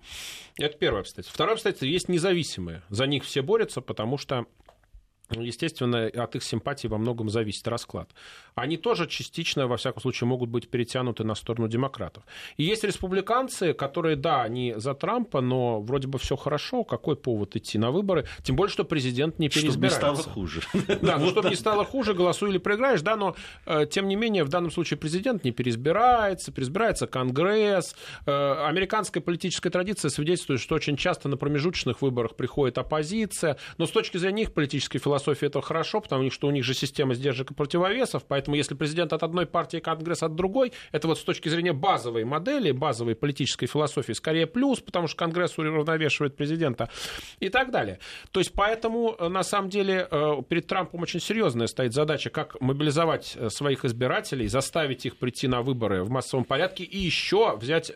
Это 0.58 0.76
первое 0.76 1.00
обстоятельство. 1.00 1.34
Второе 1.34 1.54
обстоятельство, 1.54 1.86
есть 1.86 2.08
независимые. 2.10 2.82
За 2.90 3.06
них 3.06 3.24
все 3.24 3.40
борются, 3.40 3.80
потому 3.80 4.18
что 4.18 4.46
естественно, 5.40 6.06
от 6.06 6.36
их 6.36 6.42
симпатии 6.42 6.88
во 6.88 6.98
многом 6.98 7.30
зависит 7.30 7.66
расклад. 7.68 8.10
Они 8.54 8.76
тоже 8.76 9.06
частично, 9.06 9.66
во 9.66 9.76
всяком 9.76 10.02
случае, 10.02 10.28
могут 10.28 10.50
быть 10.50 10.68
перетянуты 10.68 11.24
на 11.24 11.34
сторону 11.34 11.68
демократов. 11.68 12.24
И 12.56 12.64
есть 12.64 12.84
республиканцы, 12.84 13.72
которые, 13.72 14.16
да, 14.16 14.42
они 14.42 14.74
за 14.76 14.94
Трампа, 14.94 15.40
но 15.40 15.80
вроде 15.80 16.08
бы 16.08 16.18
все 16.18 16.36
хорошо, 16.36 16.84
какой 16.84 17.16
повод 17.16 17.56
идти 17.56 17.78
на 17.78 17.90
выборы, 17.90 18.26
тем 18.42 18.56
более, 18.56 18.72
что 18.72 18.84
президент 18.84 19.38
не 19.38 19.48
переизбирается. 19.48 19.98
Чтобы 19.98 20.12
не 20.12 20.16
стало 20.16 20.34
хуже. 20.34 20.60
Да, 21.02 21.18
ну, 21.18 21.30
чтобы 21.30 21.48
не 21.48 21.56
стало 21.56 21.84
хуже, 21.84 22.14
голосуй 22.14 22.50
или 22.50 22.58
проиграешь, 22.58 23.00
да, 23.02 23.16
но, 23.16 23.34
э, 23.66 23.86
тем 23.90 24.08
не 24.08 24.16
менее, 24.16 24.44
в 24.44 24.48
данном 24.48 24.70
случае 24.70 24.98
президент 24.98 25.44
не 25.44 25.50
переизбирается, 25.50 26.52
переизбирается 26.52 27.06
Конгресс. 27.06 27.96
Э, 28.26 28.66
американская 28.66 29.22
политическая 29.22 29.70
традиция 29.70 30.10
свидетельствует, 30.10 30.60
что 30.60 30.74
очень 30.74 30.96
часто 30.96 31.28
на 31.28 31.36
промежуточных 31.36 32.02
выборах 32.02 32.36
приходит 32.36 32.78
оппозиция, 32.78 33.56
но 33.78 33.86
с 33.86 33.90
точки 33.90 34.18
зрения 34.18 34.42
их 34.42 34.52
политической 34.52 34.98
философии 34.98 35.21
философии 35.22 35.46
это 35.46 35.60
хорошо, 35.60 36.00
потому 36.00 36.30
что 36.30 36.48
у 36.48 36.50
них 36.50 36.64
же 36.64 36.74
система 36.74 37.14
сдержек 37.14 37.50
и 37.50 37.54
противовесов, 37.54 38.24
поэтому 38.26 38.56
если 38.56 38.74
президент 38.74 39.12
от 39.12 39.22
одной 39.22 39.46
партии, 39.46 39.78
Конгресс 39.78 40.22
от 40.22 40.34
другой, 40.34 40.72
это 40.92 41.08
вот 41.08 41.18
с 41.18 41.24
точки 41.24 41.48
зрения 41.48 41.72
базовой 41.72 42.24
модели, 42.24 42.72
базовой 42.72 43.14
политической 43.14 43.66
философии 43.66 44.12
скорее 44.12 44.46
плюс, 44.46 44.80
потому 44.80 45.06
что 45.06 45.16
Конгресс 45.16 45.58
уравновешивает 45.58 46.36
президента 46.36 46.88
и 47.40 47.48
так 47.48 47.70
далее. 47.70 47.98
То 48.30 48.40
есть 48.40 48.52
поэтому 48.52 49.16
э, 49.18 49.28
на 49.28 49.42
самом 49.42 49.70
деле 49.70 50.06
э, 50.10 50.42
перед 50.48 50.66
Трампом 50.66 51.02
очень 51.02 51.20
серьезная 51.20 51.66
стоит 51.66 51.92
задача, 51.92 52.30
как 52.30 52.60
мобилизовать 52.60 53.36
э, 53.36 53.48
своих 53.50 53.84
избирателей, 53.84 54.48
заставить 54.48 55.06
их 55.06 55.16
прийти 55.16 55.48
на 55.48 55.62
выборы 55.62 56.02
в 56.02 56.10
массовом 56.10 56.44
порядке 56.44 56.84
и 56.84 56.98
еще 56.98 57.56
взять 57.56 57.92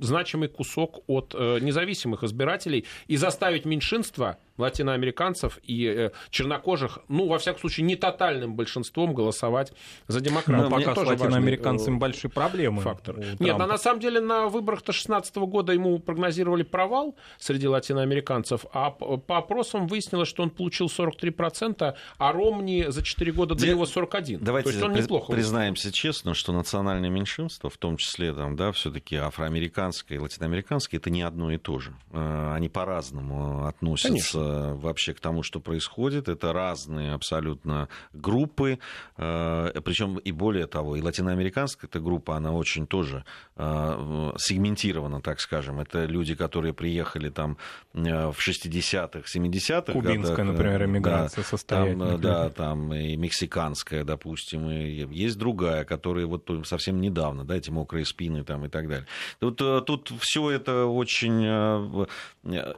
значимый 0.00 0.48
кусок 0.48 1.00
от 1.06 1.34
независимых 1.34 2.22
избирателей 2.22 2.84
и 3.06 3.16
заставить 3.16 3.64
меньшинство 3.64 4.36
латиноамериканцев 4.60 5.58
и 5.62 5.86
э, 5.86 6.10
чернокожих, 6.30 7.00
ну, 7.08 7.26
во 7.26 7.38
всяком 7.38 7.60
случае, 7.60 7.86
не 7.86 7.96
тотальным 7.96 8.54
большинством 8.54 9.14
голосовать 9.14 9.72
за 10.06 10.20
демократов. 10.20 10.70
Но 10.70 10.76
пока 10.76 10.94
с 10.94 10.98
латиноамериканцами 11.06 11.94
важный, 11.94 12.00
большие 12.00 12.30
проблемы. 12.30 12.82
Фактор. 12.82 13.18
Нет, 13.38 13.56
а 13.58 13.66
на 13.66 13.78
самом 13.78 14.00
деле 14.00 14.20
на 14.20 14.48
выборах-то 14.48 14.92
2016 14.92 15.36
года 15.36 15.72
ему 15.72 15.98
прогнозировали 15.98 16.62
провал 16.62 17.16
среди 17.38 17.66
латиноамериканцев, 17.68 18.66
а 18.72 18.90
по 18.90 19.38
опросам 19.38 19.86
выяснилось, 19.86 20.28
что 20.28 20.42
он 20.42 20.50
получил 20.50 20.86
43%, 20.86 21.94
а 22.18 22.32
Ромни 22.32 22.86
за 22.88 23.02
4 23.02 23.32
года 23.32 23.54
до 23.54 23.66
него 23.66 23.84
41%. 23.84 24.38
Давайте 24.40 24.70
То 24.70 24.74
есть 24.74 24.82
он 24.82 24.92
неплохо 24.92 25.32
признаемся 25.32 25.88
выступил. 25.88 26.12
честно, 26.12 26.34
что 26.34 26.52
национальное 26.52 27.10
меньшинство, 27.10 27.70
в 27.70 27.76
том 27.76 27.96
числе 27.96 28.32
там, 28.32 28.56
да, 28.56 28.72
все-таки 28.72 29.16
афроамериканское 29.16 30.18
и 30.18 30.20
латиноамериканское, 30.20 31.00
это 31.00 31.10
не 31.10 31.22
одно 31.22 31.52
и 31.52 31.58
то 31.58 31.78
же. 31.78 31.94
Э, 32.12 32.52
они 32.54 32.68
по-разному 32.68 33.66
относятся 33.66 34.38
Конечно 34.38 34.49
вообще 34.74 35.14
к 35.14 35.20
тому, 35.20 35.42
что 35.42 35.60
происходит. 35.60 36.28
Это 36.28 36.52
разные 36.52 37.12
абсолютно 37.12 37.88
группы, 38.12 38.78
э, 39.16 39.80
причем 39.84 40.18
и 40.18 40.32
более 40.32 40.66
того, 40.66 40.96
и 40.96 41.02
латиноамериканская 41.02 41.88
эта 41.88 42.00
группа, 42.00 42.36
она 42.36 42.52
очень 42.52 42.86
тоже 42.86 43.24
э, 43.56 44.32
сегментирована, 44.38 45.20
так 45.20 45.40
скажем. 45.40 45.80
Это 45.80 46.04
люди, 46.04 46.34
которые 46.34 46.72
приехали 46.74 47.28
там 47.28 47.56
э, 47.94 48.30
в 48.30 48.38
60-х, 48.38 49.20
70-х 49.20 49.92
Кубинская, 49.92 50.36
годах. 50.36 50.52
например, 50.52 50.84
эмиграция 50.84 51.42
да, 51.42 51.48
состоит. 51.48 51.98
да, 52.20 52.50
там 52.50 52.92
и 52.94 53.16
мексиканская, 53.16 54.04
допустим, 54.04 54.70
и 54.70 55.06
есть 55.14 55.38
другая, 55.38 55.84
которая 55.84 56.26
вот 56.26 56.48
совсем 56.64 57.00
недавно, 57.00 57.44
да, 57.44 57.56
эти 57.56 57.70
мокрые 57.70 58.04
спины 58.04 58.44
там 58.44 58.64
и 58.64 58.68
так 58.68 58.88
далее. 58.88 59.06
Тут, 59.38 59.56
тут 59.56 60.12
все 60.20 60.50
это 60.50 60.86
очень... 60.86 62.06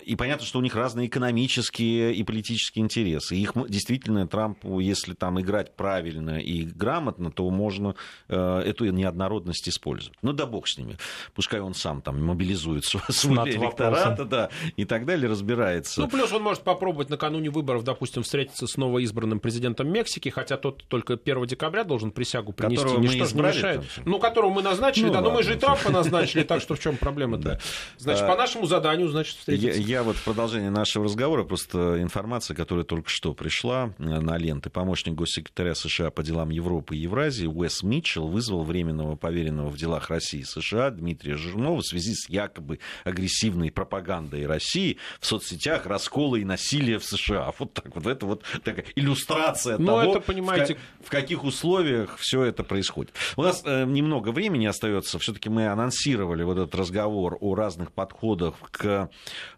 И 0.05 0.17
понятно, 0.17 0.47
что 0.47 0.59
у 0.59 0.63
них 0.63 0.75
разные 0.75 1.07
экономические 1.07 1.62
экономические 1.63 2.15
и 2.15 2.23
политические 2.25 2.85
интересы. 2.85 3.37
Их 3.37 3.53
действительно 3.69 4.27
Трампу, 4.27 4.81
если 4.81 5.15
там 5.15 5.41
играть 5.41 5.75
правильно 5.77 6.39
и 6.39 6.65
грамотно, 6.65 7.31
то 7.31 7.49
можно 7.51 7.95
э, 8.29 8.63
эту 8.67 8.87
неоднородность 8.87 9.69
использовать. 9.69 10.19
Ну 10.23 10.33
да 10.33 10.47
бог 10.47 10.69
с 10.69 10.79
ними. 10.79 10.97
Пускай 11.35 11.61
он 11.61 11.75
сам 11.75 12.03
там 12.03 12.23
мобилизует 12.25 12.85
свой 12.85 13.03
электорат 13.51 14.29
да, 14.29 14.51
и 14.77 14.85
так 14.85 15.05
далее, 15.05 15.29
разбирается. 15.29 16.01
Ну 16.01 16.09
плюс 16.09 16.33
он 16.33 16.43
может 16.43 16.63
попробовать 16.63 17.11
накануне 17.11 17.51
выборов, 17.51 17.85
допустим, 17.85 18.23
встретиться 18.23 18.67
с 18.67 18.77
новоизбранным 18.77 19.41
президентом 19.41 19.91
Мексики, 19.91 20.29
хотя 20.29 20.57
тот 20.57 20.85
только 20.89 21.15
1 21.15 21.47
декабря 21.47 21.85
должен 21.85 22.11
присягу 22.11 22.53
принести. 22.53 22.83
Которого 22.83 23.01
Ничто 23.01 23.37
мы 23.37 23.43
не 23.43 23.49
мешает. 23.49 23.83
Там. 23.95 24.05
Ну, 24.07 24.19
которого 24.19 24.51
мы 24.51 24.63
назначили, 24.63 25.07
ну, 25.07 25.13
да, 25.13 25.19
ладно. 25.19 25.31
но 25.31 25.37
мы 25.37 25.43
же 25.43 25.55
и 25.55 25.59
Трампа 25.59 25.91
назначили, 25.91 26.43
так 26.43 26.61
что 26.61 26.75
в 26.75 26.81
чем 26.81 26.97
проблема-то? 26.97 27.61
Значит, 27.99 28.27
по 28.27 28.37
нашему 28.37 28.67
заданию, 28.67 29.09
значит, 29.09 29.37
встретиться. 29.37 29.81
Я 29.81 30.03
вот 30.03 30.17
в 30.17 30.25
продолжение 30.25 30.71
нашего 30.71 31.05
разговора 31.05 31.42
просто 31.45 32.03
информация, 32.03 32.55
которая 32.55 32.85
только 32.85 33.09
что 33.09 33.35
пришла 33.35 33.95
э, 33.99 34.03
на 34.03 34.37
ленты. 34.37 34.71
Помощник 34.71 35.15
госсекретаря 35.15 35.75
США 35.75 36.11
по 36.11 36.23
делам 36.23 36.51
Европы 36.51 36.97
и 36.97 37.01
Евразии 37.01 37.47
Уэс 37.47 37.83
Митчелл 37.83 38.29
вызвал 38.29 38.65
временного 38.65 39.17
поверенного 39.17 39.69
в 39.69 39.77
делах 39.77 40.11
России 40.11 40.41
и 40.41 40.45
США 40.45 40.91
Дмитрия 40.91 41.37
Жирнова 41.37 41.81
в 41.81 41.87
связи 41.87 42.15
с 42.15 42.29
якобы 42.29 42.79
агрессивной 43.05 43.71
пропагандой 43.71 44.47
России 44.47 44.99
в 45.21 45.27
соцсетях, 45.27 45.87
раскола 45.87 46.37
и 46.37 46.45
насилия 46.45 46.99
в 46.99 47.05
США. 47.05 47.53
Вот 47.59 47.75
так 47.75 47.95
вот. 47.95 48.07
Это 48.07 48.27
вот 48.27 48.45
такая 48.65 48.85
иллюстрация 48.97 49.79
Но 49.79 50.01
того, 50.01 50.13
это, 50.13 50.21
понимаете... 50.21 50.77
в, 51.01 51.07
в 51.07 51.11
каких 51.11 51.45
условиях 51.45 52.17
все 52.19 52.43
это 52.45 52.65
происходит. 52.65 53.13
У 53.37 53.43
нас 53.43 53.63
э, 53.65 53.85
немного 53.85 54.31
времени 54.31 54.67
остается. 54.67 55.19
Все-таки 55.19 55.49
мы 55.49 55.69
анонсировали 55.69 56.43
вот 56.43 56.59
этот 56.59 56.75
разговор 56.75 57.39
о 57.41 57.55
разных 57.55 57.93
подходах 57.93 58.55
к 58.71 59.11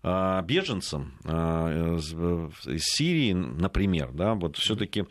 э, 0.02 0.42
беженцам. 0.44 1.14
Э, 1.24 1.73
из 1.74 2.82
Сирии, 2.84 3.32
например, 3.32 4.12
да, 4.12 4.34
вот 4.34 4.56
все-таки 4.56 5.00
э, 5.00 5.04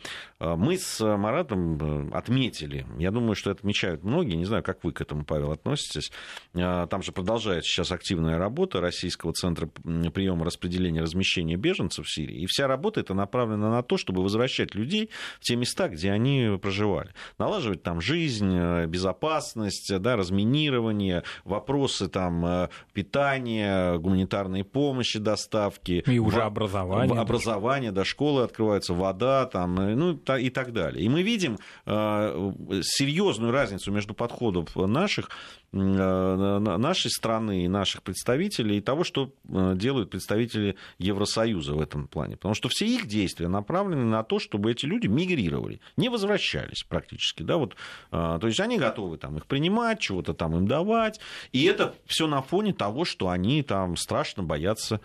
мы 0.56 0.78
с 0.78 1.00
Маратом 1.16 2.10
э, 2.10 2.16
отметили, 2.16 2.86
я 2.98 3.10
думаю, 3.10 3.34
что 3.34 3.50
это 3.50 3.60
отмечают 3.60 4.02
многие, 4.02 4.34
не 4.34 4.44
знаю, 4.44 4.62
как 4.62 4.84
вы 4.84 4.92
к 4.92 5.00
этому, 5.00 5.24
Павел, 5.24 5.52
относитесь, 5.52 6.12
э, 6.54 6.86
там 6.88 7.02
же 7.02 7.12
продолжается 7.12 7.70
сейчас 7.70 7.92
активная 7.92 8.38
работа 8.38 8.80
Российского 8.80 9.32
центра 9.32 9.66
приема, 9.66 10.44
распределения, 10.44 11.02
размещения 11.02 11.56
беженцев 11.56 12.06
в 12.06 12.12
Сирии, 12.12 12.42
и 12.42 12.46
вся 12.46 12.66
работа 12.66 13.00
это 13.00 13.14
направлена 13.14 13.70
на 13.70 13.82
то, 13.82 13.96
чтобы 13.96 14.22
возвращать 14.22 14.74
людей 14.74 15.10
в 15.40 15.44
те 15.44 15.56
места, 15.56 15.88
где 15.88 16.10
они 16.10 16.58
проживали, 16.60 17.10
налаживать 17.38 17.82
там 17.82 18.00
жизнь, 18.00 18.86
безопасность, 18.86 19.96
да, 19.98 20.16
разминирование, 20.16 21.22
вопросы 21.44 22.08
там 22.08 22.68
питания, 22.92 23.98
гуманитарной 23.98 24.64
помощи, 24.64 25.18
доставки. 25.18 26.02
И 26.06 26.18
уже 26.18 26.42
образование. 26.42 27.18
Образование, 27.18 27.92
да, 27.92 28.04
школы 28.04 28.42
открываются, 28.42 28.94
вода, 28.94 29.46
там, 29.46 29.78
э, 29.80 29.94
ну 29.94 30.14
и 30.38 30.50
так 30.50 30.72
далее. 30.72 31.04
И 31.04 31.08
мы 31.08 31.22
видим 31.22 31.58
э, 31.86 32.52
серьезную 32.82 33.52
разницу 33.52 33.90
между 33.92 34.14
подходов 34.14 34.74
наших 34.76 35.30
Э, 35.76 36.58
нашей 36.60 37.10
страны 37.10 37.64
и 37.64 37.68
наших 37.68 38.04
представителей 38.04 38.78
и 38.78 38.80
того, 38.80 39.02
что 39.02 39.32
э, 39.48 39.74
делают 39.76 40.08
представители 40.08 40.76
Евросоюза 40.98 41.74
в 41.74 41.80
этом 41.80 42.06
плане. 42.06 42.36
Потому 42.36 42.54
что 42.54 42.68
все 42.68 42.86
их 42.86 43.06
действия 43.06 43.48
направлены 43.48 44.04
на 44.04 44.22
то, 44.22 44.38
чтобы 44.38 44.70
эти 44.70 44.86
люди 44.86 45.08
мигрировали, 45.08 45.80
не 45.96 46.08
возвращались 46.08 46.84
практически. 46.84 47.42
Да, 47.42 47.56
вот, 47.56 47.74
то 48.10 48.40
есть 48.44 48.60
они 48.60 48.78
готовы 48.78 49.16
там, 49.16 49.36
их 49.36 49.46
принимать, 49.46 49.98
чего-то 49.98 50.32
там 50.32 50.56
им 50.56 50.68
давать. 50.68 51.18
И 51.50 51.64
это 51.64 51.94
все 52.06 52.28
на 52.28 52.40
фоне 52.40 52.72
того, 52.72 53.04
что 53.04 53.28
они 53.28 53.62
там 53.62 53.96
страшно 53.96 54.42
боятся 54.42 55.00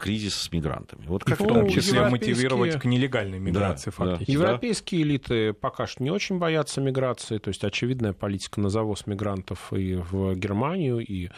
кризиса 0.00 0.44
с 0.44 0.52
мигрантами. 0.52 1.04
Вот 1.06 1.24
как 1.24 1.40
и 1.40 1.44
в 1.44 1.46
том 1.46 1.68
числе 1.68 1.98
европейские... 1.98 2.34
мотивировать 2.34 2.80
к 2.80 2.84
нелегальной 2.84 3.38
миграции 3.38 3.90
да, 3.90 3.96
фактически. 3.96 4.32
Да. 4.32 4.32
Европейские 4.32 4.67
элиты 5.02 5.52
пока 5.52 5.86
что 5.86 6.02
не 6.02 6.10
очень 6.10 6.38
боятся 6.38 6.80
миграции. 6.80 7.38
То 7.38 7.48
есть 7.48 7.64
очевидная 7.64 8.12
политика 8.12 8.60
на 8.60 8.68
завоз 8.68 9.06
мигрантов 9.06 9.72
и 9.72 9.94
в 9.94 10.34
Германию 10.34 10.98
и 10.98 11.30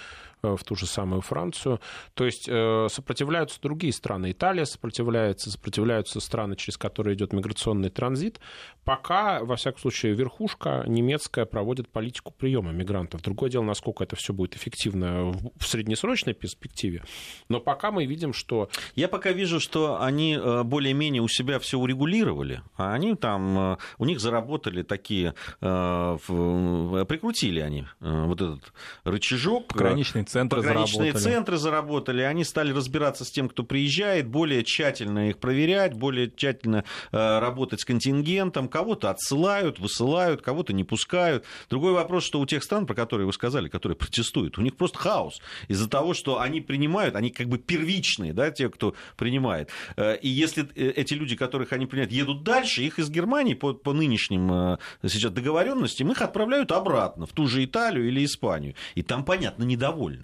в 0.43 0.59
ту 0.64 0.74
же 0.74 0.86
самую 0.86 1.20
Францию. 1.20 1.80
То 2.14 2.24
есть 2.24 2.45
сопротивляются 2.45 3.61
другие 3.61 3.93
страны. 3.93 4.32
Италия 4.32 4.66
сопротивляется, 4.66 5.51
сопротивляются 5.51 6.20
страны, 6.20 6.57
через 6.57 6.76
которые 6.76 7.16
идет 7.16 7.32
миграционный 7.32 7.91
транзит. 7.91 8.41
Пока, 8.84 9.45
во 9.45 9.57
всяком 9.57 9.80
случае, 9.80 10.14
верхушка 10.14 10.84
немецкая 10.86 11.47
проводит 11.47 11.88
политику 11.88 12.32
приема 12.36 12.72
мигрантов. 12.72 13.22
Другое 13.22 13.51
дело, 13.51 13.64
насколько 13.64 14.05
это 14.05 14.16
все 14.16 14.32
будет 14.32 14.57
эффективно 14.57 15.30
в 15.30 15.66
среднесрочной 15.66 16.34
перспективе. 16.34 17.03
Но 17.49 17.61
пока 17.61 17.91
мы 17.91 18.07
видим, 18.07 18.32
что... 18.32 18.68
Я 18.95 19.09
пока 19.09 19.32
вижу, 19.32 19.61
что 19.61 20.01
они 20.01 20.38
более-менее 20.64 21.22
у 21.22 21.28
себя 21.28 21.59
все 21.59 21.78
урегулировали, 21.78 22.62
а 22.76 22.95
они 22.95 23.14
там, 23.14 23.78
у 23.99 24.05
них 24.05 24.20
заработали 24.20 24.82
такие, 24.82 25.34
прикрутили 25.61 27.61
они 27.61 27.86
вот 28.01 28.41
этот 28.41 28.72
рычажок. 29.05 29.68
Пограничные 29.68 30.24
центры 30.30 30.62
Пограничные 30.62 31.12
заработали. 31.12 31.32
центры 31.34 31.56
заработали, 31.56 32.22
они 32.22 32.44
стали 32.44 32.72
разбираться 32.72 33.24
с 33.24 33.30
тем, 33.30 33.48
кто 33.48 33.64
приезжает, 33.64 34.28
более 34.28 34.62
тщательно 34.62 35.30
их 35.30 35.38
проверять, 35.38 35.94
более 35.94 36.30
тщательно 36.30 36.84
работать 37.10 37.80
с 37.80 37.84
контингентом, 37.84 38.68
кого-то 38.68 39.10
отсылают, 39.10 39.78
высылают, 39.78 40.42
кого-то 40.42 40.72
не 40.72 40.84
пускают. 40.84 41.44
Другой 41.68 41.92
вопрос, 41.92 42.24
что 42.24 42.40
у 42.40 42.46
тех 42.46 42.62
стран, 42.62 42.86
про 42.86 42.94
которые 42.94 43.26
вы 43.26 43.32
сказали, 43.32 43.68
которые 43.68 43.96
протестуют, 43.96 44.58
у 44.58 44.62
них 44.62 44.76
просто 44.76 44.98
хаос 44.98 45.40
из-за 45.68 45.88
того, 45.88 46.14
что 46.14 46.40
они 46.40 46.60
принимают, 46.60 47.16
они 47.16 47.30
как 47.30 47.48
бы 47.48 47.58
первичные, 47.58 48.32
да, 48.32 48.50
те, 48.50 48.68
кто 48.68 48.94
принимает. 49.16 49.70
И 49.98 50.28
если 50.28 50.72
эти 50.74 51.14
люди, 51.14 51.36
которых 51.36 51.72
они 51.72 51.86
принимают, 51.86 52.12
едут 52.12 52.42
дальше, 52.42 52.82
их 52.82 52.98
из 52.98 53.10
Германии 53.10 53.54
по, 53.54 53.72
по 53.72 53.92
нынешним 53.92 54.78
сейчас 55.02 55.32
договоренностям, 55.32 56.10
их 56.10 56.22
отправляют 56.22 56.72
обратно 56.72 57.26
в 57.26 57.32
ту 57.32 57.46
же 57.46 57.64
Италию 57.64 58.06
или 58.06 58.24
Испанию. 58.24 58.74
И 58.94 59.02
там, 59.02 59.24
понятно, 59.24 59.64
недовольны. 59.64 60.19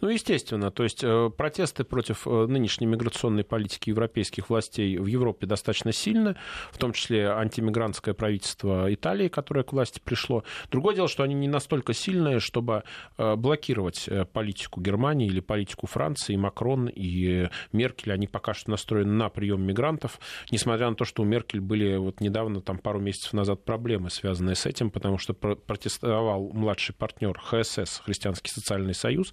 Ну, 0.00 0.08
естественно. 0.08 0.70
То 0.70 0.82
есть 0.84 1.02
э, 1.02 1.30
протесты 1.36 1.84
против 1.84 2.26
э, 2.26 2.46
нынешней 2.46 2.86
миграционной 2.86 3.44
политики 3.44 3.90
европейских 3.90 4.50
властей 4.50 4.98
в 4.98 5.06
Европе 5.06 5.46
достаточно 5.46 5.92
сильны, 5.92 6.36
в 6.72 6.78
том 6.78 6.92
числе 6.92 7.28
антимигрантское 7.30 8.14
правительство 8.14 8.92
Италии, 8.92 9.28
которое 9.28 9.62
к 9.62 9.72
власти 9.72 10.00
пришло. 10.02 10.44
Другое 10.70 10.94
дело, 10.94 11.08
что 11.08 11.22
они 11.22 11.34
не 11.34 11.48
настолько 11.48 11.92
сильные, 11.92 12.40
чтобы 12.40 12.84
э, 13.16 13.36
блокировать 13.36 14.08
политику 14.32 14.80
Германии 14.80 15.26
или 15.26 15.40
политику 15.40 15.86
Франции. 15.86 16.36
Макрон 16.36 16.88
и 16.88 17.48
Меркель, 17.72 18.12
они 18.12 18.26
пока 18.26 18.54
что 18.54 18.70
настроены 18.70 19.12
на 19.12 19.28
прием 19.28 19.62
мигрантов, 19.62 20.18
несмотря 20.50 20.90
на 20.90 20.96
то, 20.96 21.04
что 21.04 21.22
у 21.22 21.24
Меркель 21.24 21.60
были 21.60 21.96
вот 21.96 22.20
недавно, 22.20 22.60
там 22.60 22.78
пару 22.78 23.00
месяцев 23.00 23.32
назад, 23.32 23.64
проблемы, 23.64 24.10
связанные 24.10 24.54
с 24.54 24.66
этим, 24.66 24.90
потому 24.90 25.18
что 25.18 25.34
протестовал 25.34 26.50
младший 26.52 26.94
партнер 26.94 27.38
ХСС, 27.38 28.00
Христианский 28.04 28.50
социальный 28.50 28.94
союз, 28.94 29.32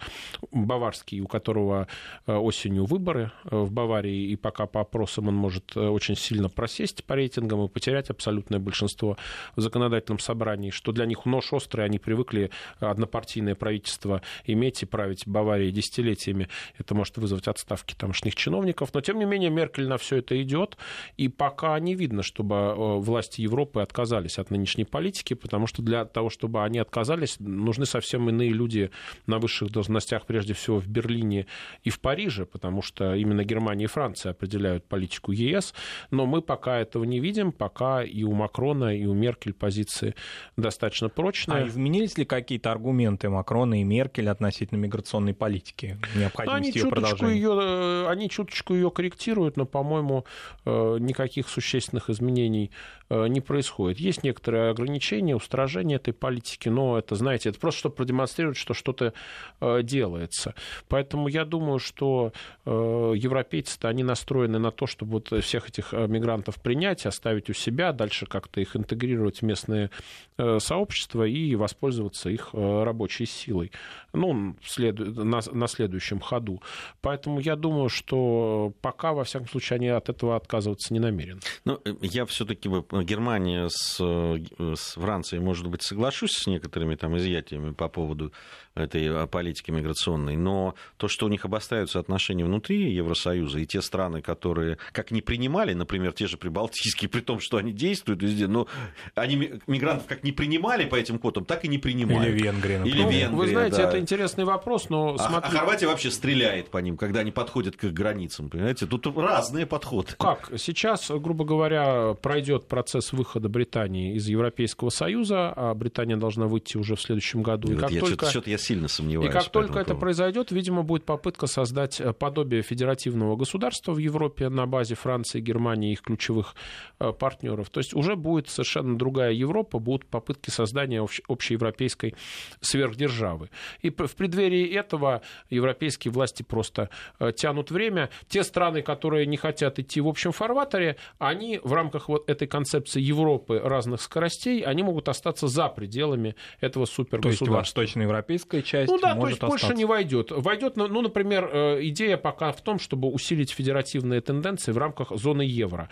Баварский, 0.52 1.22
у 1.22 1.28
которого 1.28 1.88
э, 2.26 2.34
осенью 2.34 2.86
выборы 2.86 3.32
э, 3.46 3.56
в 3.56 3.72
Баварии, 3.72 4.32
и 4.32 4.36
пока 4.36 4.66
по 4.66 4.82
опросам 4.82 5.28
он 5.28 5.36
может 5.36 5.76
э, 5.76 5.80
очень 5.80 6.16
сильно 6.16 6.50
просесть 6.50 7.04
по 7.04 7.16
рейтингам 7.16 7.64
и 7.66 7.68
потерять 7.68 8.10
абсолютное 8.10 8.60
большинство 8.60 9.18
в 9.56 9.62
законодательном 9.62 10.20
собрании, 10.20 10.70
что 10.70 10.92
для 10.92 11.06
них 11.06 11.26
нож 11.26 11.54
острый, 11.54 11.86
они 11.86 12.00
привыкли 12.00 12.52
однопартийное 12.80 13.56
правительство 13.56 14.22
иметь 14.46 14.84
и 14.84 14.86
править 14.86 15.28
Баварией 15.28 15.72
десятилетиями. 15.72 16.48
Это 16.78 16.96
может 16.96 17.18
вызвать 17.18 17.48
отставки 17.48 17.96
тамошних 17.96 18.36
чиновников, 18.36 18.94
но 18.94 19.02
тем 19.02 19.20
не 19.20 19.26
менее 19.26 19.50
Меркель 19.50 19.88
на 19.88 19.98
все 19.98 20.18
это 20.18 20.42
идет, 20.42 20.78
и 21.18 21.28
пока 21.28 21.80
не 21.80 21.96
видно, 21.96 22.24
чтобы 22.24 23.00
власти 23.00 23.42
Европы 23.42 23.82
отказались 23.82 24.38
от 24.38 24.52
нынешней 24.52 24.86
политики, 24.86 25.34
потому 25.34 25.68
что 25.68 25.82
для 25.82 26.06
того, 26.06 26.30
чтобы 26.30 26.64
они 26.64 26.80
отказались, 26.80 27.38
нужны 27.40 27.86
совсем 27.86 28.30
иные 28.30 28.50
люди 28.50 28.92
на 29.28 29.40
высших 29.40 29.72
должностях, 29.72 30.21
прежде 30.26 30.54
всего 30.54 30.80
в 30.80 30.88
Берлине 30.88 31.48
и 31.84 31.90
в 31.90 32.00
Париже, 32.00 32.46
потому 32.46 32.82
что 32.82 33.16
именно 33.16 33.44
Германия 33.44 33.86
и 33.86 33.88
Франция 33.88 34.32
определяют 34.32 34.86
политику 34.86 35.32
ЕС, 35.32 35.74
но 36.12 36.26
мы 36.26 36.42
пока 36.42 36.80
этого 36.80 37.04
не 37.04 37.20
видим, 37.20 37.52
пока 37.52 38.04
и 38.04 38.24
у 38.24 38.34
Макрона, 38.34 38.96
и 38.96 39.06
у 39.06 39.14
Меркель 39.14 39.54
позиции 39.54 40.16
достаточно 40.58 41.10
прочные. 41.10 41.64
А 41.64 41.68
изменились 41.68 42.18
ли 42.18 42.26
какие-то 42.26 42.72
аргументы 42.72 43.30
Макрона 43.30 43.82
и 43.82 43.84
Меркель 43.84 44.30
относительно 44.30 44.80
миграционной 44.80 45.34
политики, 45.34 45.98
необходимости 46.16 46.78
ее 46.78 46.90
продолжения? 46.90 47.36
Ее, 47.36 47.60
э, 47.62 48.08
они 48.10 48.30
чуточку 48.30 48.74
ее 48.74 48.92
корректируют, 48.92 49.58
но, 49.58 49.66
по-моему, 49.66 50.26
э, 50.66 50.98
никаких 51.00 51.50
существенных 51.50 52.10
изменений 52.10 52.72
э, 53.10 53.28
не 53.28 53.42
происходит. 53.42 54.00
Есть 54.00 54.24
некоторые 54.24 54.70
ограничения, 54.70 55.36
устражения 55.36 55.96
этой 55.96 56.14
политики, 56.14 56.70
но 56.70 56.98
это, 56.98 57.16
знаете, 57.16 57.50
это 57.50 57.60
просто 57.60 57.80
чтобы 57.80 57.96
продемонстрировать, 57.96 58.58
что 58.58 58.74
что-то 58.74 59.14
делает 59.60 60.01
делается. 60.02 60.56
Поэтому 60.88 61.28
я 61.28 61.46
думаю, 61.46 61.80
что 61.80 62.34
э, 62.66 63.14
европейцы-то 63.16 63.88
они 63.88 64.04
настроены 64.04 64.60
на 64.60 64.72
то, 64.72 64.88
чтобы 64.88 65.12
вот 65.12 65.44
всех 65.44 65.70
этих 65.70 65.94
э, 65.94 66.08
мигрантов 66.08 66.56
принять, 66.56 67.06
оставить 67.06 67.50
у 67.50 67.54
себя, 67.54 67.94
дальше 67.94 68.26
как-то 68.26 68.62
их 68.62 68.76
интегрировать 68.76 69.42
в 69.42 69.46
местные 69.46 69.90
э, 70.38 70.60
сообщества 70.60 71.24
и 71.24 71.56
воспользоваться 71.56 72.30
их 72.30 72.50
рабочей 72.54 73.26
силой. 73.26 73.72
Ну, 74.14 74.56
на, 74.78 75.68
следующем 75.68 76.20
ходу. 76.20 76.62
Поэтому 77.02 77.40
я 77.40 77.56
думаю, 77.56 77.90
что 77.90 78.74
пока, 78.82 79.14
во 79.14 79.24
всяком 79.24 79.48
случае, 79.48 79.76
они 79.76 79.88
от 79.88 80.10
этого 80.10 80.36
отказываться 80.36 80.94
не 80.94 81.00
намерены. 81.00 81.40
Ну, 81.66 81.80
я 82.02 82.26
все-таки 82.26 82.70
Германия 83.04 83.68
с, 83.70 83.98
с 84.00 84.94
Францией, 84.96 85.42
может 85.42 85.68
быть, 85.68 85.84
соглашусь 85.84 86.32
с 86.32 86.48
некоторыми 86.48 86.96
там 86.96 87.16
изъятиями 87.18 87.72
по 87.72 87.88
поводу 87.88 88.32
этой 88.76 89.28
политики 89.28 89.72
миграционной, 89.72 90.38
но 90.38 90.76
то, 90.98 91.08
что 91.08 91.26
у 91.26 91.30
них 91.30 91.46
обостряются 91.46 92.00
отношения 92.00 92.46
внутри 92.46 92.94
Евросоюза, 92.94 93.60
и 93.60 93.66
те 93.66 93.82
страны, 93.82 94.22
которые 94.22 94.78
как 94.92 95.12
не 95.12 95.22
принимали, 95.22 95.74
например, 95.74 96.14
те 96.14 96.28
же 96.28 96.38
прибалтийские, 96.38 97.10
при 97.10 97.22
том, 97.22 97.40
что 97.40 97.58
они 97.58 97.74
действуют 97.74 98.22
везде, 98.22 98.48
но 98.48 98.68
они 99.16 99.60
мигрантов 99.68 100.08
как 100.08 100.24
не 100.24 100.32
принимали 100.32 100.86
по 100.86 100.96
этим 100.96 101.20
квотам, 101.20 101.46
так 101.46 101.66
и 101.66 101.68
не 101.68 101.78
принимают. 101.78 102.28
Или 102.28 102.44
Венгрия, 102.44 102.80
например. 102.80 103.08
Или 103.08 103.20
Венгрия, 103.20 103.30
Вы 103.30 103.48
знаете, 103.48 103.78
да. 103.78 103.90
это 103.90 104.00
интересный 104.00 104.46
вопрос, 104.46 104.90
но... 104.90 105.16
А, 105.20 105.38
а 105.38 105.50
Хорватия 105.50 105.88
вообще 105.88 106.12
стреляет 106.12 106.70
по 106.70 106.78
ним, 106.78 106.98
когда 106.98 107.22
они 107.22 107.32
подходят 107.32 107.76
к 107.76 107.84
их 107.84 107.94
границам, 107.94 108.50
понимаете? 108.50 108.86
Тут 108.86 109.06
разные 109.18 109.66
подходы. 109.66 110.14
Как? 110.18 110.52
Сейчас, 110.58 111.10
грубо 111.10 111.44
говоря, 111.44 112.14
пройдет 112.14 112.68
процесс 112.68 113.12
выхода 113.14 113.50
Британии 113.50 114.16
из 114.16 114.28
Европейского 114.28 114.90
Союза, 114.90 115.52
а 115.56 115.74
Британия 115.74 116.16
должна 116.16 116.48
выйти 116.48 116.78
уже 116.78 116.96
в 116.96 117.02
следующем 117.02 117.44
году. 117.44 117.74
И 117.74 117.76
как 117.76 117.92
я 117.92 118.00
только... 118.00 118.30
что-то 118.30 118.50
я 118.50 118.58
сильно 118.62 118.88
сомневаюсь. 118.88 119.30
И 119.30 119.34
как 119.34 119.50
только 119.50 119.80
это 119.80 119.96
произойдет, 119.96 120.52
видимо, 120.52 120.84
будет 120.84 121.06
попытка 121.06 121.48
создать 121.48 122.00
э, 122.00 122.14
подобие 122.14 122.62
федеративного 122.62 123.36
государства 123.36 123.94
в 123.94 123.98
Европе 123.98 124.50
на 124.50 124.66
базе 124.66 124.96
Франции, 124.96 125.40
Германии 125.40 125.90
и 125.90 125.94
их 125.94 126.02
ключевых 126.02 126.56
э, 127.00 127.12
партнеров. 127.12 127.70
То 127.70 127.80
есть 127.80 127.94
уже 127.94 128.16
будет 128.16 128.50
совершенно 128.50 128.98
другая 128.98 129.32
Европа, 129.32 129.80
будут 129.80 130.06
попытки 130.06 130.50
создания 130.50 131.06
общеевропейской 131.28 132.16
сверхдержавы. 132.62 133.50
И 133.82 133.90
в 133.90 134.16
преддверии 134.16 134.68
этого 134.74 135.22
европейские 135.50 136.12
власти 136.12 136.44
просто 136.44 136.90
э, 137.20 137.32
тянут 137.32 137.72
время. 137.72 138.10
Те 138.28 138.44
страны, 138.44 138.82
которые 138.82 139.26
не 139.26 139.38
хотят 139.38 139.80
идти 139.80 140.02
в 140.02 140.08
общем 140.08 140.32
фарватере, 140.32 140.98
они 141.18 141.60
в 141.64 141.74
рамках 141.74 142.10
вот 142.10 142.30
этой 142.30 142.48
концепции 142.48 143.02
Европы 143.02 143.60
разных 143.64 144.02
скоростей, 144.02 144.62
они 144.62 144.84
могут 144.84 145.10
остаться 145.10 145.48
за 145.48 145.68
пределами 145.70 146.36
этого 146.60 146.86
супергосударства. 146.86 147.48
То 147.48 147.54
есть 147.54 147.72
восточноевропейская 147.72 148.51
часть 148.60 148.92
ну, 148.92 149.00
да, 149.00 149.16
может 149.16 149.40
то 149.40 149.48
есть 149.48 149.62
Польша 149.62 149.74
не 149.74 149.86
войдет. 149.86 150.32
Войдет, 150.32 150.78
ну, 150.78 150.88
ну, 150.88 151.02
например, 151.02 151.50
э, 151.52 151.80
идея 151.88 152.18
пока 152.18 152.52
в 152.52 152.62
том, 152.62 152.80
чтобы 152.80 153.08
усилить 153.08 153.52
федеративные 153.52 154.22
тенденции 154.22 154.72
в 154.72 154.78
рамках 154.78 155.12
зоны 155.16 155.44
евро 155.44 155.90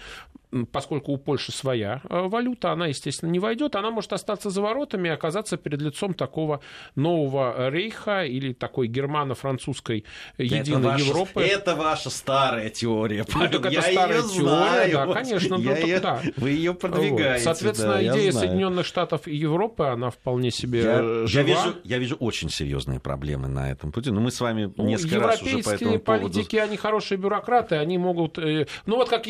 поскольку 0.72 1.12
у 1.12 1.18
Польши 1.18 1.52
своя 1.52 2.02
э, 2.10 2.28
валюта, 2.28 2.72
она, 2.72 2.88
естественно, 2.88 3.30
не 3.30 3.40
войдет, 3.40 3.76
она 3.76 3.92
может 3.92 4.14
остаться 4.14 4.50
за 4.50 4.62
воротами 4.62 5.08
и 5.08 5.12
оказаться 5.12 5.58
перед 5.58 5.82
лицом 5.82 6.14
такого 6.14 6.62
нового 6.96 7.70
рейха 7.70 8.26
или 8.26 8.54
такой 8.54 8.88
германо-французской 8.88 10.06
единой 10.38 10.80
это 10.80 10.90
ваша, 10.90 11.06
Европы. 11.06 11.42
Это 11.42 11.76
ваша 11.76 12.10
старая 12.10 12.70
теория. 12.70 13.26
Ну, 13.34 13.40
так 13.48 13.56
это 13.56 13.70
я 13.70 13.82
старая 13.82 14.22
ее 14.22 14.24
теория, 14.24 14.42
знаю. 14.42 14.92
да, 14.94 15.14
конечно. 15.14 15.56
Я 15.56 15.76
ну, 15.76 15.88
ее, 15.88 16.00
да. 16.00 16.22
Вы 16.38 16.50
ее 16.52 16.74
продвигаете. 16.74 17.46
Вот. 17.46 17.56
Соответственно, 17.56 17.94
да, 17.94 18.08
идея 18.08 18.32
Соединенных 18.32 18.86
Штатов 18.86 19.28
и 19.28 19.36
Европы, 19.36 19.84
она 19.84 20.10
вполне 20.10 20.52
себе 20.52 20.82
я, 20.82 21.28
жива. 21.28 21.28
Я 21.28 21.44
вижу, 21.44 21.76
я 21.84 21.98
вижу 22.00 22.16
очень 22.16 22.50
серьезные 22.50 23.00
проблемы 23.00 23.48
на 23.48 23.72
этом 23.72 23.92
пути. 23.92 24.10
Но 24.12 24.20
мы 24.20 24.32
с 24.32 24.42
вами 24.42 24.74
ну, 24.76 24.86
несколько 24.86 25.20
раз 25.20 25.42
уже 25.44 25.60
по 25.60 25.70
этому 25.70 26.00
политики, 26.00 26.56
поводу... 26.56 26.70
они 26.70 26.78
хорошие 26.78 27.18
бюрократы, 27.18 27.76
они 27.76 27.98
могут... 27.98 28.40
Э, 28.40 28.66
ну, 28.86 28.96
вот 28.96 29.10
как 29.10 29.28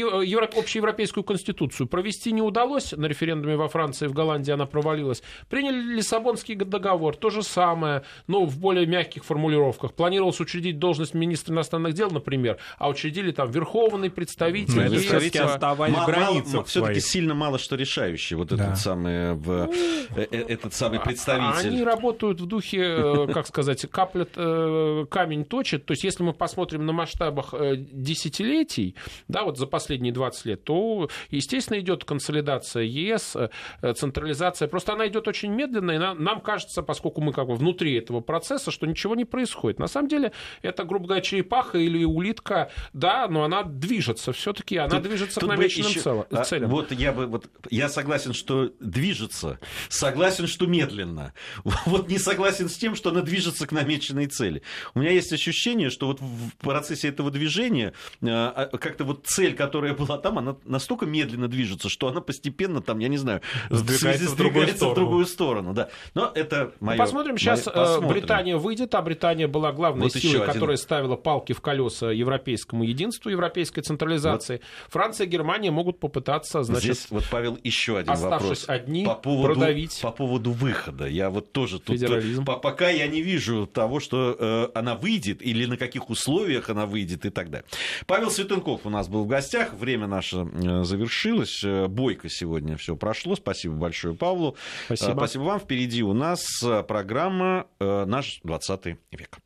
общая 0.55 0.79
европейская 0.79 1.08
Европейскую 1.09 1.23
Конституцию 1.23 1.87
провести 1.87 2.31
не 2.31 2.41
удалось, 2.41 2.91
на 2.91 3.05
референдуме 3.07 3.55
во 3.55 3.67
Франции 3.67 4.05
и 4.05 4.07
в 4.07 4.13
Голландии 4.13 4.51
она 4.51 4.65
провалилась. 4.65 5.23
Приняли 5.49 5.95
Лиссабонский 5.95 6.55
договор, 6.55 7.15
то 7.15 7.29
же 7.31 7.41
самое, 7.41 8.03
но 8.27 8.45
в 8.45 8.59
более 8.59 8.85
мягких 8.85 9.25
формулировках. 9.25 9.93
Планировалось 9.93 10.39
учредить 10.39 10.77
должность 10.77 11.13
министра 11.15 11.53
иностранных 11.53 11.93
дел, 11.93 12.11
например, 12.11 12.57
а 12.77 12.89
учредили 12.89 13.31
там 13.31 13.49
верховный 13.49 14.09
представитель. 14.11 14.89
Ну, 14.89 14.97
все-таки 14.99 15.39
оставались 15.39 15.95
в 15.95 16.05
границах 16.05 16.67
все-таки 16.67 16.99
сильно 16.99 17.33
мало 17.33 17.57
что 17.57 17.75
решающий 17.75 18.35
вот 18.35 18.49
Да. 18.49 18.55
этот 18.65 18.77
самый 18.77 19.33
в- 19.33 19.69
э, 20.15 20.27
э, 20.31 20.37
этот 20.47 20.73
самый 20.73 20.99
А 20.99 21.01
представитель. 21.01 21.69
Они 21.69 21.83
работают 21.83 22.39
в 22.41 22.45
духе, 22.45 22.81
э, 22.81 23.27
как 23.33 23.47
сказать, 23.47 23.85
каплет 23.89 24.29
э, 24.35 25.05
камень 25.09 25.45
точит. 25.45 25.85
То 25.85 25.93
есть, 25.93 26.03
если 26.03 26.23
мы 26.23 26.33
посмотрим 26.33 26.85
на 26.85 26.93
масштабах 26.93 27.53
э, 27.53 27.75
десятилетий, 27.77 28.95
да, 29.27 29.43
вот 29.43 29.57
за 29.57 29.65
последние 29.67 30.13
20 30.13 30.45
лет, 30.45 30.63
то, 30.63 30.98
естественно, 31.29 31.79
идет 31.79 32.03
консолидация 32.05 32.83
ЕС, 32.83 33.35
э, 33.35 33.93
централизация. 33.93 34.67
Просто 34.67 34.93
она 34.93 35.07
идет 35.07 35.27
очень 35.27 35.51
медленно, 35.51 35.91
и 35.91 35.97
на- 35.97 36.13
нам 36.13 36.41
кажется, 36.41 36.81
поскольку 36.83 37.21
мы 37.21 37.33
как 37.33 37.47
бы 37.47 37.55
внутри 37.55 37.95
этого 37.97 38.19
процесса, 38.21 38.71
что 38.71 38.85
ничего 38.85 39.15
не 39.15 39.25
происходит. 39.25 39.79
На 39.79 39.87
самом 39.87 40.07
деле, 40.07 40.31
это, 40.61 40.83
грубо 40.83 41.05
говоря, 41.07 41.21
черепаха 41.21 41.77
или 41.77 42.03
улитка, 42.03 42.71
да, 42.93 43.27
но 43.27 43.43
она 43.43 43.63
движется 43.63 44.31
все-таки, 44.33 44.77
она 44.77 44.89
Тут- 44.89 45.03
движется 45.03 45.39
тут 45.39 45.49
к 45.49 45.53
намеченным 45.53 45.91
цел- 45.93 46.25
а, 46.31 46.43
целям. 46.43 46.69
Вот 46.69 46.91
я 46.91 47.11
бы 47.11 47.25
вот 47.27 47.47
я 47.69 47.89
согласен, 47.89 48.33
что 48.33 48.71
движется, 48.79 49.59
согласен, 49.89 50.47
что 50.47 50.65
медленно. 50.65 51.33
Вот 51.85 52.07
не 52.09 52.17
согласен 52.19 52.69
с 52.69 52.77
тем, 52.77 52.95
что 52.95 53.09
она 53.09 53.21
движется 53.21 53.65
к 53.67 53.71
намеченной 53.71 54.27
цели. 54.27 54.61
У 54.93 54.99
меня 54.99 55.11
есть 55.11 55.31
ощущение, 55.33 55.89
что 55.89 56.07
вот 56.07 56.19
в 56.21 56.55
процессе 56.59 57.07
этого 57.09 57.31
движения 57.31 57.93
э, 58.21 58.27
а, 58.29 58.65
как-то 58.77 59.03
вот 59.03 59.25
цель, 59.25 59.55
которая 59.55 59.93
была 59.93 60.17
там, 60.17 60.37
она 60.37 60.55
настолько 60.65 60.88
медленно 61.05 61.47
движется, 61.47 61.89
что 61.89 62.07
она 62.07 62.21
постепенно 62.21 62.81
там, 62.81 62.99
я 62.99 63.07
не 63.07 63.17
знаю, 63.17 63.41
Сдвигается 63.69 64.29
в 64.29 64.35
другую 64.35 64.65
сдвигается 64.65 64.73
в 64.73 64.77
сторону. 64.77 64.95
другую 64.95 65.25
сторону. 65.25 65.73
Да. 65.73 65.89
Но 66.13 66.31
это 66.33 66.71
Ну, 66.79 66.87
мое. 66.87 66.97
Посмотрим, 66.97 67.37
сейчас 67.37 67.65
мое- 67.65 67.73
посмотрим. 67.75 68.09
Британия 68.09 68.57
выйдет, 68.57 68.95
а 68.95 69.01
Британия 69.01 69.47
была 69.47 69.71
главной 69.71 70.03
Вот 70.03 70.13
силой, 70.13 70.41
один. 70.43 70.53
которая 70.53 70.77
ставила 70.77 71.15
палки 71.15 71.53
в 71.53 71.61
колеса 71.61 72.11
европейскому 72.11 72.83
единству, 72.83 73.29
европейской 73.29 73.81
централизации. 73.81 74.61
Франция 74.89 75.27
и 75.27 75.29
Германия 75.29 75.71
могут 75.71 75.99
попытаться, 75.99 76.63
значит, 76.63 76.83
Здесь 76.95 77.07
вот, 77.09 77.23
Павел, 77.31 77.57
еще 77.63 77.97
один 77.97 78.11
оставшись 78.13 78.61
вопрос. 78.61 78.65
одни, 78.67 79.05
по 79.05 79.15
поводу, 79.15 79.53
продавить. 79.53 79.99
По 80.01 80.11
поводу 80.11 80.51
выхода. 80.51 81.07
Я 81.07 81.29
вот 81.29 81.51
тоже 81.51 81.79
тут... 81.79 81.95
Федерализм. 81.95 82.45
по- 82.45 82.57
пока 82.57 82.89
я 82.89 83.07
не 83.07 83.21
вижу 83.21 83.67
того, 83.67 83.99
что 83.99 84.35
э, 84.39 84.67
она 84.75 84.95
выйдет, 84.95 85.41
или 85.41 85.65
на 85.65 85.77
каких 85.77 86.09
условиях 86.09 86.69
она 86.69 86.85
выйдет 86.85 87.25
и 87.25 87.29
так 87.29 87.49
далее. 87.49 87.65
Павел 88.07 88.31
Светенков 88.31 88.81
у 88.85 88.89
нас 88.89 89.07
был 89.07 89.23
в 89.23 89.27
гостях. 89.27 89.73
Время 89.73 90.07
наше 90.07 90.37
э, 90.51 90.78
завершилось. 90.83 91.63
Э, 91.63 91.87
Бойко 91.87 92.29
сегодня 92.29 92.77
все 92.77 92.95
прошло. 92.95 93.35
Спасибо 93.35 93.75
большое 93.75 94.15
Павлу. 94.15 94.55
Спасибо. 94.85 95.11
Э, 95.11 95.15
Спасибо 95.15 95.43
вам. 95.43 95.59
Впереди 95.59 96.03
у 96.03 96.13
нас 96.13 96.41
э, 96.63 96.83
программа 96.83 97.67
э, 97.79 98.05
«Наш 98.05 98.39
20 98.43 98.97
век». 99.11 99.39